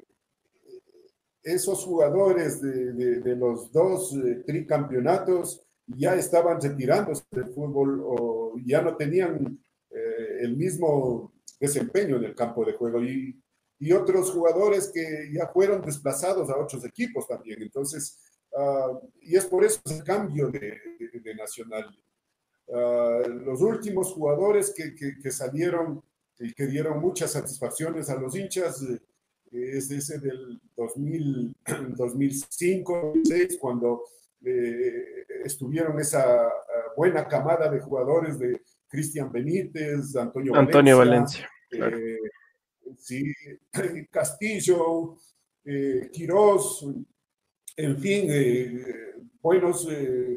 esos 1.42 1.84
jugadores 1.84 2.60
de, 2.60 3.36
los 3.36 3.72
dos 3.72 4.14
eh, 4.16 4.42
tricampeonatos 4.46 5.64
ya 5.86 6.14
estaban 6.14 6.60
retirándose 6.60 7.24
del 7.30 7.52
fútbol 7.52 8.02
o 8.04 8.54
ya 8.64 8.80
no 8.80 8.96
tenían 8.96 9.58
eh, 9.90 10.38
el 10.40 10.56
mismo 10.56 11.32
desempeño 11.58 12.16
en 12.16 12.24
el 12.24 12.34
campo 12.34 12.64
de 12.64 12.72
juego 12.72 13.02
y, 13.02 13.40
y, 13.78 13.92
otros 13.92 14.30
jugadores 14.30 14.90
que 14.92 15.30
ya 15.32 15.48
fueron 15.48 15.82
desplazados 15.82 16.48
a 16.50 16.56
otros 16.56 16.84
equipos 16.84 17.26
también. 17.26 17.62
Entonces, 17.62 18.18
ah, 18.56 18.98
y 19.20 19.36
es 19.36 19.44
por 19.46 19.64
eso 19.64 19.80
el 19.86 20.02
cambio 20.02 20.48
de, 20.48 20.78
Nacional. 21.36 21.96
Ah, 22.72 23.22
los 23.26 23.60
últimos 23.60 24.12
jugadores 24.12 24.72
que, 24.74 24.94
que, 24.94 25.30
salieron 25.30 26.02
y 26.38 26.52
que 26.52 26.66
dieron 26.66 27.00
muchas 27.00 27.32
satisfacciones 27.32 28.10
a 28.10 28.16
los 28.16 28.36
hinchas, 28.36 28.82
eh, 28.82 29.00
es 29.52 29.90
ese 29.90 30.18
del 30.18 30.60
2000, 30.76 31.54
2005, 31.96 33.12
2006, 33.14 33.58
cuando 33.60 34.04
eh, 34.44 35.26
estuvieron 35.44 35.98
esa 36.00 36.46
ah, 36.46 36.52
buena 36.96 37.28
camada 37.28 37.70
de 37.70 37.80
jugadores 37.80 38.38
de 38.38 38.60
Cristian 38.88 39.30
Benítez, 39.30 40.16
Antonio, 40.16 40.54
Antonio 40.54 40.98
Valencia. 40.98 41.48
Eh, 41.70 42.18
sí, 42.98 43.32
Castillo, 44.10 45.16
eh, 45.64 46.08
Quirós, 46.12 46.86
en 47.76 47.98
fin, 47.98 48.28
buenos 49.40 49.88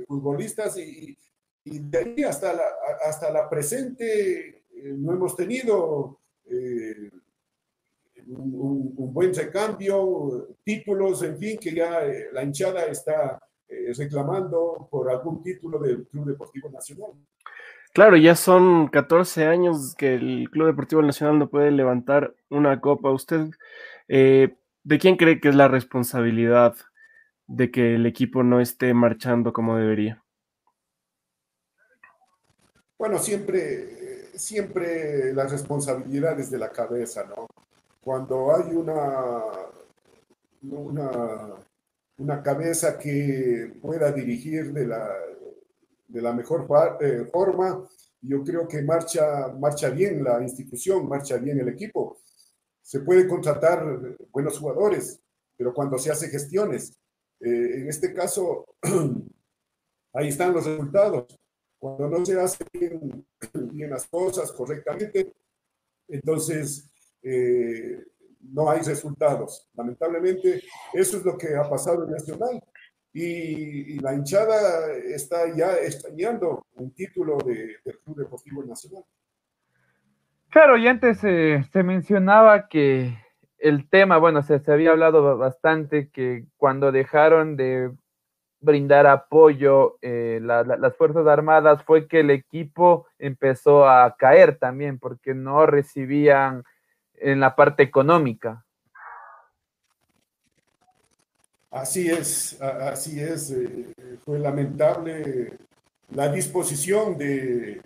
futbolistas 0.07 0.77
y, 0.77 1.17
de 1.63 1.97
ahí 1.97 2.23
hasta 2.23 2.53
la, 2.53 2.63
hasta 3.07 3.31
la 3.31 3.49
presente 3.49 4.65
no 4.71 5.13
hemos 5.13 5.35
tenido 5.35 6.21
un, 8.27 9.13
buen 9.13 9.33
recambio, 9.33 10.49
títulos, 10.63 11.23
en 11.23 11.37
fin, 11.37 11.57
que 11.59 11.73
ya 11.73 12.05
eh, 12.05 12.27
la 12.31 12.43
hinchada 12.43 12.85
está 12.85 13.39
eh, 13.67 13.93
reclamando 13.97 14.87
por 14.89 15.09
algún 15.09 15.41
título 15.41 15.79
del 15.79 16.07
Club 16.07 16.25
Deportivo 16.25 16.69
Nacional. 16.69 17.11
Claro, 17.93 18.17
ya 18.17 18.35
son 18.35 18.89
14 18.89 19.45
años 19.45 19.95
que 19.95 20.15
el 20.15 20.49
Club 20.51 20.67
Deportivo 20.67 21.01
Nacional 21.01 21.39
no 21.39 21.49
puede 21.49 21.71
levantar 21.71 22.35
una 22.49 22.81
copa. 22.81 23.11
¿Usted 23.11 23.51
eh, 24.09 24.55
de 24.83 24.99
quién 24.99 25.15
cree 25.15 25.39
que 25.39 25.49
es 25.49 25.55
la 25.55 25.69
responsabilidad 25.69 26.75
de 27.47 27.71
que 27.71 27.95
el 27.95 28.05
equipo 28.05 28.43
no 28.43 28.59
esté 28.59 28.93
marchando 28.93 29.53
como 29.53 29.77
debería? 29.77 30.21
Bueno, 32.97 33.17
siempre, 33.17 34.37
siempre 34.37 35.33
la 35.33 35.47
responsabilidad 35.47 36.39
es 36.39 36.49
de 36.49 36.57
la 36.57 36.71
cabeza, 36.71 37.25
¿no? 37.25 37.47
Cuando 38.05 38.55
hay 38.55 38.71
una, 38.75 39.41
una, 40.61 41.55
una 42.19 42.43
cabeza 42.43 42.99
que 42.99 43.79
pueda 43.81 44.11
dirigir 44.11 44.71
de 44.71 44.85
la, 44.85 45.11
de 46.07 46.21
la 46.21 46.31
mejor 46.31 46.67
eh, 47.01 47.27
forma, 47.33 47.83
yo 48.21 48.43
creo 48.43 48.67
que 48.67 48.83
marcha, 48.83 49.47
marcha 49.59 49.89
bien 49.89 50.23
la 50.23 50.39
institución, 50.39 51.09
marcha 51.09 51.37
bien 51.37 51.59
el 51.59 51.69
equipo. 51.69 52.19
Se 52.79 52.99
puede 52.99 53.27
contratar 53.27 53.83
buenos 54.31 54.59
jugadores, 54.59 55.19
pero 55.57 55.73
cuando 55.73 55.97
se 55.97 56.11
hace 56.11 56.29
gestiones, 56.29 56.95
eh, 57.39 57.71
en 57.79 57.89
este 57.89 58.13
caso, 58.13 58.67
ahí 60.13 60.27
están 60.27 60.53
los 60.53 60.63
resultados. 60.63 61.39
Cuando 61.79 62.07
no 62.07 62.23
se 62.23 62.39
hacen 62.39 62.67
bien, 62.71 63.25
bien 63.71 63.89
las 63.89 64.05
cosas 64.05 64.51
correctamente, 64.51 65.33
entonces 66.07 66.91
eh, 67.25 68.05
no 68.41 68.69
hay 68.69 68.81
resultados. 68.81 69.67
Lamentablemente, 69.73 70.61
eso 70.93 71.17
es 71.17 71.25
lo 71.25 71.37
que 71.37 71.55
ha 71.55 71.67
pasado 71.67 72.05
en 72.05 72.11
Nacional. 72.11 72.61
Y, 73.11 73.99
la 73.99 74.13
hinchada 74.13 74.93
está 74.93 75.55
ya 75.55 75.73
extrañando 75.77 76.65
un 76.75 76.93
título 76.93 77.37
de, 77.37 77.77
del 77.83 77.99
Club 78.03 78.17
Deportivo 78.17 78.63
Nacional. 78.63 79.03
Claro, 80.49 80.77
y 80.77 80.87
antes 80.87 81.19
se 81.19 81.83
mencionaba 81.83 82.67
que 82.67 83.17
el 83.57 83.89
tema, 83.89 84.17
bueno, 84.17 84.43
se, 84.43 84.59
se 84.59 84.71
había 84.71 84.91
hablado 84.91 85.37
bastante 85.37 86.09
que 86.09 86.45
cuando 86.57 86.91
dejaron 86.91 87.55
de 87.57 87.91
brindar 88.65 89.07
apoyo 89.07 89.97
eh, 90.01 90.39
las 90.41 90.97
Fuerzas 90.97 91.25
Armadas 91.27 91.83
fue 91.83 92.07
que 92.07 92.21
el 92.21 92.31
equipo 92.31 93.07
empezó 93.19 93.87
a 93.87 94.15
caer 94.17 94.57
también 94.57 94.99
porque 94.99 95.33
no 95.33 95.65
recibían 95.65 96.63
en 97.19 97.39
la 97.39 97.55
parte 97.55 97.83
económica. 97.83 98.65
Así 101.75 102.07
es, 102.09 102.61
así 102.61 103.19
es. 103.19 103.51
Eh, 103.51 103.93
fue 104.23 104.39
lamentable 104.39 105.57
la 106.11 106.31
disposición 106.31 107.17
de, 107.17 107.81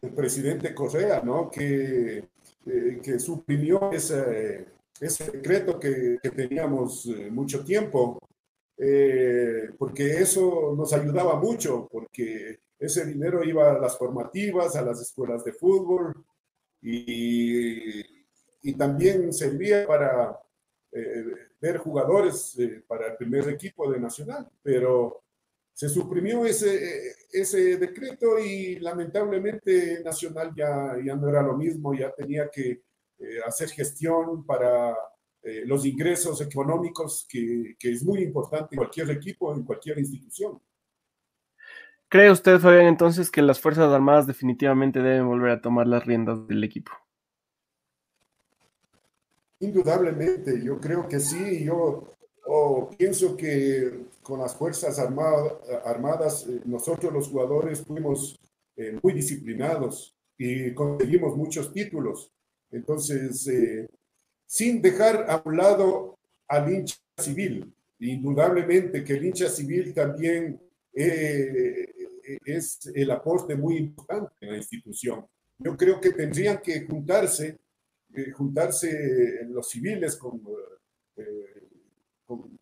del 0.00 0.12
presidente 0.12 0.74
Correa, 0.74 1.22
¿no? 1.22 1.48
Que, 1.48 2.24
eh, 2.66 3.00
que 3.00 3.20
suprimió 3.20 3.92
ese, 3.92 4.66
ese 5.00 5.30
decreto 5.30 5.78
que, 5.78 6.18
teníamos 6.34 7.06
eh, 7.06 7.30
mucho 7.30 7.64
tiempo, 7.64 8.18
porque 9.78 10.20
eso 10.20 10.74
nos 10.76 10.92
ayudaba 10.92 11.36
mucho, 11.36 11.88
porque 11.92 12.58
ese 12.76 13.06
dinero 13.06 13.44
iba 13.44 13.70
a 13.70 13.78
las 13.78 13.96
formativas, 13.96 14.74
a 14.74 14.82
las 14.82 15.00
escuelas 15.00 15.44
de 15.44 15.52
fútbol, 15.52 16.24
y 16.80 18.21
y 18.62 18.74
también 18.74 19.32
servía 19.32 19.86
para 19.86 20.38
eh, 20.92 21.24
ver 21.60 21.78
jugadores 21.78 22.58
eh, 22.58 22.82
para 22.86 23.08
el 23.08 23.16
primer 23.16 23.48
equipo 23.48 23.90
de 23.90 23.98
Nacional, 23.98 24.48
pero 24.62 25.24
se 25.72 25.88
suprimió 25.88 26.44
ese, 26.44 27.14
ese 27.30 27.76
decreto 27.76 28.38
y 28.38 28.78
lamentablemente 28.78 30.02
Nacional 30.04 30.52
ya, 30.54 30.96
ya 31.04 31.16
no 31.16 31.28
era 31.28 31.42
lo 31.42 31.56
mismo, 31.56 31.94
ya 31.94 32.12
tenía 32.12 32.48
que 32.50 32.82
eh, 33.18 33.38
hacer 33.46 33.68
gestión 33.70 34.44
para 34.46 34.96
los 35.64 35.84
ingresos 35.84 36.40
económicos, 36.40 37.26
que, 37.28 37.74
que, 37.76 37.90
es 37.90 38.04
muy 38.04 38.22
importante 38.22 38.76
en 38.76 38.76
cualquier 38.76 39.10
equipo, 39.10 39.52
en 39.52 39.64
cualquier 39.64 39.98
institución. 39.98 40.62
¿Cree 42.08 42.30
usted, 42.30 42.60
Fabián, 42.60 42.86
entonces 42.86 43.28
que 43.28 43.42
las 43.42 43.58
Fuerzas 43.58 43.92
Armadas 43.92 44.28
definitivamente 44.28 45.02
deben 45.02 45.26
volver 45.26 45.50
a 45.50 45.60
tomar 45.60 45.88
las 45.88 46.06
riendas 46.06 46.46
del 46.46 46.62
equipo? 46.62 46.92
Indudablemente, 49.62 50.60
yo 50.60 50.80
creo 50.80 51.06
que 51.06 51.20
sí. 51.20 51.64
Yo 51.64 52.16
oh, 52.46 52.90
pienso 52.98 53.36
que 53.36 54.06
con 54.20 54.40
las 54.40 54.56
Fuerzas 54.56 54.98
Armadas, 54.98 56.46
eh, 56.48 56.60
nosotros 56.64 57.12
los 57.12 57.28
jugadores 57.28 57.80
fuimos 57.82 58.36
eh, 58.76 58.98
muy 59.00 59.12
disciplinados 59.12 60.16
y 60.36 60.74
conseguimos 60.74 61.36
muchos 61.36 61.72
títulos. 61.72 62.32
Entonces, 62.72 63.46
eh, 63.46 63.88
sin 64.46 64.82
dejar 64.82 65.30
a 65.30 65.40
un 65.44 65.56
lado 65.56 66.18
al 66.48 66.72
hincha 66.72 66.96
civil, 67.16 67.72
indudablemente 68.00 69.04
que 69.04 69.12
el 69.12 69.26
hincha 69.26 69.48
civil 69.48 69.94
también 69.94 70.60
es 70.92 72.80
el 72.94 73.10
aporte 73.12 73.54
muy 73.54 73.76
importante 73.76 74.34
en 74.40 74.50
la 74.50 74.56
institución. 74.56 75.24
Yo 75.56 75.76
creo 75.76 76.00
que 76.00 76.10
tendrían 76.10 76.60
que 76.60 76.84
juntarse 76.84 77.61
eh, 78.14 78.30
juntarse 78.30 79.46
los 79.48 79.70
civiles 79.70 80.18
eh, 81.16 81.68
con, 82.26 82.58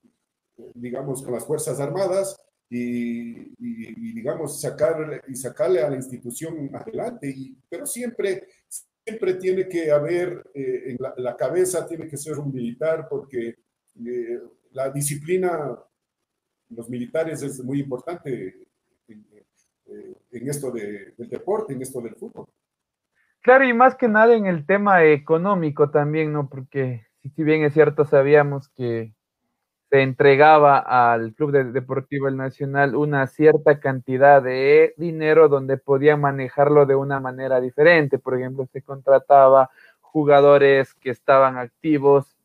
digamos, 0.75 1.23
con 1.23 1.35
las 1.35 1.45
Fuerzas 1.45 1.81
Armadas 1.81 2.37
y, 2.69 4.13
digamos, 4.13 4.61
sacar, 4.61 5.25
y 5.27 5.35
sacarle 5.35 5.81
a 5.81 5.91
la 5.91 5.97
institución 5.97 6.71
adelante. 6.73 7.29
Y, 7.29 7.57
pero 7.69 7.85
siempre, 7.85 8.47
siempre 9.05 9.35
tiene 9.35 9.69
que 9.69 9.91
haber, 9.91 10.51
eh, 10.55 10.93
en 10.93 10.99
la, 11.17 11.37
cabeza 11.37 11.87
tiene 11.87 12.07
que 12.07 12.17
ser 12.17 12.39
un 12.39 12.53
militar 12.53 13.09
porque 13.09 13.57
la 14.71 14.91
disciplina, 14.91 15.77
los 16.69 16.89
militares 16.89 17.43
es 17.43 17.63
muy 17.65 17.81
importante 17.81 18.69
en, 19.09 20.49
esto 20.49 20.71
del 20.71 21.29
deporte, 21.29 21.73
en 21.73 21.83
esto 21.83 22.01
del 22.01 22.15
fútbol. 22.15 22.47
Claro, 23.45 23.65
y 23.65 23.73
más 23.73 23.95
que 23.95 24.07
nada 24.07 24.35
en 24.35 24.45
el 24.45 24.67
tema 24.67 25.03
económico 25.05 25.91
también, 25.91 26.31
¿no? 26.33 26.51
Porque 26.51 27.07
si 27.35 27.43
bien 27.43 27.63
es 27.65 27.73
cierto, 27.73 28.05
sabíamos 28.05 28.69
que 28.69 29.15
se 29.91 30.03
entregaba 30.03 30.79
al 30.79 31.35
Club 31.35 31.53
Deportivo 31.73 32.29
El 32.29 32.37
Nacional 32.37 32.97
una 32.97 33.27
cierta 33.29 33.81
cantidad 33.81 34.43
de 34.43 34.95
dinero 34.99 35.49
donde 35.49 35.79
podían 35.79 36.21
manejarlo 36.23 36.87
de 36.87 36.97
una 36.97 37.21
manera 37.21 37.61
diferente. 37.61 38.19
Por 38.19 38.37
ejemplo, 38.39 38.67
se 38.73 38.83
contrataba 38.83 39.71
jugadores 40.01 40.95
que 40.95 41.11
estaban 41.11 41.59
activos 41.59 42.37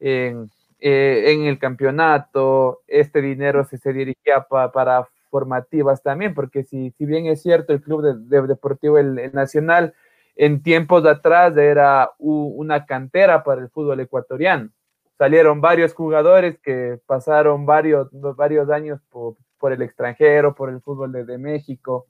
en, 0.00 0.50
eh, 0.80 1.24
el 1.48 1.58
campeonato, 1.58 2.82
este 2.88 3.22
dinero 3.22 3.64
se, 3.64 3.78
se 3.78 3.92
dirigía 3.92 4.42
para 4.50 5.08
formativas 5.30 6.02
también, 6.02 6.34
porque 6.34 6.64
si, 6.64 6.90
si 6.92 7.06
bien 7.06 7.26
es 7.26 7.42
cierto, 7.42 7.72
el 7.72 7.82
Club 7.82 8.02
Deportivo 8.48 8.98
el 8.98 9.32
Nacional 9.34 9.94
en 10.34 10.62
tiempos 10.62 11.02
de 11.02 11.10
atrás 11.10 11.56
era 11.56 12.10
una 12.18 12.86
cantera 12.86 13.42
para 13.42 13.60
el 13.60 13.70
fútbol 13.70 14.00
ecuatoriano. 14.00 14.70
Salieron 15.18 15.60
varios 15.60 15.94
jugadores 15.94 16.58
que 16.62 16.98
pasaron 17.06 17.66
varios, 17.66 18.08
varios 18.36 18.70
años 18.70 19.00
por, 19.10 19.72
el 19.72 19.82
extranjero, 19.82 20.54
por 20.54 20.70
el 20.70 20.80
fútbol 20.80 21.12
de, 21.12 21.38
México. 21.38 22.06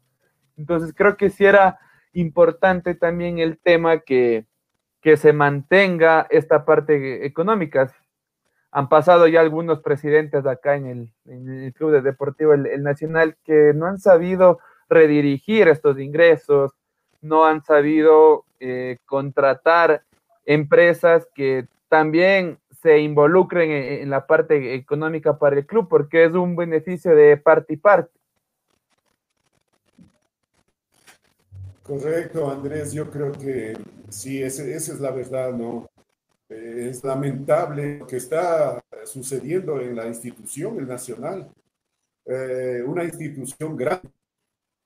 Entonces 0.56 0.94
creo 0.94 1.16
que 1.16 1.30
sí 1.30 1.44
era 1.44 1.78
importante 2.12 2.94
también 2.94 3.38
el 3.38 3.58
tema 3.58 3.98
que, 3.98 4.46
que 5.00 5.16
se 5.16 5.32
mantenga 5.32 6.26
esta 6.30 6.64
parte 6.64 7.26
económica. 7.26 7.92
Han 8.70 8.88
pasado 8.88 9.26
ya 9.26 9.40
algunos 9.40 9.80
presidentes 9.80 10.46
acá 10.46 10.76
en 10.76 11.12
el 11.26 11.74
Club 11.74 11.90
de 11.92 12.02
Deportivo 12.02 12.54
el 12.54 12.82
Nacional 12.82 13.36
que 13.44 13.72
no 13.74 13.86
han 13.86 13.98
sabido 13.98 14.60
redirigir 14.88 15.68
estos 15.68 15.98
ingresos, 15.98 16.72
no 17.22 17.46
han 17.46 17.64
sabido 17.64 18.44
eh, 18.60 18.98
contratar 19.06 20.02
empresas 20.44 21.26
que 21.34 21.66
también 21.88 22.58
se 22.82 22.98
involucren 22.98 23.70
en, 23.70 24.10
la 24.10 24.26
parte 24.26 24.74
económica 24.74 25.38
para 25.38 25.56
el 25.56 25.66
club, 25.66 25.88
porque 25.88 26.24
es 26.24 26.32
un 26.34 26.56
beneficio 26.56 27.14
de 27.14 27.36
parte 27.36 27.74
y 27.74 27.76
parte. 27.76 28.10
Correcto, 31.84 32.50
Andrés, 32.50 32.92
yo 32.92 33.08
creo 33.08 33.32
que 33.32 33.76
sí, 34.08 34.42
esa 34.42 34.64
es 34.64 35.00
la 35.00 35.10
verdad, 35.10 35.52
¿no? 35.52 35.88
Eh, 36.48 36.88
es 36.90 37.04
lamentable 37.04 37.98
lo 37.98 38.06
que 38.06 38.16
está 38.16 38.82
sucediendo 39.04 39.80
en 39.80 39.94
la 39.94 40.06
institución, 40.06 40.78
el 40.78 40.88
Nacional, 40.88 41.48
eh, 42.24 42.82
una 42.84 43.04
institución 43.04 43.76
grande 43.76 44.08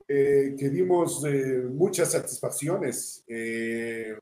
eh, 0.09 0.54
que 0.57 0.70
dimos 0.70 1.24
eh, 1.24 1.62
muchas 1.68 2.12
satisfacciones 2.12 3.24
eh, 3.26 4.16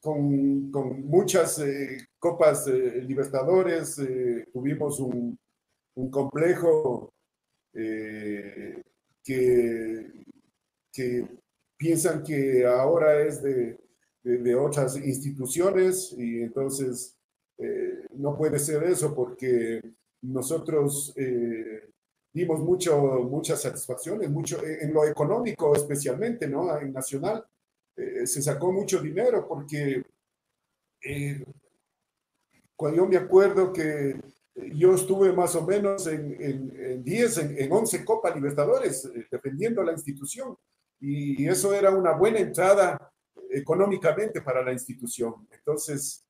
con, 0.00 0.68
con, 0.72 1.06
muchas 1.06 1.62
copas 2.18 2.66
libertadores, 2.66 4.00
tuvimos 4.52 4.98
un, 4.98 5.38
un 5.94 6.10
complejo 6.10 7.14
que, 7.72 8.82
que, 10.92 11.28
piensan 11.76 12.24
que 12.24 12.66
ahora 12.66 13.22
es 13.22 13.40
de, 13.42 13.78
de, 14.24 14.54
otras 14.56 14.96
instituciones 14.96 16.12
y 16.18 16.42
entonces 16.42 17.16
no 18.14 18.36
puede 18.36 18.58
ser 18.58 18.82
eso 18.84 19.14
porque 19.14 19.80
nosotros 20.20 21.14
dimos 22.32 22.60
mucho, 22.60 22.98
muchas 23.24 23.60
satisfacciones, 23.60 24.30
mucho, 24.30 24.64
eh, 24.64 24.78
en 24.82 24.92
lo 24.92 25.04
económico 25.04 25.74
especialmente, 25.76 26.48
¿no? 26.48 26.78
En 26.78 26.92
Nacional 26.92 27.44
eh, 27.96 28.26
se 28.26 28.40
sacó 28.40 28.72
mucho 28.72 29.00
dinero 29.00 29.46
porque 29.46 30.02
eh, 31.02 31.44
cuando 32.74 32.96
yo 32.96 33.06
me 33.06 33.16
acuerdo 33.16 33.72
que 33.72 34.18
yo 34.74 34.94
estuve 34.94 35.32
más 35.32 35.54
o 35.56 35.66
menos 35.66 36.06
en, 36.06 36.36
en, 36.40 37.04
10, 37.04 37.38
en, 37.38 37.58
en, 37.58 37.72
11 37.72 38.04
Copa 38.04 38.34
Libertadores 38.34 39.10
defendiendo 39.30 39.82
la 39.82 39.92
institución 39.92 40.56
y 41.00 41.46
eso 41.48 41.74
era 41.74 41.90
una 41.90 42.12
buena 42.12 42.38
entrada 42.38 43.12
económicamente 43.50 44.40
para 44.40 44.62
la 44.62 44.72
institución. 44.72 45.48
Entonces, 45.50 46.24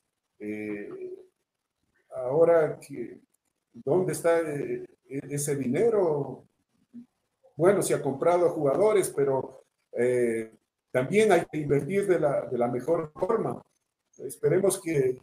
ahora 2.15 2.79
que, 2.79 3.21
¿dónde 3.73 4.13
está 4.13 4.41
e-, 4.41 4.85
ese 5.31 5.57
dinero. 5.57 6.45
Bueno, 7.57 7.83
se 7.83 7.95
ha 7.95 8.03
comprado 8.03 8.51
jugadores, 8.51 9.13
pero 9.15 9.65
eh, 9.93 10.51
también 10.91 11.33
hay 11.33 11.45
que 11.51 11.59
invertir 11.59 12.07
de 12.07 12.19
la, 12.19 12.47
de 12.47 12.59
la 12.59 12.69
mejor 12.69 13.13
forma. 13.15 13.63
Esperemos 14.19 14.81
que, 14.81 15.19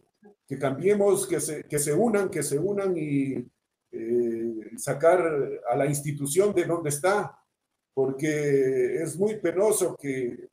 que 0.47 0.57
cambiemos, 0.57 1.27
que 1.27 1.39
se, 1.39 1.63
que 1.63 1.79
se, 1.79 1.93
unan, 1.93 2.29
que 2.29 2.43
se 2.43 2.57
unan 2.59 2.95
y 2.97 3.45
eh, 3.91 4.71
sacar 4.77 5.21
a 5.69 5.75
la 5.75 5.85
institución 5.85 6.53
de 6.53 6.65
donde 6.65 6.89
está, 6.89 7.37
porque 7.93 9.01
es 9.01 9.17
muy 9.17 9.37
penoso 9.37 9.95
que, 9.95 10.49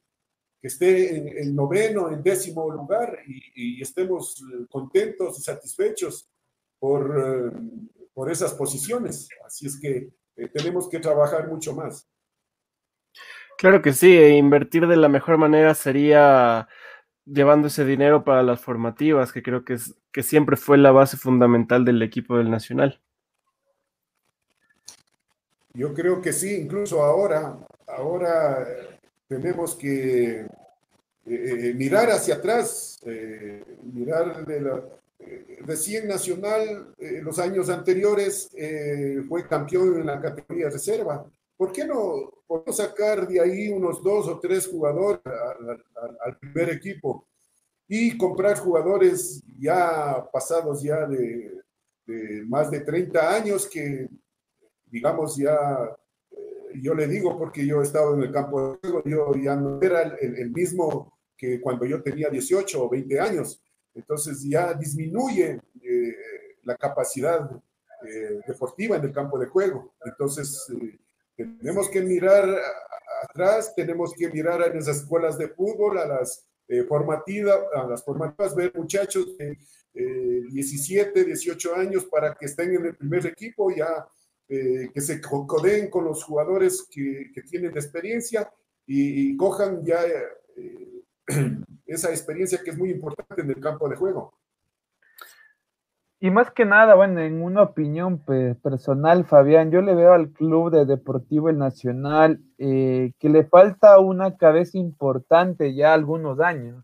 que 0.61 0.69
esté 0.69 1.17
en, 1.17 1.29
en, 1.29 1.55
noveno, 1.55 2.11
en 2.11 2.23
décimo 2.23 2.71
lugar 2.71 3.19
y, 3.27 3.79
y 3.79 3.83
estemos 3.83 4.43
contentos 4.71 5.39
y 5.39 5.43
satisfechos 5.43 6.29
por, 6.79 7.55
por 8.17 8.33
esas 8.33 8.55
posiciones. 8.55 9.29
Así 9.45 9.67
es 9.67 9.79
que 9.79 10.09
eh, 10.37 10.49
tenemos 10.49 10.89
que 10.89 10.99
trabajar 10.99 11.49
mucho 11.49 11.75
más. 11.75 12.09
Claro 13.59 13.83
que 13.83 13.93
sí, 13.93 14.17
e 14.17 14.39
invertir 14.39 14.87
de 14.87 14.97
la 14.97 15.11
mejor 15.11 15.37
manera 15.37 15.75
sería 15.75 16.67
llevando 17.27 17.69
ese 17.69 17.85
dinero 17.85 18.25
para 18.25 18.43
las 18.43 18.63
formativas, 18.63 19.33
que 19.33 19.43
creo 19.43 19.67
que, 19.67 19.75
es, 19.75 19.95
que 20.13 20.23
siempre 20.23 20.57
fue 20.57 20.79
la 20.79 20.93
base 20.93 21.19
fundamental 21.19 21.85
del 21.85 22.01
equipo 22.01 22.39
del 22.39 22.51
Nacional. 22.51 23.03
Yo 25.75 25.93
creo 25.93 26.23
que 26.23 26.33
sí, 26.33 26.55
incluso 26.55 27.03
ahora, 27.03 27.59
ahora 27.87 28.67
tenemos 29.29 29.75
que 29.75 30.41
eh, 30.41 30.47
eh, 31.27 31.75
mirar 31.75 32.11
hacia 32.11 32.37
atrás, 32.37 32.99
mirar 33.93 34.47
de 34.47 34.61
la, 34.63 34.83
recién 35.67 36.07
Nacional, 36.07 36.95
eh, 36.99 37.21
los 37.23 37.39
años 37.39 37.69
anteriores, 37.69 38.49
eh, 38.55 39.23
fue 39.29 39.47
campeón 39.47 40.01
en 40.01 40.07
la 40.07 40.21
categoría 40.21 40.71
reserva. 40.71 41.29
¿Por 41.57 41.73
qué 41.73 41.85
no, 41.85 42.33
sacar 42.73 43.27
de 43.27 43.41
ahí 43.41 43.69
unos 43.69 44.03
dos 44.03 44.29
o 44.29 44.39
tres 44.39 44.67
jugadores 44.67 45.21
al, 46.25 46.39
primer 46.39 46.71
equipo 46.71 47.27
y 47.89 48.17
comprar 48.17 48.59
jugadores 48.59 49.43
ya 49.59 50.29
pasados 50.33 50.83
ya 50.83 51.07
de, 51.07 51.63
más 52.47 52.71
de 52.71 52.81
30 52.81 53.35
años 53.35 53.67
que, 53.67 54.09
digamos, 54.85 55.37
ya, 55.37 55.97
eh, 56.31 56.81
yo 56.83 56.95
le 56.95 57.07
digo 57.07 57.39
porque 57.39 57.67
yo 57.67 57.81
he 57.81 57.85
estado 57.85 58.15
en 58.15 58.23
el 58.23 58.33
campo 58.33 58.79
de 58.83 58.91
juego, 58.91 59.03
yo 59.05 59.35
ya 59.43 59.57
no 59.57 59.81
era 59.81 60.03
el, 60.03 60.37
el 60.37 60.51
mismo 60.51 61.19
que 61.37 61.61
cuando 61.61 61.87
yo 61.87 62.03
tenía 62.03 62.29
18 62.29 62.85
o 62.85 62.89
20 62.89 63.21
años 63.21 63.63
entonces 63.97 64.45
ya 64.45 64.73
disminuye 64.75 65.61
eh, 65.83 66.15
la 66.63 66.77
capacidad 66.77 67.51
eh, 68.05 68.41
deportiva 68.47 68.97
en 68.97 69.05
el 69.05 69.13
campo 69.13 69.39
de 69.39 69.47
juego. 69.47 69.95
Entonces, 70.05 70.67
eh, 70.71 70.99
Tenemos 71.37 71.91
que 71.91 72.01
mirar 72.01 72.45
atrás, 73.23 73.75
tenemos 73.75 74.15
que 74.15 74.29
mirar 74.31 74.63
a 74.63 74.73
las 74.73 74.89
escuelas 74.89 75.37
de 75.37 75.49
fútbol, 75.49 75.99
a 75.99 76.07
las 76.07 76.47
eh, 76.69 76.83
formativas, 76.85 77.59
a 77.75 77.87
las 77.87 78.03
formativas, 78.03 78.55
ver 78.55 78.73
muchachos 78.75 79.37
de 79.37 79.59
17, 79.93 81.25
18 81.25 81.75
años 81.75 82.07
para 82.07 82.35
que 82.35 82.47
estén 82.47 82.75
en 82.75 82.87
el 82.87 82.97
primer 82.97 83.27
equipo, 83.27 83.71
ya 83.71 84.07
que 84.49 85.01
se 85.01 85.21
codeen 85.21 85.91
con 85.91 86.05
los 86.05 86.23
jugadores 86.23 86.87
que, 86.91 87.33
tienen 87.51 87.73
experiencia 87.73 88.51
y, 88.87 89.37
cojan 89.37 89.85
ya 89.85 90.01
esa 91.87 92.11
experiencia 92.11 92.61
que 92.63 92.71
es 92.71 92.79
muy 92.79 92.91
importante 92.91 93.43
en 93.43 93.51
el 93.51 93.61
campo 93.61 93.89
de 93.89 93.97
juego. 93.97 94.35
Y 96.19 96.31
más 96.31 96.51
que 96.51 96.65
nada, 96.65 96.95
bueno, 96.95 97.21
en 97.21 97.43
una 97.43 97.63
opinión 97.63 98.25
personal, 98.63 99.27
Fabián, 99.27 99.71
yo 99.71 99.83
le 99.83 99.95
veo 99.95 100.15
al 100.15 100.31
club 100.31 100.71
de 100.71 100.87
Deportivo 100.87 101.51
El 101.51 101.59
Nacional 101.59 102.41
eh, 102.57 103.13
que 103.19 103.29
le 103.29 103.45
falta 103.45 103.99
una 103.99 104.37
cabeza 104.39 104.79
importante 104.79 105.75
ya 105.75 105.93
algunos 105.93 106.41
años. 106.41 106.83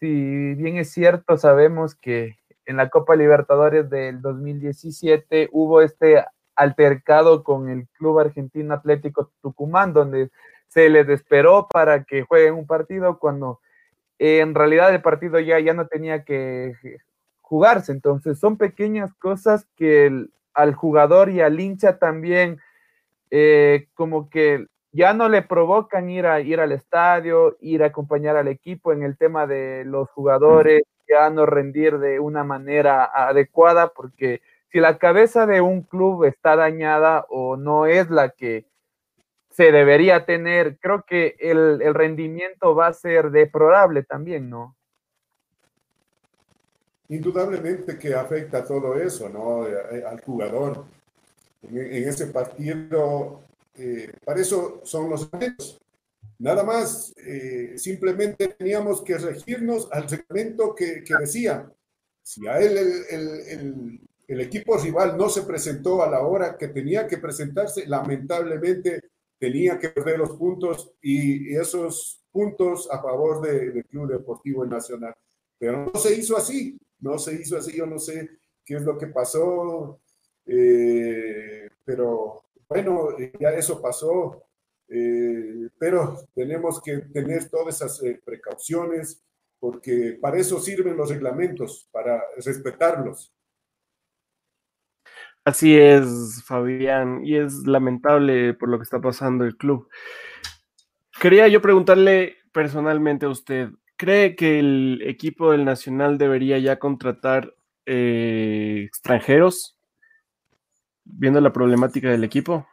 Si 0.00 0.54
bien 0.54 0.78
es 0.78 0.90
cierto, 0.90 1.36
sabemos 1.38 1.94
que 1.94 2.34
en 2.66 2.76
la 2.76 2.90
Copa 2.90 3.14
Libertadores 3.14 3.88
del 3.88 4.20
2017 4.20 5.48
hubo 5.52 5.80
este 5.80 6.24
altercado 6.56 7.44
con 7.44 7.68
el 7.68 7.86
Club 7.96 8.18
Argentino 8.18 8.74
Atlético 8.74 9.30
Tucumán, 9.42 9.92
donde 9.92 10.30
se 10.66 10.88
les 10.88 11.08
esperó 11.08 11.68
para 11.72 12.02
que 12.02 12.22
jueguen 12.22 12.54
un 12.54 12.66
partido 12.66 13.18
cuando 13.18 13.60
en 14.18 14.54
realidad 14.54 14.94
el 14.94 15.02
partido 15.02 15.38
ya, 15.40 15.58
ya 15.60 15.74
no 15.74 15.86
tenía 15.86 16.24
que 16.24 16.74
jugarse. 17.40 17.92
Entonces 17.92 18.38
son 18.38 18.56
pequeñas 18.56 19.14
cosas 19.14 19.66
que 19.76 20.26
al 20.54 20.74
jugador 20.74 21.30
y 21.30 21.40
al 21.40 21.60
hincha 21.60 21.98
también 21.98 22.58
eh, 23.30 23.88
como 23.94 24.30
que 24.30 24.66
ya 24.92 25.12
no 25.12 25.28
le 25.28 25.42
provocan 25.42 26.08
ir, 26.08 26.26
a, 26.26 26.40
ir 26.40 26.60
al 26.60 26.72
estadio, 26.72 27.56
ir 27.60 27.82
a 27.82 27.88
acompañar 27.88 28.36
al 28.36 28.48
equipo 28.48 28.92
en 28.92 29.02
el 29.02 29.18
tema 29.18 29.46
de 29.46 29.84
los 29.84 30.08
jugadores, 30.10 30.82
ya 31.08 31.28
no 31.30 31.44
rendir 31.44 31.98
de 31.98 32.18
una 32.18 32.44
manera 32.44 33.04
adecuada, 33.04 33.88
porque 33.88 34.40
si 34.72 34.80
la 34.80 34.98
cabeza 34.98 35.46
de 35.46 35.60
un 35.60 35.82
club 35.82 36.24
está 36.24 36.56
dañada 36.56 37.26
o 37.28 37.56
no 37.56 37.86
es 37.86 38.10
la 38.10 38.30
que 38.30 38.66
se 39.56 39.72
debería 39.72 40.26
tener. 40.26 40.78
Creo 40.78 41.04
que 41.08 41.34
el, 41.38 41.94
rendimiento 41.94 42.74
va 42.74 42.88
a 42.88 42.92
ser 42.92 43.30
deplorable 43.30 44.02
también, 44.02 44.50
¿no? 44.50 44.76
Indudablemente 47.08 47.96
que 47.98 48.14
afecta 48.14 48.62
todo 48.62 48.96
eso, 48.96 49.30
¿no? 49.30 49.66
Eh, 49.66 50.04
al 50.06 50.20
jugador. 50.20 50.84
En, 51.62 52.06
ese 52.06 52.26
partido, 52.26 53.40
eh, 53.76 54.12
para 54.26 54.40
eso 54.40 54.82
son 54.84 55.08
los 55.08 55.30
eventos. 55.32 55.80
Nada 56.38 56.62
más, 56.62 57.14
eh, 57.16 57.78
simplemente 57.78 58.48
teníamos 58.48 59.00
que 59.00 59.16
regirnos 59.16 59.88
al 59.90 60.06
segmento 60.06 60.74
que, 60.74 61.02
decía. 61.18 61.66
Si 62.22 62.46
a 62.46 62.58
él 62.58 62.76
el, 63.08 64.00
el 64.28 64.40
equipo 64.40 64.76
rival 64.76 65.16
no 65.16 65.30
se 65.30 65.42
presentó 65.42 66.02
a 66.02 66.10
la 66.10 66.20
hora 66.20 66.58
que 66.58 66.68
tenía 66.68 67.06
que 67.06 67.16
presentarse, 67.16 67.86
lamentablemente 67.86 69.00
tenía 69.38 69.78
que 69.78 69.90
perder 69.90 70.18
los 70.18 70.36
puntos 70.36 70.92
y 71.00 71.54
esos 71.54 72.24
puntos 72.30 72.88
a 72.90 73.00
favor 73.00 73.40
del 73.42 73.84
Club 73.86 74.08
Deportivo 74.08 74.64
Nacional. 74.64 75.14
Pero 75.58 75.90
no 75.92 75.98
se 75.98 76.14
hizo 76.14 76.36
así, 76.36 76.78
no 77.00 77.18
se 77.18 77.34
hizo 77.34 77.56
así, 77.56 77.76
yo 77.76 77.86
no 77.86 77.98
sé 77.98 78.30
qué 78.64 78.74
es 78.74 78.82
lo 78.82 78.98
que 78.98 79.06
pasó, 79.06 80.00
eh, 80.46 81.68
pero 81.84 82.44
bueno, 82.68 83.16
ya 83.40 83.50
eso 83.50 83.80
pasó, 83.80 84.42
eh, 84.88 85.68
pero 85.78 86.18
tenemos 86.34 86.80
que 86.82 86.98
tener 86.98 87.48
todas 87.48 87.76
esas 87.76 88.02
eh, 88.02 88.20
precauciones 88.24 89.22
porque 89.58 90.18
para 90.20 90.38
eso 90.38 90.60
sirven 90.60 90.96
los 90.96 91.10
reglamentos, 91.10 91.88
para 91.90 92.22
respetarlos. 92.36 93.32
Así 95.46 95.78
es, 95.78 96.42
Fabián, 96.44 97.24
y 97.24 97.36
es 97.36 97.68
lamentable 97.68 98.52
por 98.54 98.68
lo 98.68 98.78
que 98.78 98.82
está 98.82 99.00
pasando 99.00 99.44
el 99.44 99.56
club. 99.56 99.88
Quería 101.20 101.46
yo 101.46 101.62
preguntarle 101.62 102.38
personalmente 102.50 103.26
a 103.26 103.28
usted, 103.28 103.68
¿cree 103.96 104.34
que 104.34 104.58
el 104.58 105.02
equipo 105.06 105.52
del 105.52 105.64
Nacional 105.64 106.18
debería 106.18 106.58
ya 106.58 106.80
contratar 106.80 107.54
eh, 107.86 108.82
extranjeros, 108.88 109.78
viendo 111.04 111.40
la 111.40 111.52
problemática 111.52 112.10
del 112.10 112.24
equipo? 112.24 112.66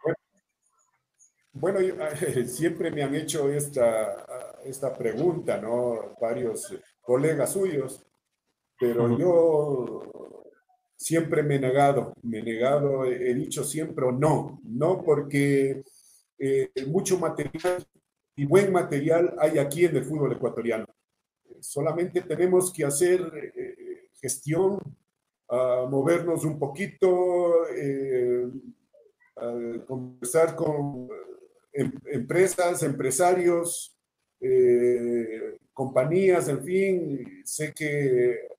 Bueno, 1.52 1.78
siempre 2.48 2.90
me 2.90 3.04
han 3.04 3.14
hecho 3.14 3.52
esta, 3.52 4.58
esta 4.66 4.98
pregunta, 4.98 5.62
¿no? 5.62 6.16
Varios 6.20 6.76
colegas 7.04 7.54
suyos, 7.54 8.04
pero 8.80 9.16
yo 9.16 10.43
siempre 11.04 11.44
me 11.44 11.56
he 11.56 11.60
negado, 11.60 12.14
me 12.22 12.40
he 12.40 12.44
negado, 12.44 13.06
he 13.06 13.34
dicho 13.34 13.64
siempre 13.66 14.06
no, 14.14 14.62
no 14.64 15.04
porque 15.04 15.84
eh, 16.40 16.72
mucho 16.88 17.20
material 17.20 17.86
y 18.36 18.46
buen 18.46 18.72
material 18.72 19.36
hay 19.38 19.60
aquí 19.60 19.84
en 19.84 19.98
el 19.98 20.06
fútbol 20.06 20.32
ecuatoriano. 20.32 20.86
Solamente 21.60 22.22
tenemos 22.22 22.72
que 22.72 22.86
hacer 22.86 23.22
eh, 23.56 24.10
gestión, 24.22 24.80
movernos 25.90 26.46
un 26.46 26.58
poquito, 26.58 27.68
eh, 27.70 28.48
conversar 29.86 30.56
con 30.56 31.10
em, 31.74 31.92
empresas, 32.06 32.82
empresarios, 32.82 33.96
compañías, 35.74 36.48
en 36.48 36.64
fin. 36.64 37.42
Sé 37.46 37.74
que 37.74 38.53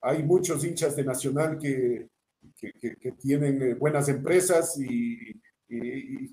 hay 0.00 0.22
muchos 0.22 0.64
hinchas 0.64 0.96
de 0.96 1.04
Nacional 1.04 1.58
que, 1.58 2.08
que, 2.56 3.12
tienen 3.12 3.62
eh, 3.62 3.74
buenas 3.74 4.08
empresas 4.08 4.78
y, 4.78 5.40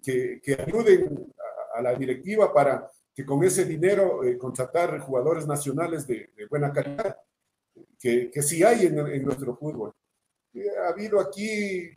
que, 0.02 0.58
ayuden 0.66 1.34
a, 1.76 1.82
la 1.82 1.94
directiva 1.96 2.54
para 2.54 2.90
que 3.14 3.26
con 3.26 3.44
ese 3.44 3.66
dinero 3.66 4.24
eh, 4.24 4.38
contratar 4.38 5.00
jugadores 5.00 5.48
nacionales 5.48 6.08
de, 6.08 6.30
buena 6.50 6.72
calidad, 6.72 7.18
que, 8.00 8.30
que 8.30 8.42
sí 8.42 8.64
hay 8.64 8.86
en, 8.86 9.24
nuestro 9.24 9.56
fútbol. 9.56 9.94
Eh, 10.54 10.66
ha 10.84 10.90
habido 10.90 11.20
aquí, 11.20 11.92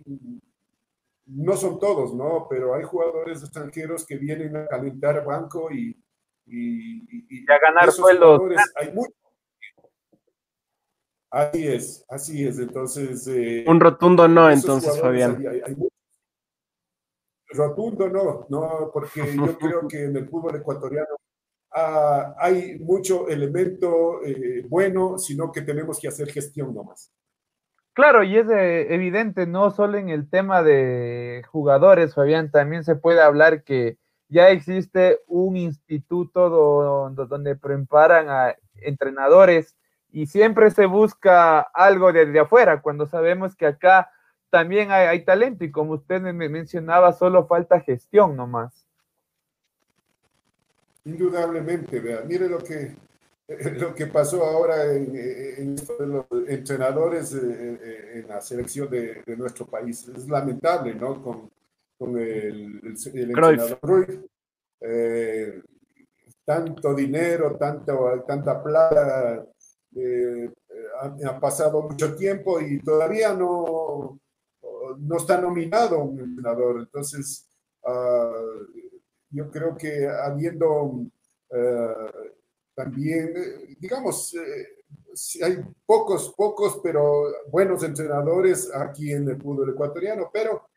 no 1.27 1.57
son 1.57 1.79
todos, 1.79 2.14
¿no? 2.14 2.47
Pero 2.49 2.75
hay 2.75 2.85
jugadores 2.85 3.43
extranjeros 3.43 4.07
que 4.07 4.16
vienen 4.16 4.57
a 4.57 4.66
calentar 4.66 5.25
banco 5.25 5.71
y, 5.71 5.97
y, 6.47 7.51
a 7.51 7.59
ganar 7.59 7.93
sueldos. 7.93 8.41
Hay 8.77 8.93
muchos 8.93 9.18
Así 11.31 11.68
es, 11.68 12.05
así 12.09 12.47
es. 12.47 12.59
Entonces. 12.59 13.26
Eh, 13.29 13.64
un 13.66 13.81
rotundo 13.81 14.26
no, 14.29 14.51
entonces, 14.51 14.99
Fabián. 15.01 15.45
rotundo 17.51 18.09
no, 18.09 18.47
no, 18.49 18.91
porque 18.93 19.35
yo 19.35 19.59
creo 19.59 19.89
que 19.89 20.05
en 20.05 20.16
el 20.16 20.29
fútbol 20.29 20.57
ecuatoriano 20.57 21.16
ah, 21.72 22.35
hay 22.39 22.79
mucho 22.79 23.29
elemento 23.29 24.22
eh, 24.24 24.64
bueno, 24.68 25.18
sino 25.18 25.53
que 25.53 25.62
tenemos 25.62 25.99
que 26.01 26.09
hacer 26.09 26.31
gestión 26.31 26.74
nomás. 26.74 27.12
Claro, 27.93 28.22
y 28.22 28.37
es 28.37 28.47
evidente, 28.49 29.49
no 29.49 29.72
solo 29.72 29.99
en 29.99 30.09
el 30.09 30.31
tema 30.31 30.62
de 30.62 31.43
jugadores, 31.51 32.14
Fabián, 32.14 32.49
también 32.49 32.85
se 32.85 32.95
puede 32.95 33.20
hablar 33.20 33.64
que 33.64 33.99
ya 34.29 34.51
existe 34.51 35.18
un 35.26 35.57
instituto 35.57 36.49
donde 36.49 37.57
preparan 37.57 38.29
a 38.29 38.55
entrenadores 38.76 39.76
y 40.13 40.27
siempre 40.27 40.71
se 40.71 40.87
busca 40.87 41.61
algo 41.61 42.13
desde 42.13 42.41
afuera, 42.41 42.81
cuando 42.81 43.07
sabemos 43.07 43.55
que 43.55 43.67
acá 43.67 44.11
también 44.51 44.91
hay, 44.91 45.25
talento 45.25 45.65
y 45.65 45.71
como 45.71 45.93
usted 45.95 46.21
me 46.21 46.33
mencionaba, 46.49 47.13
solo 47.13 47.47
falta 47.47 47.81
gestión 47.81 48.35
nomás. 48.35 48.87
Indudablemente, 51.05 52.01
vea, 52.01 52.23
mire 52.27 52.49
lo 52.49 52.59
que, 52.59 52.95
lo 53.79 53.95
que 53.95 54.07
pasó 54.07 54.45
ahora 54.45 54.93
en, 54.95 55.77
los 56.01 56.27
entrenadores 56.49 57.35
eh, 57.35 57.39
eh, 57.83 58.11
en, 58.15 58.29
la 58.29 58.41
selección 58.41 58.89
de, 58.91 59.23
nuestro 59.37 59.67
país. 59.67 60.09
Es 60.09 60.29
lamentable, 60.29 60.95
¿no? 60.95 61.23
Con, 61.23 61.51
el, 62.19 62.81
entrenador 63.13 64.07
eh, 64.81 65.63
tanto 66.45 66.95
dinero, 66.95 67.57
tanto, 67.57 68.25
tanta 68.27 68.63
plata 68.63 69.45
eh, 69.99 70.51
ha, 71.26 71.40
pasado 71.40 71.82
mucho 71.82 72.14
tiempo 72.14 72.61
y 72.61 72.80
todavía 72.80 73.34
no, 73.34 74.18
no 74.99 75.16
está 75.16 75.40
nominado 75.40 76.01
un 76.01 76.20
entrenador. 76.20 76.80
Entonces, 76.80 77.46
ah, 77.84 78.32
yo 79.30 79.51
creo 79.51 79.76
que 79.76 80.09
habiendo 80.09 81.07
eh, 81.51 82.12
también, 82.74 83.34
digamos, 83.78 84.34
eh, 84.34 84.68
hay 85.42 85.59
pocos, 85.84 86.32
pocos, 86.36 86.80
pero 86.82 87.24
buenos 87.51 87.82
entrenadores 87.82 88.72
aquí 88.72 89.12
en 89.12 89.28
el 89.28 89.40
fútbol 89.40 89.70
ecuatoriano, 89.70 90.30
pero 90.32 90.68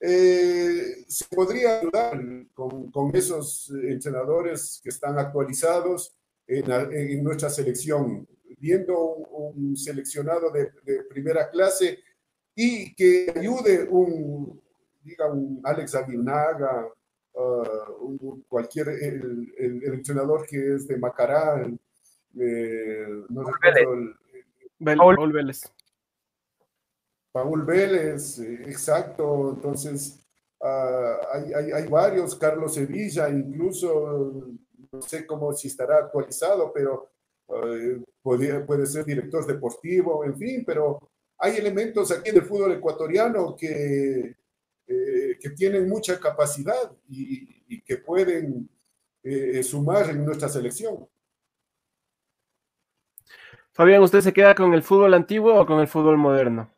eh, 0.00 1.04
se 1.06 1.24
podría 1.26 1.80
ayudar 1.80 2.20
con, 2.54 2.90
con, 2.90 3.14
esos 3.14 3.70
entrenadores 3.70 4.80
que 4.82 4.88
están 4.88 5.18
actualizados 5.18 6.16
en, 6.46 6.70
en 6.70 7.22
nuestra 7.22 7.50
selección, 7.50 8.26
viendo 8.58 8.98
un, 8.98 9.76
seleccionado 9.76 10.50
de, 10.50 10.70
de, 10.84 11.04
primera 11.04 11.50
clase 11.50 11.98
y 12.54 12.94
que 12.94 13.32
ayude 13.34 13.84
un, 13.88 14.60
diga, 15.02 15.30
un 15.32 15.60
Alex 15.64 15.94
Aguinaga, 15.94 16.86
uh, 17.34 18.42
cualquier, 18.48 18.88
el, 18.88 19.52
el, 19.56 19.94
entrenador 19.94 20.46
que 20.46 20.74
es 20.74 20.86
de 20.86 20.98
Macará, 20.98 21.66
eh, 22.38 23.06
no 23.28 23.44
recuerdo 23.44 23.94
el, 23.94 24.96
Paul 24.96 25.32
Vélez. 25.32 25.62
Paul 27.30 27.64
Vélez, 27.64 28.38
eh, 28.40 28.62
exacto. 28.66 29.54
Entonces, 29.54 30.20
uh, 30.60 31.26
hay, 31.32 31.52
hay, 31.54 31.72
hay, 31.72 31.88
varios, 31.88 32.34
Carlos 32.36 32.74
Sevilla, 32.74 33.28
incluso, 33.28 34.44
no 34.90 35.02
sé 35.02 35.26
cómo 35.26 35.52
si 35.52 35.68
estará 35.68 35.98
actualizado, 35.98 36.72
pero 36.72 37.11
uh, 37.52 38.04
puede, 38.22 38.60
puede 38.60 38.86
ser 38.86 39.04
director 39.04 39.46
deportivo, 39.46 40.24
en 40.24 40.36
fin, 40.36 40.64
pero 40.64 40.98
hay 41.38 41.56
elementos 41.56 42.10
aquí 42.10 42.30
del 42.30 42.44
fútbol 42.44 42.72
ecuatoriano 42.72 43.54
que, 43.56 44.36
eh, 44.86 45.38
que 45.40 45.50
tienen 45.50 45.88
mucha 45.88 46.18
capacidad 46.18 46.92
y, 47.08 47.62
y 47.68 47.80
que 47.82 47.98
pueden 47.98 48.68
eh, 49.22 49.62
sumar 49.62 50.10
en 50.10 50.24
nuestra 50.24 50.48
selección. 50.48 51.08
Fabián, 53.72 54.02
¿usted 54.02 54.20
se 54.20 54.32
queda 54.32 54.54
con 54.54 54.74
el 54.74 54.82
fútbol 54.82 55.14
antiguo 55.14 55.58
o 55.58 55.64
con 55.64 55.80
el 55.80 55.86
fútbol 55.86 56.18
moderno? 56.18 56.70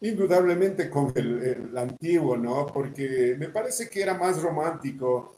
Indudablemente 0.00 0.88
con 0.88 1.12
el, 1.14 1.76
antiguo, 1.76 2.36
¿no? 2.36 2.66
Porque 2.66 3.36
me 3.38 3.48
parece 3.48 3.90
que 3.90 4.02
era 4.02 4.14
más 4.14 4.42
romántico, 4.42 5.36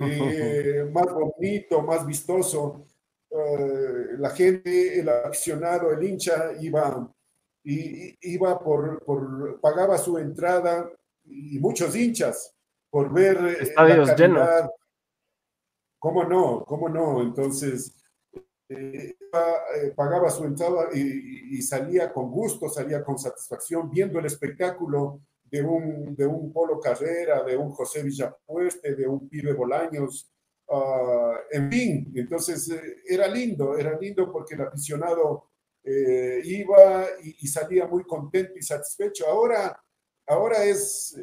eh, 0.00 0.88
más 0.92 1.06
bonito, 1.12 1.82
más 1.82 2.06
vistoso. 2.06 2.86
Eh, 3.30 4.16
la 4.18 4.30
gente, 4.30 5.00
el 5.00 5.08
aficionado, 5.08 5.90
el 5.92 6.02
hincha 6.02 6.52
iba, 6.60 7.10
y, 7.64 8.16
iba 8.32 8.58
por, 8.58 9.02
por, 9.04 9.60
pagaba 9.60 9.96
su 9.98 10.18
entrada 10.18 10.90
y 11.24 11.58
muchos 11.58 11.94
hinchas 11.96 12.54
por 12.90 13.12
ver 13.12 13.36
eh, 13.38 13.56
estadios 13.60 14.14
llenos. 14.16 14.48
¿Cómo 15.98 16.24
no? 16.24 16.64
¿Cómo 16.66 16.88
no? 16.88 17.22
Entonces, 17.22 17.94
eh, 18.68 19.16
pagaba 19.94 20.30
su 20.30 20.44
entrada 20.44 20.88
y, 20.92 21.60
salía 21.62 22.12
con 22.12 22.30
gusto, 22.30 22.68
salía 22.68 23.04
con 23.04 23.18
satisfacción 23.18 23.90
viendo 23.90 24.18
el 24.18 24.26
espectáculo 24.26 25.20
de 25.52 25.62
un, 25.62 26.16
de 26.16 26.26
un 26.26 26.50
Polo 26.50 26.80
Carrera, 26.80 27.44
de 27.44 27.54
un 27.58 27.70
José 27.72 28.02
Villapueste, 28.02 28.94
de 28.94 29.06
un 29.06 29.28
Pibe 29.28 29.52
Bolaños, 29.52 30.32
uh, 30.68 31.34
en 31.50 31.70
fin, 31.70 32.12
entonces 32.14 32.70
eh, 32.70 33.02
era 33.06 33.28
lindo, 33.28 33.76
era 33.76 33.98
lindo 33.98 34.32
porque 34.32 34.54
el 34.54 34.62
aficionado 34.62 35.50
eh, 35.84 36.40
iba 36.42 37.06
y, 37.22 37.46
salía 37.48 37.86
muy 37.86 38.04
contento 38.04 38.54
y 38.56 38.62
satisfecho. 38.62 39.26
Ahora, 39.26 39.78
ahora 40.26 40.64
es 40.64 41.14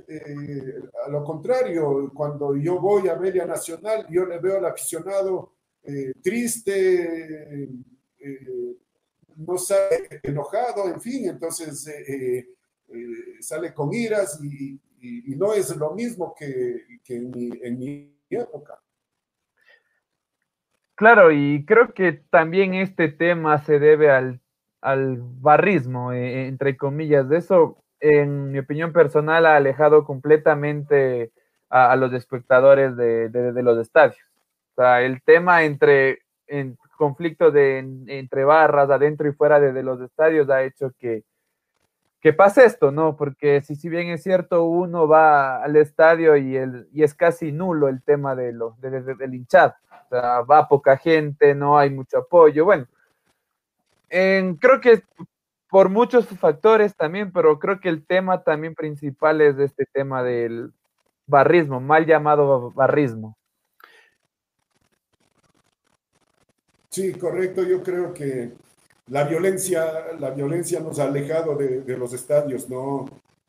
a 1.05 1.09
lo 1.09 1.23
contrario, 1.23 2.11
cuando 2.13 2.55
yo 2.55 2.79
voy 2.79 3.09
a 3.09 3.15
Media 3.15 3.47
Nacional, 3.47 4.05
yo 4.11 4.25
le 4.25 4.37
veo 4.37 4.57
al 4.57 4.65
aficionado 4.65 5.55
eh, 5.81 6.13
triste, 6.21 7.63
eh, 8.19 8.77
no 9.37 9.57
sale 9.57 10.19
enojado, 10.21 10.87
en 10.87 11.01
fin, 11.01 11.29
entonces 11.29 11.87
eh, 12.93 13.41
sale 13.41 13.73
con 13.73 13.93
iras 13.93 14.39
y, 14.43 14.79
no 15.37 15.53
es 15.53 15.73
lo 15.77 15.91
mismo 15.91 16.35
que, 16.37 16.83
en, 17.07 17.79
mi, 17.79 18.13
época. 18.29 18.81
Claro, 20.95 21.31
y 21.31 21.63
creo 21.65 21.93
que 21.93 22.11
también 22.29 22.73
este 22.73 23.07
tema 23.07 23.63
se 23.63 23.79
debe 23.79 24.11
al, 24.11 24.41
barrismo, 24.81 26.11
entre 26.11 26.75
comillas. 26.75 27.29
De 27.29 27.37
eso, 27.37 27.81
en 28.01 28.51
mi 28.51 28.59
opinión 28.59 28.91
personal, 28.91 29.45
ha 29.45 29.55
alejado 29.55 30.03
completamente 30.03 31.31
a, 31.69 31.95
los 31.95 32.11
espectadores 32.11 32.97
de 32.97 33.63
los 33.63 33.77
estadios 33.79 34.29
sea, 34.79 35.01
el 35.01 35.21
tema 35.21 35.63
entre 35.63 36.19
en 36.47 36.77
conflicto 36.97 37.51
de, 37.51 37.77
entre 38.07 38.43
barras, 38.43 38.89
adentro 38.89 39.29
y 39.29 39.33
fuera 39.33 39.59
de, 39.59 39.83
los 39.83 40.01
estadios, 40.01 40.49
ha 40.49 40.63
hecho 40.63 40.91
que, 40.97 41.23
que 42.21 42.33
pase 42.33 42.65
esto, 42.65 42.91
¿no? 42.91 43.15
Porque 43.15 43.61
si, 43.61 43.75
si 43.75 43.89
bien 43.89 44.09
es 44.09 44.23
cierto, 44.23 44.65
uno 44.65 45.07
va 45.07 45.63
al 45.63 45.75
estadio 45.75 46.35
y, 46.35 46.57
el, 46.57 46.87
y 46.93 47.03
es 47.03 47.13
casi 47.13 47.51
nulo 47.51 47.87
el 47.87 48.01
tema 48.01 48.35
de 48.35 48.51
lo, 48.51 48.75
de, 48.79 49.01
del 49.01 49.33
hinchado. 49.33 49.73
O 50.05 50.09
sea, 50.09 50.41
va 50.41 50.67
poca 50.67 50.97
gente, 50.97 51.55
no 51.55 51.77
hay 51.77 51.89
mucho 51.89 52.17
apoyo. 52.17 52.65
Bueno, 52.65 52.87
creo 54.09 54.81
que 54.81 55.03
por 55.69 55.89
muchos 55.89 56.27
factores 56.27 56.95
también, 56.95 57.31
pero 57.31 57.59
creo 57.59 57.79
que 57.79 57.89
el 57.89 58.05
tema 58.05 58.43
también 58.43 58.73
principal 58.73 59.39
es 59.39 59.57
este 59.59 59.85
tema 59.85 60.23
del 60.23 60.73
barrismo, 61.27 61.79
mal 61.79 62.05
llamado 62.05 62.71
barrismo. 62.71 63.37
Sí, 66.89 67.13
correcto. 67.13 67.63
Yo 67.63 67.83
creo 67.83 68.13
que 68.13 68.51
la 69.09 69.23
violencia, 69.23 70.13
la 70.19 70.31
violencia 70.31 70.79
nos 70.79 70.99
ha 70.99 71.05
alejado 71.05 71.55
de, 71.55 71.97
los 71.97 72.13
estadios, 72.13 72.69
¿no? 72.69 73.05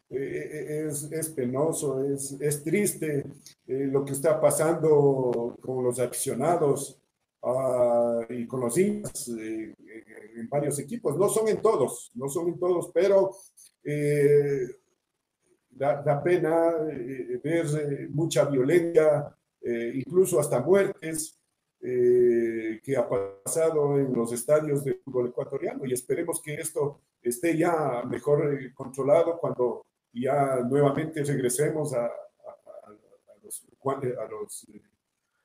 Eh, 0.08 0.86
eh, 0.88 0.90
es, 1.12 1.28
penoso, 1.28 2.02
es, 2.04 2.64
triste 2.64 3.24
eh, 3.66 3.88
lo 3.92 4.04
que 4.04 4.12
está 4.12 4.40
pasando 4.40 5.56
con 5.60 5.84
los 5.84 6.00
aficionados 6.00 7.00
uh, 7.42 8.22
y 8.28 8.44
con 8.44 8.60
los 8.60 8.76
hinchas 8.76 9.28
en 9.28 10.48
varios 10.48 10.78
equipos. 10.80 11.16
No 11.16 11.28
son 11.28 11.48
en 11.48 11.62
todos, 11.62 12.10
no 12.14 12.28
son 12.28 12.48
en 12.48 12.58
todos, 12.58 12.90
pero 12.92 13.30
da, 15.70 16.22
pena 16.22 16.72
ver 17.42 18.08
mucha 18.10 18.44
violencia, 18.46 19.36
incluso 19.94 20.40
hasta 20.40 20.60
muertes. 20.60 21.39
Eh, 21.82 22.78
que 22.84 22.94
ha 22.94 23.08
pasado 23.08 23.98
en 23.98 24.12
los 24.12 24.30
estadios 24.34 24.84
de 24.84 25.00
fútbol 25.02 25.28
ecuatoriano 25.28 25.86
y 25.86 25.94
esperemos 25.94 26.42
que 26.42 26.56
esto 26.56 27.00
esté 27.22 27.56
ya 27.56 28.02
mejor 28.02 28.52
eh, 28.52 28.74
controlado 28.74 29.38
cuando 29.38 29.86
ya 30.12 30.56
nuevamente 30.56 31.24
regresemos 31.24 31.94
a, 31.94 32.12
los, 33.42 33.66
a 34.18 34.28
los, 34.28 34.66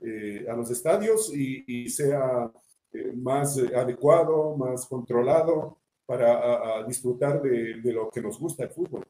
eh, 0.02 0.46
a 0.50 0.54
los 0.58 0.70
estadios 0.72 1.34
y, 1.34 1.88
sea 1.88 2.52
más 3.16 3.58
adecuado, 3.58 4.58
más 4.58 4.86
controlado 4.88 5.78
para 6.06 6.84
disfrutar 6.86 7.42
de, 7.42 7.80
de 7.82 7.94
lo 7.94 8.10
que 8.10 8.22
nos 8.22 8.38
gusta 8.38 8.64
el 8.64 8.72
fútbol. 8.72 9.06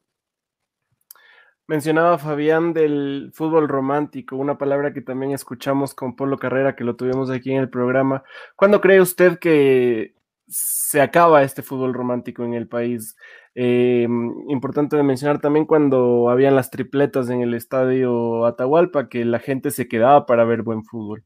Mencionaba 1.68 2.16
Fabián 2.18 2.72
del 2.72 3.32
fútbol 3.34 3.68
romántico, 3.68 4.36
una 4.36 4.56
palabra 4.56 4.92
que 4.92 5.00
también 5.00 5.32
escuchamos 5.32 5.94
con 5.94 6.14
Polo 6.14 6.38
Carrera, 6.38 6.76
que 6.76 6.84
lo 6.84 6.94
tuvimos 6.94 7.28
aquí 7.28 7.50
en 7.50 7.58
el 7.58 7.68
programa. 7.68 8.22
¿Cuándo 8.54 8.80
cree 8.80 9.00
usted 9.00 9.40
que 9.40 10.14
se 10.46 11.00
acaba 11.00 11.42
este 11.42 11.62
fútbol 11.62 11.92
romántico 11.92 12.44
en 12.44 12.54
el 12.54 12.68
país? 12.68 13.16
Eh, 13.56 14.06
importante 14.48 14.96
de 14.96 15.02
mencionar 15.02 15.40
también 15.40 15.66
cuando 15.66 16.30
habían 16.30 16.54
las 16.54 16.70
tripletas 16.70 17.30
en 17.30 17.40
el 17.40 17.52
estadio 17.52 18.46
Atahualpa, 18.46 19.08
que 19.08 19.24
la 19.24 19.40
gente 19.40 19.72
se 19.72 19.88
quedaba 19.88 20.24
para 20.24 20.44
ver 20.44 20.62
buen 20.62 20.84
fútbol. 20.84 21.24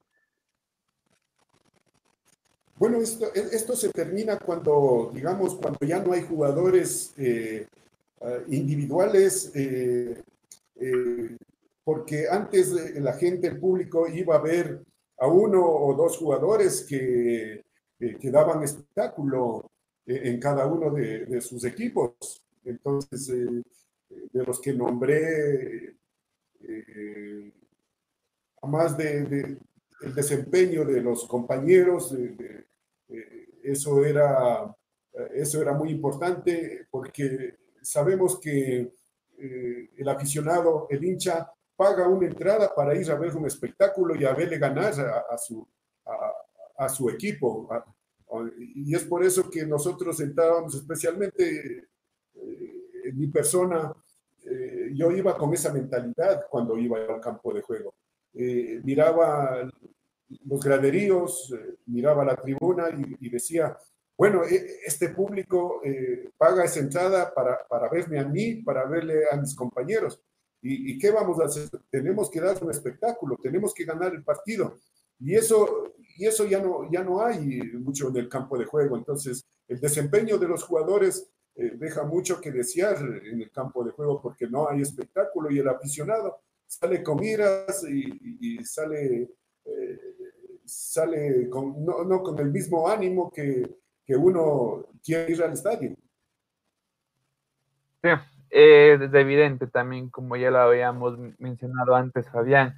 Bueno, 2.81 2.97
esto, 2.97 3.27
esto 3.35 3.77
se 3.77 3.91
termina 3.91 4.39
cuando, 4.39 5.11
digamos, 5.13 5.55
cuando 5.57 5.81
ya 5.87 5.99
no 5.99 6.15
hay 6.15 6.23
jugadores 6.23 7.13
eh, 7.19 7.67
eh, 8.23 8.45
individuales, 8.49 9.51
eh, 9.55 10.23
eh, 10.81 11.37
porque 11.85 12.29
antes 12.29 12.71
la 13.01 13.13
gente, 13.15 13.49
el 13.49 13.61
público 13.61 14.09
iba 14.09 14.37
a 14.37 14.41
ver 14.41 14.83
a 15.19 15.27
uno 15.27 15.65
o 15.65 15.95
dos 15.95 16.17
jugadores 16.17 16.87
que, 16.89 17.65
que 17.99 18.31
daban 18.31 18.63
espectáculo 18.63 19.71
en 20.07 20.41
cada 20.41 20.67
uno 20.67 20.91
de, 20.91 21.41
sus 21.41 21.65
equipos. 21.65 22.43
Entonces, 22.65 23.29
de 23.29 24.45
los 24.45 24.61
que 24.61 24.73
nombré, 24.73 25.97
además 28.63 28.97
de, 28.97 29.25
de, 29.25 29.59
el 30.03 30.15
desempeño 30.15 30.85
de 30.85 31.03
los 31.03 31.27
compañeros, 31.27 32.15
eso 33.63 34.05
era, 34.05 34.75
eso 35.35 35.61
era 35.61 35.75
muy 35.75 35.91
importante 35.91 36.87
porque 36.91 37.57
sabemos 37.83 38.39
que 38.41 38.93
eh, 39.41 39.91
el 39.97 40.09
aficionado, 40.09 40.87
el 40.91 41.05
hincha, 41.05 41.51
paga 41.77 42.07
una 42.09 42.27
entrada 42.27 42.75
para 42.75 42.95
ir 42.95 43.11
a 43.11 43.19
ver 43.19 43.35
un 43.35 43.47
espectáculo 43.47 44.15
y 44.15 44.25
a 44.25 44.35
verle 44.35 44.59
ganar 44.59 44.93
a, 45.31 45.39
su, 45.39 45.67
a, 46.77 46.89
su 46.89 47.09
equipo. 47.09 47.69
y 48.59 48.95
es 48.95 49.05
por 49.05 49.25
eso 49.25 49.49
que 49.49 49.65
nosotros 49.65 50.21
entrábamos 50.21 50.75
especialmente 50.75 51.89
eh, 53.05 53.13
mi 53.13 53.27
persona, 53.29 53.93
eh, 54.45 54.91
yo 54.95 55.11
iba 55.11 55.37
con 55.37 55.53
esa 55.55 55.73
mentalidad 55.73 56.47
cuando 56.49 56.79
iba 56.79 56.99
al 56.99 57.21
campo 57.21 57.53
de 57.53 57.63
juego. 57.63 57.95
Eh, 58.35 58.81
miraba 58.85 59.69
los 60.45 60.61
graderíos, 60.63 61.53
miraba 61.87 62.25
la 62.25 62.37
tribuna 62.37 62.89
y, 63.19 63.29
decía, 63.29 63.77
bueno, 64.21 64.43
este 64.45 65.09
público 65.09 65.81
paga 66.37 66.65
esa 66.65 66.81
entrada 66.81 67.33
para, 67.33 67.67
para, 67.67 67.89
verme 67.89 68.19
a 68.19 68.29
mí, 68.29 68.57
para 68.57 68.85
verle 68.85 69.23
a 69.33 69.37
mis 69.39 69.55
compañeros. 69.55 70.21
¿Y, 70.61 70.93
¿Y 70.93 70.99
qué 70.99 71.11
vamos 71.11 71.41
a 71.41 71.47
hacer? 71.47 71.71
Tenemos 71.89 72.29
que 72.31 72.39
dar 72.39 72.63
un 72.63 72.71
espectáculo, 72.71 73.39
tenemos 73.43 73.73
que 73.73 73.87
ganar 73.87 74.13
el 74.15 74.23
partido. 74.23 74.77
Y 75.19 75.35
eso, 75.35 75.95
y 76.19 76.27
eso 76.27 76.45
ya, 76.45 76.61
no, 76.61 76.87
ya 76.93 77.03
no 77.03 77.25
hay 77.25 77.63
mucho 77.79 78.11
en 78.11 78.17
el 78.19 78.29
campo 78.29 78.59
de 78.59 78.67
juego. 78.67 78.99
Entonces, 78.99 79.43
el 79.67 79.81
desempeño 79.81 80.37
de 80.37 80.49
los 80.49 80.65
jugadores 80.65 81.27
eh, 81.55 81.73
deja 81.77 82.05
mucho 82.05 82.43
que 82.43 82.53
desear 82.53 82.99
en 83.25 83.41
el 83.41 83.51
campo 83.51 83.83
de 83.83 83.93
juego 83.93 84.21
porque 84.21 84.47
no 84.47 84.69
hay 84.69 84.83
espectáculo 84.83 85.51
y 85.51 85.61
el 85.61 85.69
aficionado 85.69 86.43
sale 86.67 87.03
con 87.03 87.25
iras 87.25 87.83
y, 87.89 88.63
sale, 88.65 89.31
eh, 89.65 89.99
sale 90.67 91.49
con, 91.49 91.87
no, 91.87 92.23
con 92.23 92.39
el 92.39 92.51
mismo 92.51 92.87
ánimo 92.87 93.31
que, 93.31 93.80
uno 94.17 94.87
quiere 95.05 95.33
ir 95.33 95.43
al 95.43 95.53
estadio. 95.53 95.97
Sí, 98.03 98.09
eh, 98.51 98.99
es 99.01 99.15
evidente 99.15 99.67
también, 99.67 100.11
como 100.11 100.37
ya 100.37 100.51
lo 100.51 100.59
habíamos 100.59 101.19
mencionado 101.39 101.95
antes, 101.95 102.29
Fabián. 102.31 102.75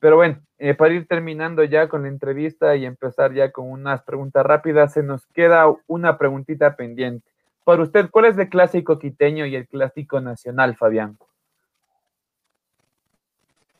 Pero 0.00 0.16
bueno, 0.16 0.40
para 0.76 0.94
ir 0.94 1.06
terminando 1.06 1.64
ya 1.64 1.88
con 1.88 2.02
la 2.02 2.08
entrevista 2.08 2.76
y 2.76 2.84
empezar 2.84 3.32
ya 3.32 3.50
con 3.50 3.70
unas 3.70 4.02
preguntas 4.02 4.44
rápidas, 4.44 4.92
se 4.92 5.02
nos 5.02 5.26
queda 5.28 5.66
una 5.86 6.18
preguntita 6.18 6.76
pendiente. 6.76 7.26
Para 7.64 7.82
usted, 7.82 8.10
¿cuál 8.10 8.26
es 8.26 8.38
el 8.38 8.48
clásico 8.48 8.98
quiteño 8.98 9.46
y 9.46 9.56
el 9.56 9.66
clásico 9.66 10.20
nacional, 10.20 10.76
Fabián? 10.76 11.18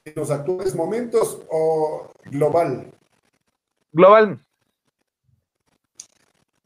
¿En 0.05 0.13
los 0.17 0.31
actuales 0.31 0.75
momentos 0.75 1.43
o 1.51 2.11
global? 2.25 2.93
Global. 3.93 4.41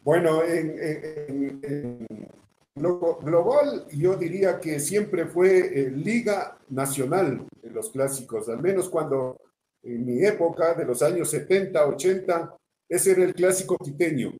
Bueno, 0.02 0.42
en, 0.44 2.06
global 2.74 3.86
yo 3.92 4.16
diría 4.16 4.58
que 4.58 4.80
siempre 4.80 5.26
fue 5.26 5.58
eh, 5.58 5.90
Liga 5.90 6.58
Nacional 6.70 7.46
en 7.62 7.74
los 7.74 7.90
clásicos, 7.90 8.48
al 8.48 8.62
menos 8.62 8.88
cuando 8.88 9.36
en 9.82 10.06
mi 10.06 10.24
época 10.24 10.74
de 10.74 10.84
los 10.84 11.02
años 11.02 11.30
70, 11.30 11.86
80, 11.86 12.56
ese 12.88 13.10
era 13.12 13.24
el 13.24 13.34
clásico 13.34 13.76
quiteño. 13.76 14.32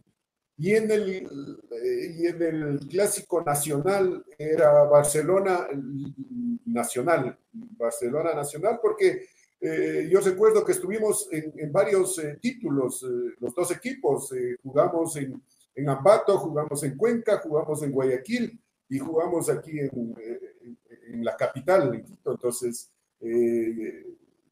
Y 0.56 0.74
en 0.74 0.90
el, 0.90 1.58
eh, 1.70 2.16
y 2.18 2.26
en 2.26 2.42
el 2.42 2.80
clásico 2.88 3.42
nacional 3.42 4.24
era 4.38 4.84
Barcelona 4.84 5.66
Nacional, 6.66 7.38
Barcelona 7.52 8.34
Nacional, 8.34 8.78
porque 8.82 9.26
eh, 9.60 10.08
yo 10.10 10.20
recuerdo 10.20 10.64
que 10.64 10.72
estuvimos 10.72 11.28
en, 11.30 11.70
varios 11.72 12.18
eh, 12.18 12.38
títulos, 12.40 13.04
los 13.38 13.54
dos 13.54 13.70
equipos, 13.70 14.32
jugamos 14.62 15.16
en, 15.16 15.42
en, 15.74 15.88
Ambato, 15.88 16.38
jugamos 16.38 16.82
en 16.82 16.96
Cuenca, 16.96 17.38
jugamos 17.38 17.82
en 17.82 17.92
Guayaquil 17.92 18.60
y 18.88 18.98
jugamos 18.98 19.48
aquí 19.50 19.78
en, 19.78 20.14
en 21.08 21.24
la 21.24 21.36
capital, 21.36 21.94
en 21.94 22.04
Quito. 22.04 22.32
Entonces, 22.32 22.90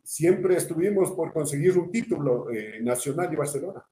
siempre 0.02 0.56
estuvimos 0.56 1.12
por 1.12 1.32
conseguir 1.32 1.78
un 1.78 1.90
título 1.90 2.46
nacional 2.82 3.32
y 3.32 3.36
Barcelona. 3.36 3.84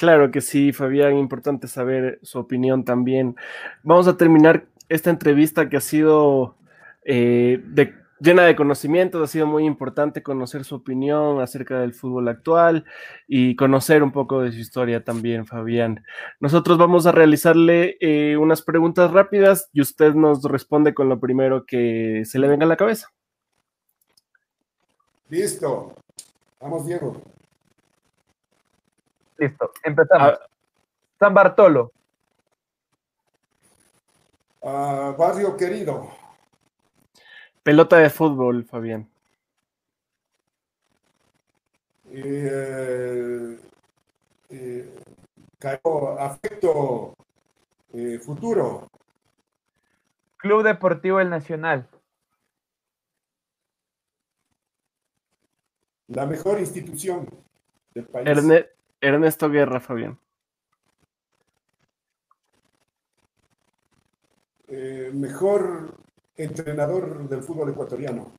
Claro 0.00 0.30
que 0.30 0.40
sí, 0.40 0.72
Fabián, 0.72 1.18
importante 1.18 1.68
saber 1.68 2.18
su 2.22 2.38
opinión 2.38 2.86
también. 2.86 3.36
Vamos 3.82 4.08
a 4.08 4.16
terminar 4.16 4.64
esta 4.88 5.10
entrevista 5.10 5.68
que 5.68 5.76
ha 5.76 5.80
sido 5.82 6.56
eh, 7.04 7.62
llena 8.20 8.44
de 8.44 8.54
conocimientos, 8.54 9.22
ha 9.22 9.26
sido 9.26 9.46
muy 9.46 9.64
importante 9.64 10.22
conocer 10.22 10.64
su 10.64 10.76
opinión 10.76 11.40
acerca 11.40 11.80
del 11.80 11.94
fútbol 11.94 12.28
actual 12.28 12.84
y 13.26 13.56
conocer 13.56 14.02
un 14.02 14.12
poco 14.12 14.42
de 14.42 14.52
su 14.52 14.58
historia 14.58 15.02
también, 15.02 15.46
Fabián. 15.46 16.04
Nosotros 16.38 16.78
vamos 16.78 17.06
a 17.06 17.12
realizarle 17.12 17.96
eh, 18.00 18.36
unas 18.36 18.62
preguntas 18.62 19.10
rápidas 19.10 19.68
y 19.72 19.80
usted 19.80 20.14
nos 20.14 20.42
responde 20.44 20.94
con 20.94 21.08
lo 21.08 21.18
primero 21.18 21.64
que 21.66 22.22
se 22.26 22.38
le 22.38 22.48
venga 22.48 22.66
a 22.66 22.68
la 22.68 22.76
cabeza. 22.76 23.08
Listo. 25.28 25.94
Vamos, 26.60 26.86
Diego. 26.86 27.22
Listo, 29.38 29.72
empezamos. 29.82 30.32
Ah. 30.32 30.46
San 31.18 31.34
Bartolo. 31.34 31.92
Ah, 34.62 35.14
barrio 35.18 35.56
querido. 35.56 36.19
Pelota 37.62 37.98
de 37.98 38.10
fútbol, 38.10 38.64
Fabián. 38.64 39.08
Eh, 42.12 43.58
eh, 44.48 45.02
afecto 46.18 47.14
eh, 47.92 48.18
futuro. 48.18 48.88
Club 50.38 50.62
Deportivo 50.62 51.20
El 51.20 51.30
Nacional. 51.30 51.88
La 56.08 56.26
mejor 56.26 56.58
institución 56.58 57.28
del 57.94 58.06
país. 58.06 58.26
Ernesto 59.00 59.48
Guerra, 59.48 59.80
Fabián. 59.80 60.18
Eh, 64.68 65.10
mejor 65.12 65.94
entrenador 66.36 67.28
del 67.28 67.42
fútbol 67.42 67.70
ecuatoriano. 67.70 68.32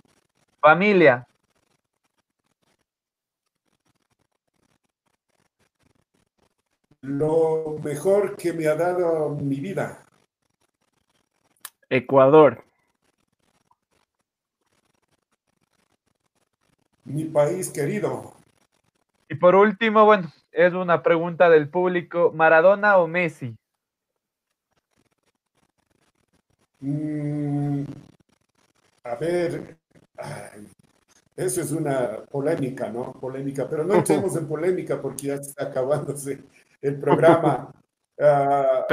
Familia. 0.60 1.28
Lo 7.02 7.80
mejor 7.84 8.36
que 8.36 8.54
me 8.54 8.68
ha 8.68 8.76
dado 8.76 9.30
mi 9.30 9.60
vida. 9.60 10.06
Ecuador. 11.90 12.64
Mi 17.04 17.26
país 17.26 17.70
querido. 17.70 18.34
Y 19.28 19.36
por 19.36 19.56
último, 19.56 20.06
bueno, 20.06 20.32
es 20.52 20.74
una 20.74 21.02
pregunta 21.02 21.50
del 21.50 21.70
público, 21.70 22.32
¿Maradona 22.36 22.98
o 22.98 23.08
Messi? 23.08 23.58
Mm, 26.82 27.84
a 29.04 29.16
ver, 29.16 29.78
eso 31.36 31.62
es 31.62 31.72
una 31.72 32.24
polémica, 32.30 32.90
¿no? 32.90 33.14
Polémica, 33.14 33.68
pero 33.70 33.84
no 33.84 33.96
entremos 33.96 34.36
en 34.36 34.48
polémica 34.48 35.02
porque 35.02 35.28
ya 35.28 35.36
está 35.36 35.66
acabándose 35.66 36.44
el 36.82 37.00
programa. 37.00 37.72
Ah, 38.24 38.86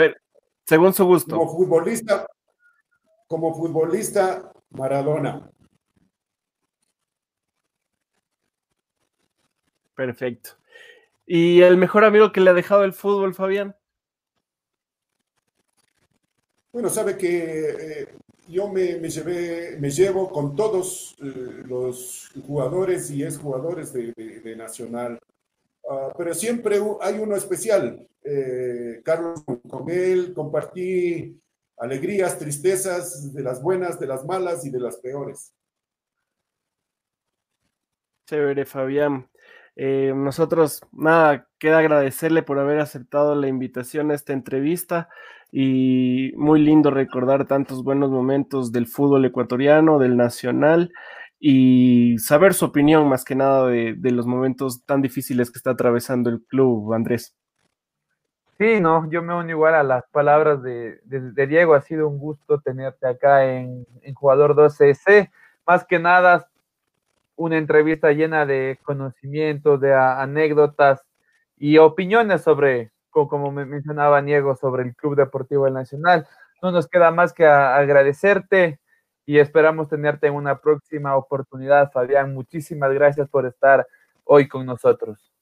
según 0.65 0.94
su 0.94 1.05
gusto. 1.05 1.36
Como 1.36 1.51
futbolista, 1.51 2.27
como 3.27 3.55
futbolista, 3.55 4.51
Maradona. 4.70 5.51
Perfecto. 9.94 10.52
¿Y 11.27 11.60
el 11.60 11.77
mejor 11.77 12.05
amigo 12.05 12.32
que 12.32 12.40
le 12.40 12.48
ha 12.48 12.55
dejado 12.55 12.85
el 12.85 12.94
fútbol, 12.94 13.35
Fabián? 13.35 13.77
Bueno, 16.73 16.89
sabe 16.90 17.16
que 17.16 17.70
eh, 17.70 18.09
yo 18.49 18.69
me, 18.69 18.99
llevo 19.90 20.31
con 20.31 20.57
todos 20.57 21.16
eh, 21.23 21.62
los 21.66 22.31
jugadores 22.47 23.11
y 23.11 23.23
exjugadores 23.23 23.93
de, 23.93 24.12
de, 24.12 24.57
Nacional, 24.57 25.19
ah, 25.89 26.12
pero 26.16 26.35
siempre 26.35 26.81
hay 27.01 27.19
uno 27.19 27.36
especial. 27.36 28.07
Eh, 28.23 29.01
Carlos, 29.05 29.45
con 29.45 29.89
él 29.90 30.32
compartí 30.35 31.40
alegrías, 31.78 32.39
tristezas, 32.39 33.32
de 33.32 33.43
las 33.43 33.62
buenas, 33.62 33.99
de 34.01 34.07
las 34.07 34.24
malas 34.24 34.65
y 34.66 34.70
de 34.70 34.81
las 34.81 34.97
peores. 34.99 35.55
Chévere, 38.27 38.66
Fabián. 38.66 39.28
Eh, 39.77 40.12
nosotros, 40.15 40.81
nada, 40.93 41.49
queda 41.59 41.78
agradecerle 41.78 42.43
por 42.43 42.59
haber 42.59 42.81
aceptado 42.81 43.35
la 43.35 43.47
invitación 43.47 44.11
a 44.11 44.15
esta 44.15 44.32
entrevista 44.32 45.09
y 45.51 46.33
muy 46.37 46.61
lindo 46.61 46.91
recordar 46.91 47.47
tantos 47.47 47.83
buenos 47.83 48.11
momentos 48.11 48.70
del 48.73 48.87
fútbol 48.87 49.25
ecuatoriano, 49.25 49.99
del 49.99 50.16
nacional 50.16 50.93
y 51.41 52.19
saber 52.19 52.55
su 52.55 52.66
opinión 52.66 53.09
más 53.09 53.25
que 53.25 53.35
nada 53.35 53.66
de, 53.69 53.97
los 54.11 54.27
momentos 54.27 54.85
tan 54.85 55.01
difíciles 55.01 55.51
que 55.51 55.59
está 55.59 55.70
atravesando 55.70 56.31
el 56.31 56.43
club, 56.43 56.93
Andrés. 56.93 57.35
Sí, 58.59 58.81
no, 58.81 59.09
yo 59.09 59.23
me 59.23 59.35
uno 59.35 59.49
igual 59.49 59.75
a 59.77 59.85
las 59.85 60.05
palabras 60.09 60.62
de, 60.62 61.01
Diego, 61.47 61.75
ha 61.75 61.81
sido 61.81 62.09
un 62.09 62.19
gusto 62.19 62.61
tenerte 62.61 63.07
acá 63.07 63.47
en, 63.47 63.87
en 64.03 64.15
Jugador 64.15 64.57
12C. 64.57 65.31
Más 65.65 65.85
que 65.85 66.01
nada, 66.01 66.49
una 67.37 67.57
entrevista 67.57 68.11
llena 68.11 68.45
de 68.47 68.81
conocimientos, 68.83 69.81
de 69.81 69.95
anécdotas 69.95 71.05
y 71.57 71.79
opiniones 71.79 72.43
sobre, 72.43 72.91
como 73.27 73.51
mencionaba 73.51 74.20
Niego, 74.20 74.55
sobre 74.55 74.85
el 74.85 74.95
Club 74.95 75.16
Deportivo 75.16 75.65
del 75.65 75.74
Nacional. 75.74 76.27
no 76.62 76.70
nos 76.70 76.86
queda 76.86 77.11
más 77.11 77.32
que 77.32 77.47
agradecerte 77.47 78.78
y 79.27 79.39
esperamos 79.39 79.89
tenerte 79.89 80.27
en 80.27 80.35
una 80.35 80.59
próxima 80.59 81.16
oportunidad, 81.16 81.90
Fabián. 81.90 82.32
Muchísimas 82.32 82.93
gracias 82.93 83.28
por 83.28 83.47
estar 83.47 83.86
hoy 84.24 84.47
con 84.47 84.65
nosotros. 84.65 85.32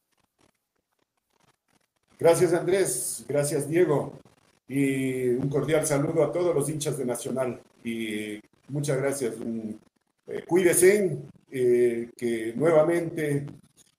Gracias, 2.18 2.54
Andrés. 2.54 3.24
Gracias, 3.28 3.68
Diego. 3.68 4.12
Y 4.68 5.28
un 5.28 5.48
cordial 5.48 5.86
saludo 5.86 6.24
a 6.24 6.32
todos 6.32 6.54
los 6.54 6.68
hinchas 6.68 6.96
de 6.96 7.04
Nacional. 7.04 7.60
Y 7.84 8.40
muchas 8.68 8.96
gracias. 8.96 9.34
Eh, 10.26 10.44
cuídense, 10.48 11.18
eh, 11.50 12.10
que 12.16 12.52
nuevamente 12.56 13.46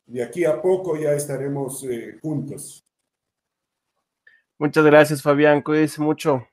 de 0.08 0.24
aquí 0.24 0.46
a 0.46 0.62
poco 0.62 0.98
ya 0.98 1.14
estaremos 1.14 1.84
eh, 1.84 2.18
juntos. 2.22 2.84
Muchas 4.60 4.86
gracias, 4.86 5.22
Fabián. 5.22 5.62
Cuídese 5.62 6.02
mucho. 6.02 6.48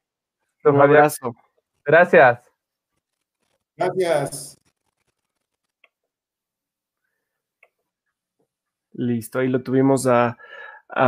Un 0.65 0.81
abrazo. 0.81 1.35
Gracias. 1.85 2.41
Gracias. 3.77 4.59
Listo, 8.93 9.41
ahí 9.41 9.49
lo 9.49 9.63
tuvimos 9.63 10.07
a, 10.07 10.37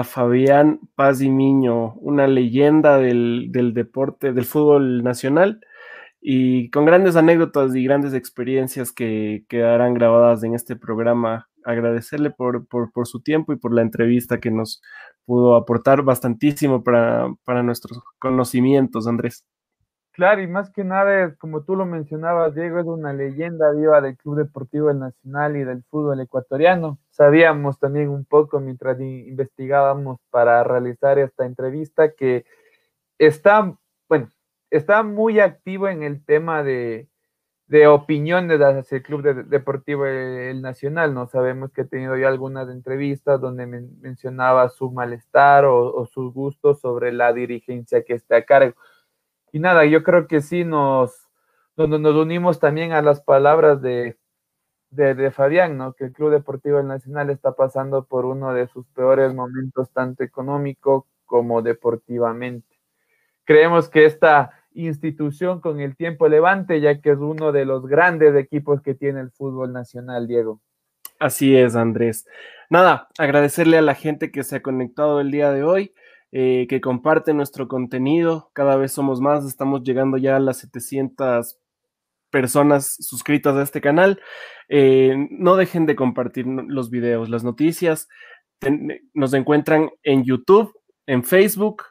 Fabián 0.05 0.81
Paz 0.97 1.21
y 1.21 1.31
Miño, 1.31 1.95
una 1.95 2.27
leyenda 2.27 2.99
del, 2.99 3.49
del, 3.51 3.73
deporte, 3.73 4.33
del 4.33 4.45
fútbol 4.45 5.05
nacional, 5.05 5.61
y 6.21 6.71
con 6.71 6.87
grandes 6.87 7.15
anécdotas 7.15 7.73
y 7.77 7.85
grandes 7.85 8.13
experiencias 8.13 8.91
que 8.91 9.45
quedarán 9.49 9.95
grabadas 9.95 10.43
en 10.43 10.55
este 10.55 10.75
programa. 10.75 11.49
Agradecerle 11.65 12.31
por, 12.31 12.67
por, 12.67 12.91
por 12.91 13.07
su 13.07 13.23
tiempo 13.23 13.53
y 13.53 13.57
por 13.57 13.73
la 13.73 13.83
entrevista 13.83 14.41
que 14.41 14.51
nos 14.51 14.83
pudo 15.27 15.57
aportar 15.57 16.03
bastantísimo 16.03 16.83
para, 16.83 17.29
para 17.45 17.63
nuestros 17.63 18.01
conocimientos, 18.19 19.07
Andrés. 19.07 19.45
Claro, 20.17 20.41
y 20.41 20.47
más 20.47 20.71
que 20.71 20.83
nada, 20.83 21.35
como 21.37 21.63
tú 21.63 21.77
lo 21.77 21.85
mencionabas, 21.85 22.55
Diego, 22.55 22.81
es 22.81 22.87
una 22.87 23.13
leyenda 23.13 23.71
viva 23.73 24.01
del 24.01 24.17
Club 24.17 24.37
Deportivo 24.37 24.89
del 24.89 24.99
Nacional 24.99 25.57
y 25.59 25.65
del 25.65 25.85
fútbol 25.91 26.19
ecuatoriano. 26.21 26.99
Sabíamos 27.11 27.79
también 27.79 28.09
un 28.09 28.25
poco 28.25 28.59
mientras 28.59 28.99
investigábamos 28.99 30.19
para 30.31 30.65
realizar 30.65 31.19
esta 31.19 31.45
entrevista 31.45 32.13
que 32.15 32.47
está, 33.19 33.77
bueno, 34.09 34.31
está 34.71 35.03
muy 35.03 35.39
activo 35.39 35.87
en 35.87 36.03
el 36.03 36.25
tema 36.25 36.63
de, 36.63 37.11
de 37.67 37.87
opiniones 37.89 38.61
hacia 38.61 38.99
el 38.99 39.03
Club 39.03 39.23
Deportivo 39.47 40.07
el 40.07 40.63
Nacional. 40.63 41.15
No 41.15 41.27
sabemos 41.27 41.73
que 41.73 41.83
ha 41.83 41.87
tenido 41.87 42.17
ya 42.17 42.29
algunas 42.29 42.69
entrevistas 42.69 43.41
donde 43.41 43.67
mencionaba 43.67 44.69
su 44.69 44.91
malestar 44.93 45.65
o, 45.65 45.95
o 45.95 46.07
sus 46.07 46.33
gustos 46.33 46.81
sobre 46.81 47.13
la 47.13 47.33
dirigencia 47.33 48.05
que 48.05 48.15
está 48.15 48.37
a 48.37 48.43
cargo 48.43 48.75
y 49.57 49.59
nada, 49.59 49.87
yo 49.87 50.03
creo 50.03 50.27
que 50.27 50.43
sí 50.43 50.65
nos, 50.65 51.31
nos, 51.79 51.89
nos 51.89 52.15
unimos 52.15 52.61
también 52.61 52.93
a 52.93 53.01
las 53.01 53.23
palabras 53.23 53.81
de, 53.81 54.19
de, 54.91 55.31
Fabián, 55.31 55.79
¿no? 55.79 55.95
Que 55.95 56.05
el 56.05 56.13
Club 56.13 56.31
Deportivo 56.31 56.77
del 56.77 56.89
Nacional 56.89 57.31
está 57.31 57.53
pasando 57.53 58.05
por 58.05 58.27
uno 58.27 58.53
de 58.53 58.67
sus 58.67 58.87
peores 58.89 59.33
momentos, 59.33 59.91
tanto 59.93 60.25
económico 60.25 61.07
como 61.25 61.63
deportivamente. 61.63 62.79
Creemos 63.45 63.89
que 63.89 64.05
esta 64.05 64.53
institución 64.77 65.61
con 65.61 65.81
el 65.81 65.97
tiempo 65.97 66.29
levante, 66.29 66.81
ya 66.81 67.01
que 67.01 67.11
es 67.11 67.19
uno 67.19 67.53
de 67.53 67.65
los 67.65 67.87
grandes 67.87 68.35
equipos 68.37 68.83
que 68.83 68.95
tiene 68.95 69.21
el 69.21 69.31
fútbol 69.31 69.73
nacional, 69.73 70.27
Diego. 70.27 70.61
Así 71.19 71.57
es, 71.57 71.75
Andrés. 71.75 72.27
Nada, 72.69 73.09
agradecerle 73.19 73.79
a 73.79 73.83
la 73.83 73.95
gente 73.95 74.31
que 74.31 74.45
se 74.45 74.57
ha 74.57 74.63
conectado 74.63 75.21
el 75.21 75.31
día 75.31 75.53
de 75.53 75.63
hoy. 75.63 75.93
Eh, 76.33 76.67
que 76.69 76.81
comparte 76.81 77.33
nuestro 77.33 77.67
contenido. 77.69 78.51
Cada 78.53 78.77
vez 78.77 78.93
somos 78.93 79.21
más, 79.21 79.47
estamos 79.47 79.83
llegando 79.85 80.19
ya 80.19 80.37
a 80.37 80.41
las 80.41 80.59
700 80.59 81.57
personas 82.31 82.97
suscritas 83.01 83.57
a 83.57 83.63
este 83.63 83.81
canal. 83.81 84.21
Eh, 84.69 85.15
no 85.31 85.57
dejen 85.57 85.87
de 85.87 85.97
compartir 85.97 86.47
los 86.47 86.91
videos, 86.91 87.31
las 87.31 87.45
noticias. 87.45 88.09
nos 89.15 89.33
encuentran 89.35 89.91
en 90.03 90.25
YouTube, 90.25 90.75
en 91.07 91.25
Facebook 91.25 91.85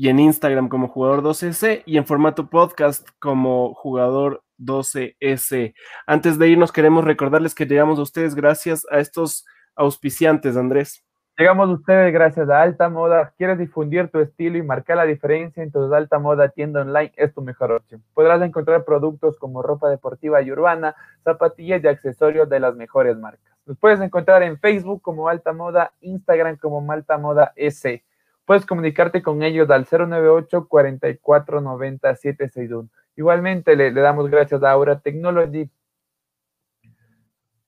y 0.00 0.08
en 0.10 0.20
Instagram 0.20 0.68
como 0.68 0.86
jugador 0.86 1.24
12S 1.24 1.82
y 1.84 1.96
en 1.96 2.06
formato 2.06 2.48
podcast 2.48 3.08
como 3.18 3.74
jugador 3.74 4.44
12S. 4.60 5.74
Antes 6.06 6.38
de 6.38 6.48
irnos, 6.48 6.70
queremos 6.70 7.02
recordarles 7.02 7.52
que 7.52 7.66
llegamos 7.66 7.98
a 7.98 8.02
ustedes 8.02 8.36
gracias 8.36 8.86
a 8.92 9.00
estos 9.00 9.44
auspiciantes, 9.74 10.56
Andrés. 10.56 11.04
Llegamos 11.36 11.68
a 11.68 11.72
ustedes 11.72 12.12
gracias 12.12 12.48
a 12.48 12.62
Alta 12.62 12.88
Moda. 12.88 13.32
¿Quieres 13.36 13.58
difundir 13.58 14.08
tu 14.08 14.20
estilo 14.20 14.56
y 14.56 14.62
marcar 14.62 14.98
la 14.98 15.04
diferencia? 15.04 15.64
Entonces 15.64 15.92
Alta 15.92 16.20
Moda 16.20 16.48
tienda 16.50 16.82
online 16.82 17.12
es 17.16 17.34
tu 17.34 17.42
mejor 17.42 17.72
opción. 17.72 18.00
Podrás 18.14 18.40
encontrar 18.42 18.84
productos 18.84 19.36
como 19.36 19.62
ropa 19.62 19.90
deportiva 19.90 20.40
y 20.42 20.52
urbana, 20.52 20.94
zapatillas 21.24 21.82
y 21.82 21.88
accesorios 21.88 22.48
de 22.48 22.60
las 22.60 22.76
mejores 22.76 23.16
marcas. 23.18 23.52
Los 23.66 23.76
puedes 23.76 24.00
encontrar 24.00 24.44
en 24.44 24.60
Facebook 24.60 25.02
como 25.02 25.28
Alta 25.28 25.52
Moda, 25.52 25.92
Instagram 26.02 26.56
como 26.56 26.80
Malta 26.82 27.18
Moda 27.18 27.52
S. 27.56 28.04
Puedes 28.48 28.64
comunicarte 28.64 29.22
con 29.22 29.42
ellos 29.42 29.68
al 29.68 29.84
098 29.84 30.68
44 30.68 31.60
90 31.60 32.16
761. 32.16 32.88
Igualmente 33.14 33.76
le, 33.76 33.92
le 33.92 34.00
damos 34.00 34.30
gracias 34.30 34.62
a 34.62 34.70
Aura 34.70 35.00
Technology 35.00 35.70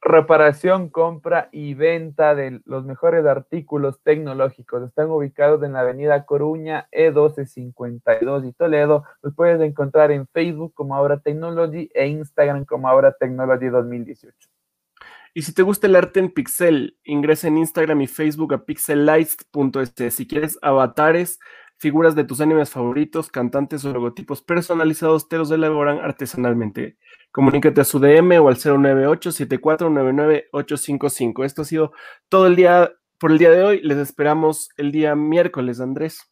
reparación, 0.00 0.88
compra 0.88 1.50
y 1.52 1.74
venta 1.74 2.34
de 2.34 2.62
los 2.64 2.86
mejores 2.86 3.26
artículos 3.26 4.00
tecnológicos. 4.02 4.82
Están 4.82 5.10
ubicados 5.10 5.62
en 5.62 5.74
la 5.74 5.80
avenida 5.80 6.24
Coruña, 6.24 6.88
E1252 6.90 8.48
y 8.48 8.52
Toledo. 8.52 9.04
Los 9.20 9.34
puedes 9.34 9.60
encontrar 9.60 10.10
en 10.10 10.26
Facebook 10.28 10.72
como 10.72 10.96
Ahora 10.96 11.20
Technology 11.20 11.90
e 11.92 12.06
Instagram 12.06 12.64
como 12.64 12.88
Ahora 12.88 13.12
Technology 13.12 13.68
2018. 13.68 14.59
Y 15.34 15.42
si 15.42 15.54
te 15.54 15.62
gusta 15.62 15.86
el 15.86 15.96
arte 15.96 16.20
en 16.20 16.30
pixel, 16.30 16.98
ingresa 17.04 17.48
en 17.48 17.58
Instagram 17.58 18.00
y 18.00 18.06
Facebook 18.06 18.54
a 18.54 18.64
pixelites.es. 18.64 20.14
Si 20.14 20.26
quieres 20.26 20.58
avatares, 20.60 21.38
figuras 21.76 22.14
de 22.14 22.24
tus 22.24 22.40
animes 22.40 22.70
favoritos, 22.70 23.30
cantantes 23.30 23.84
o 23.84 23.92
logotipos 23.92 24.42
personalizados, 24.42 25.28
te 25.28 25.38
los 25.38 25.50
elaboran 25.50 25.98
artesanalmente. 25.98 26.98
Comunícate 27.32 27.80
a 27.80 27.84
su 27.84 28.00
DM 28.00 28.40
o 28.40 28.48
al 28.48 28.56
098-7499-855. 28.56 31.44
Esto 31.44 31.62
ha 31.62 31.64
sido 31.64 31.92
todo 32.28 32.48
el 32.48 32.56
día 32.56 32.92
por 33.18 33.30
el 33.30 33.38
día 33.38 33.50
de 33.50 33.62
hoy. 33.62 33.80
Les 33.82 33.98
esperamos 33.98 34.70
el 34.76 34.90
día 34.90 35.14
miércoles, 35.14 35.80
Andrés. 35.80 36.28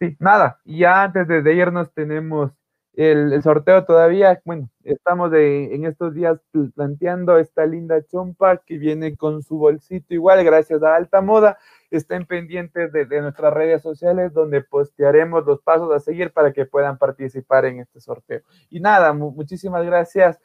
Sí, 0.00 0.16
nada. 0.18 0.60
Y 0.64 0.78
ya 0.80 1.04
antes 1.04 1.28
de 1.28 1.54
irnos 1.54 1.92
tenemos 1.92 2.52
el, 2.98 3.42
sorteo 3.42 3.84
todavía. 3.84 4.40
Bueno, 4.44 4.68
estamos 4.82 5.32
en 5.32 5.84
estos 5.84 6.14
días 6.14 6.40
planteando 6.74 7.38
esta 7.38 7.64
linda 7.64 8.04
chompa 8.04 8.56
que 8.58 8.76
viene 8.76 9.16
con 9.16 9.42
su 9.42 9.56
bolsito 9.56 10.14
igual, 10.14 10.42
gracias 10.44 10.82
a 10.82 10.96
Alta 10.96 11.20
Moda 11.20 11.58
estén 11.90 12.26
pendientes 12.26 12.92
de, 12.92 13.06
nuestras 13.20 13.54
redes 13.54 13.82
sociales 13.82 14.32
donde 14.34 14.62
postearemos 14.62 15.46
los 15.46 15.60
pasos 15.62 15.90
a 15.94 16.00
seguir 16.00 16.32
para 16.32 16.52
que 16.52 16.66
puedan 16.66 16.98
participar 16.98 17.64
en 17.64 17.80
este 17.80 18.00
sorteo. 18.00 18.42
Y 18.68 18.80
nada, 18.80 19.12
muchísimas 19.12 19.86
gracias 19.86 20.38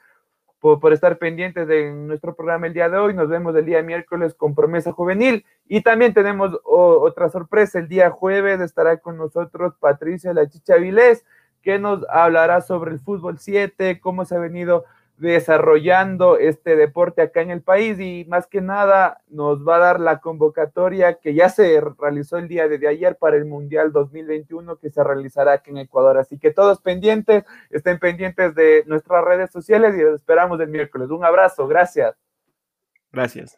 por, 0.60 0.92
estar 0.94 1.18
pendientes 1.18 1.68
de 1.68 1.92
nuestro 1.92 2.34
programa 2.34 2.66
el 2.66 2.72
día 2.72 2.88
de 2.88 2.96
hoy. 2.96 3.14
Nos 3.14 3.28
vemos 3.28 3.54
el 3.56 3.66
día 3.66 3.82
miércoles 3.82 4.32
con 4.32 4.54
Promesa 4.54 4.92
Juvenil 4.92 5.44
y 5.66 5.82
también 5.82 6.14
tenemos 6.14 6.58
otra 6.64 7.28
sorpresa. 7.28 7.78
El 7.78 7.88
día 7.88 8.10
jueves 8.10 8.60
estará 8.60 8.96
con 8.98 9.18
nosotros 9.18 9.74
Patricia 9.78 10.32
La 10.32 10.48
Chicha 10.48 10.76
Vilés 10.76 11.24
que 11.64 11.78
nos 11.78 12.06
hablará 12.10 12.60
sobre 12.60 12.92
el 12.92 13.00
fútbol 13.00 13.38
7, 13.38 13.98
cómo 14.00 14.24
se 14.24 14.36
ha 14.36 14.38
venido 14.38 14.84
desarrollando 15.16 16.38
este 16.38 16.76
deporte 16.76 17.22
acá 17.22 17.40
en 17.40 17.50
el 17.50 17.62
país 17.62 17.98
y 18.00 18.26
más 18.28 18.46
que 18.46 18.60
nada 18.60 19.22
nos 19.28 19.66
va 19.66 19.76
a 19.76 19.78
dar 19.78 20.00
la 20.00 20.18
convocatoria 20.18 21.14
que 21.14 21.34
ya 21.34 21.48
se 21.48 21.80
realizó 21.98 22.36
el 22.36 22.48
día 22.48 22.68
de 22.68 22.88
ayer 22.88 23.16
para 23.16 23.36
el 23.36 23.44
Mundial 23.44 23.92
2021 23.92 24.76
que 24.76 24.90
se 24.90 25.04
realizará 25.04 25.52
aquí 25.52 25.70
en 25.70 25.78
Ecuador. 25.78 26.18
Así 26.18 26.38
que 26.38 26.50
todos 26.50 26.80
pendientes, 26.80 27.44
estén 27.70 27.98
pendientes 27.98 28.54
de 28.54 28.82
nuestras 28.86 29.24
redes 29.24 29.50
sociales 29.50 29.94
y 29.96 30.02
los 30.02 30.16
esperamos 30.16 30.60
el 30.60 30.68
miércoles. 30.68 31.10
Un 31.10 31.24
abrazo, 31.24 31.66
gracias. 31.68 32.14
Gracias. 33.12 33.52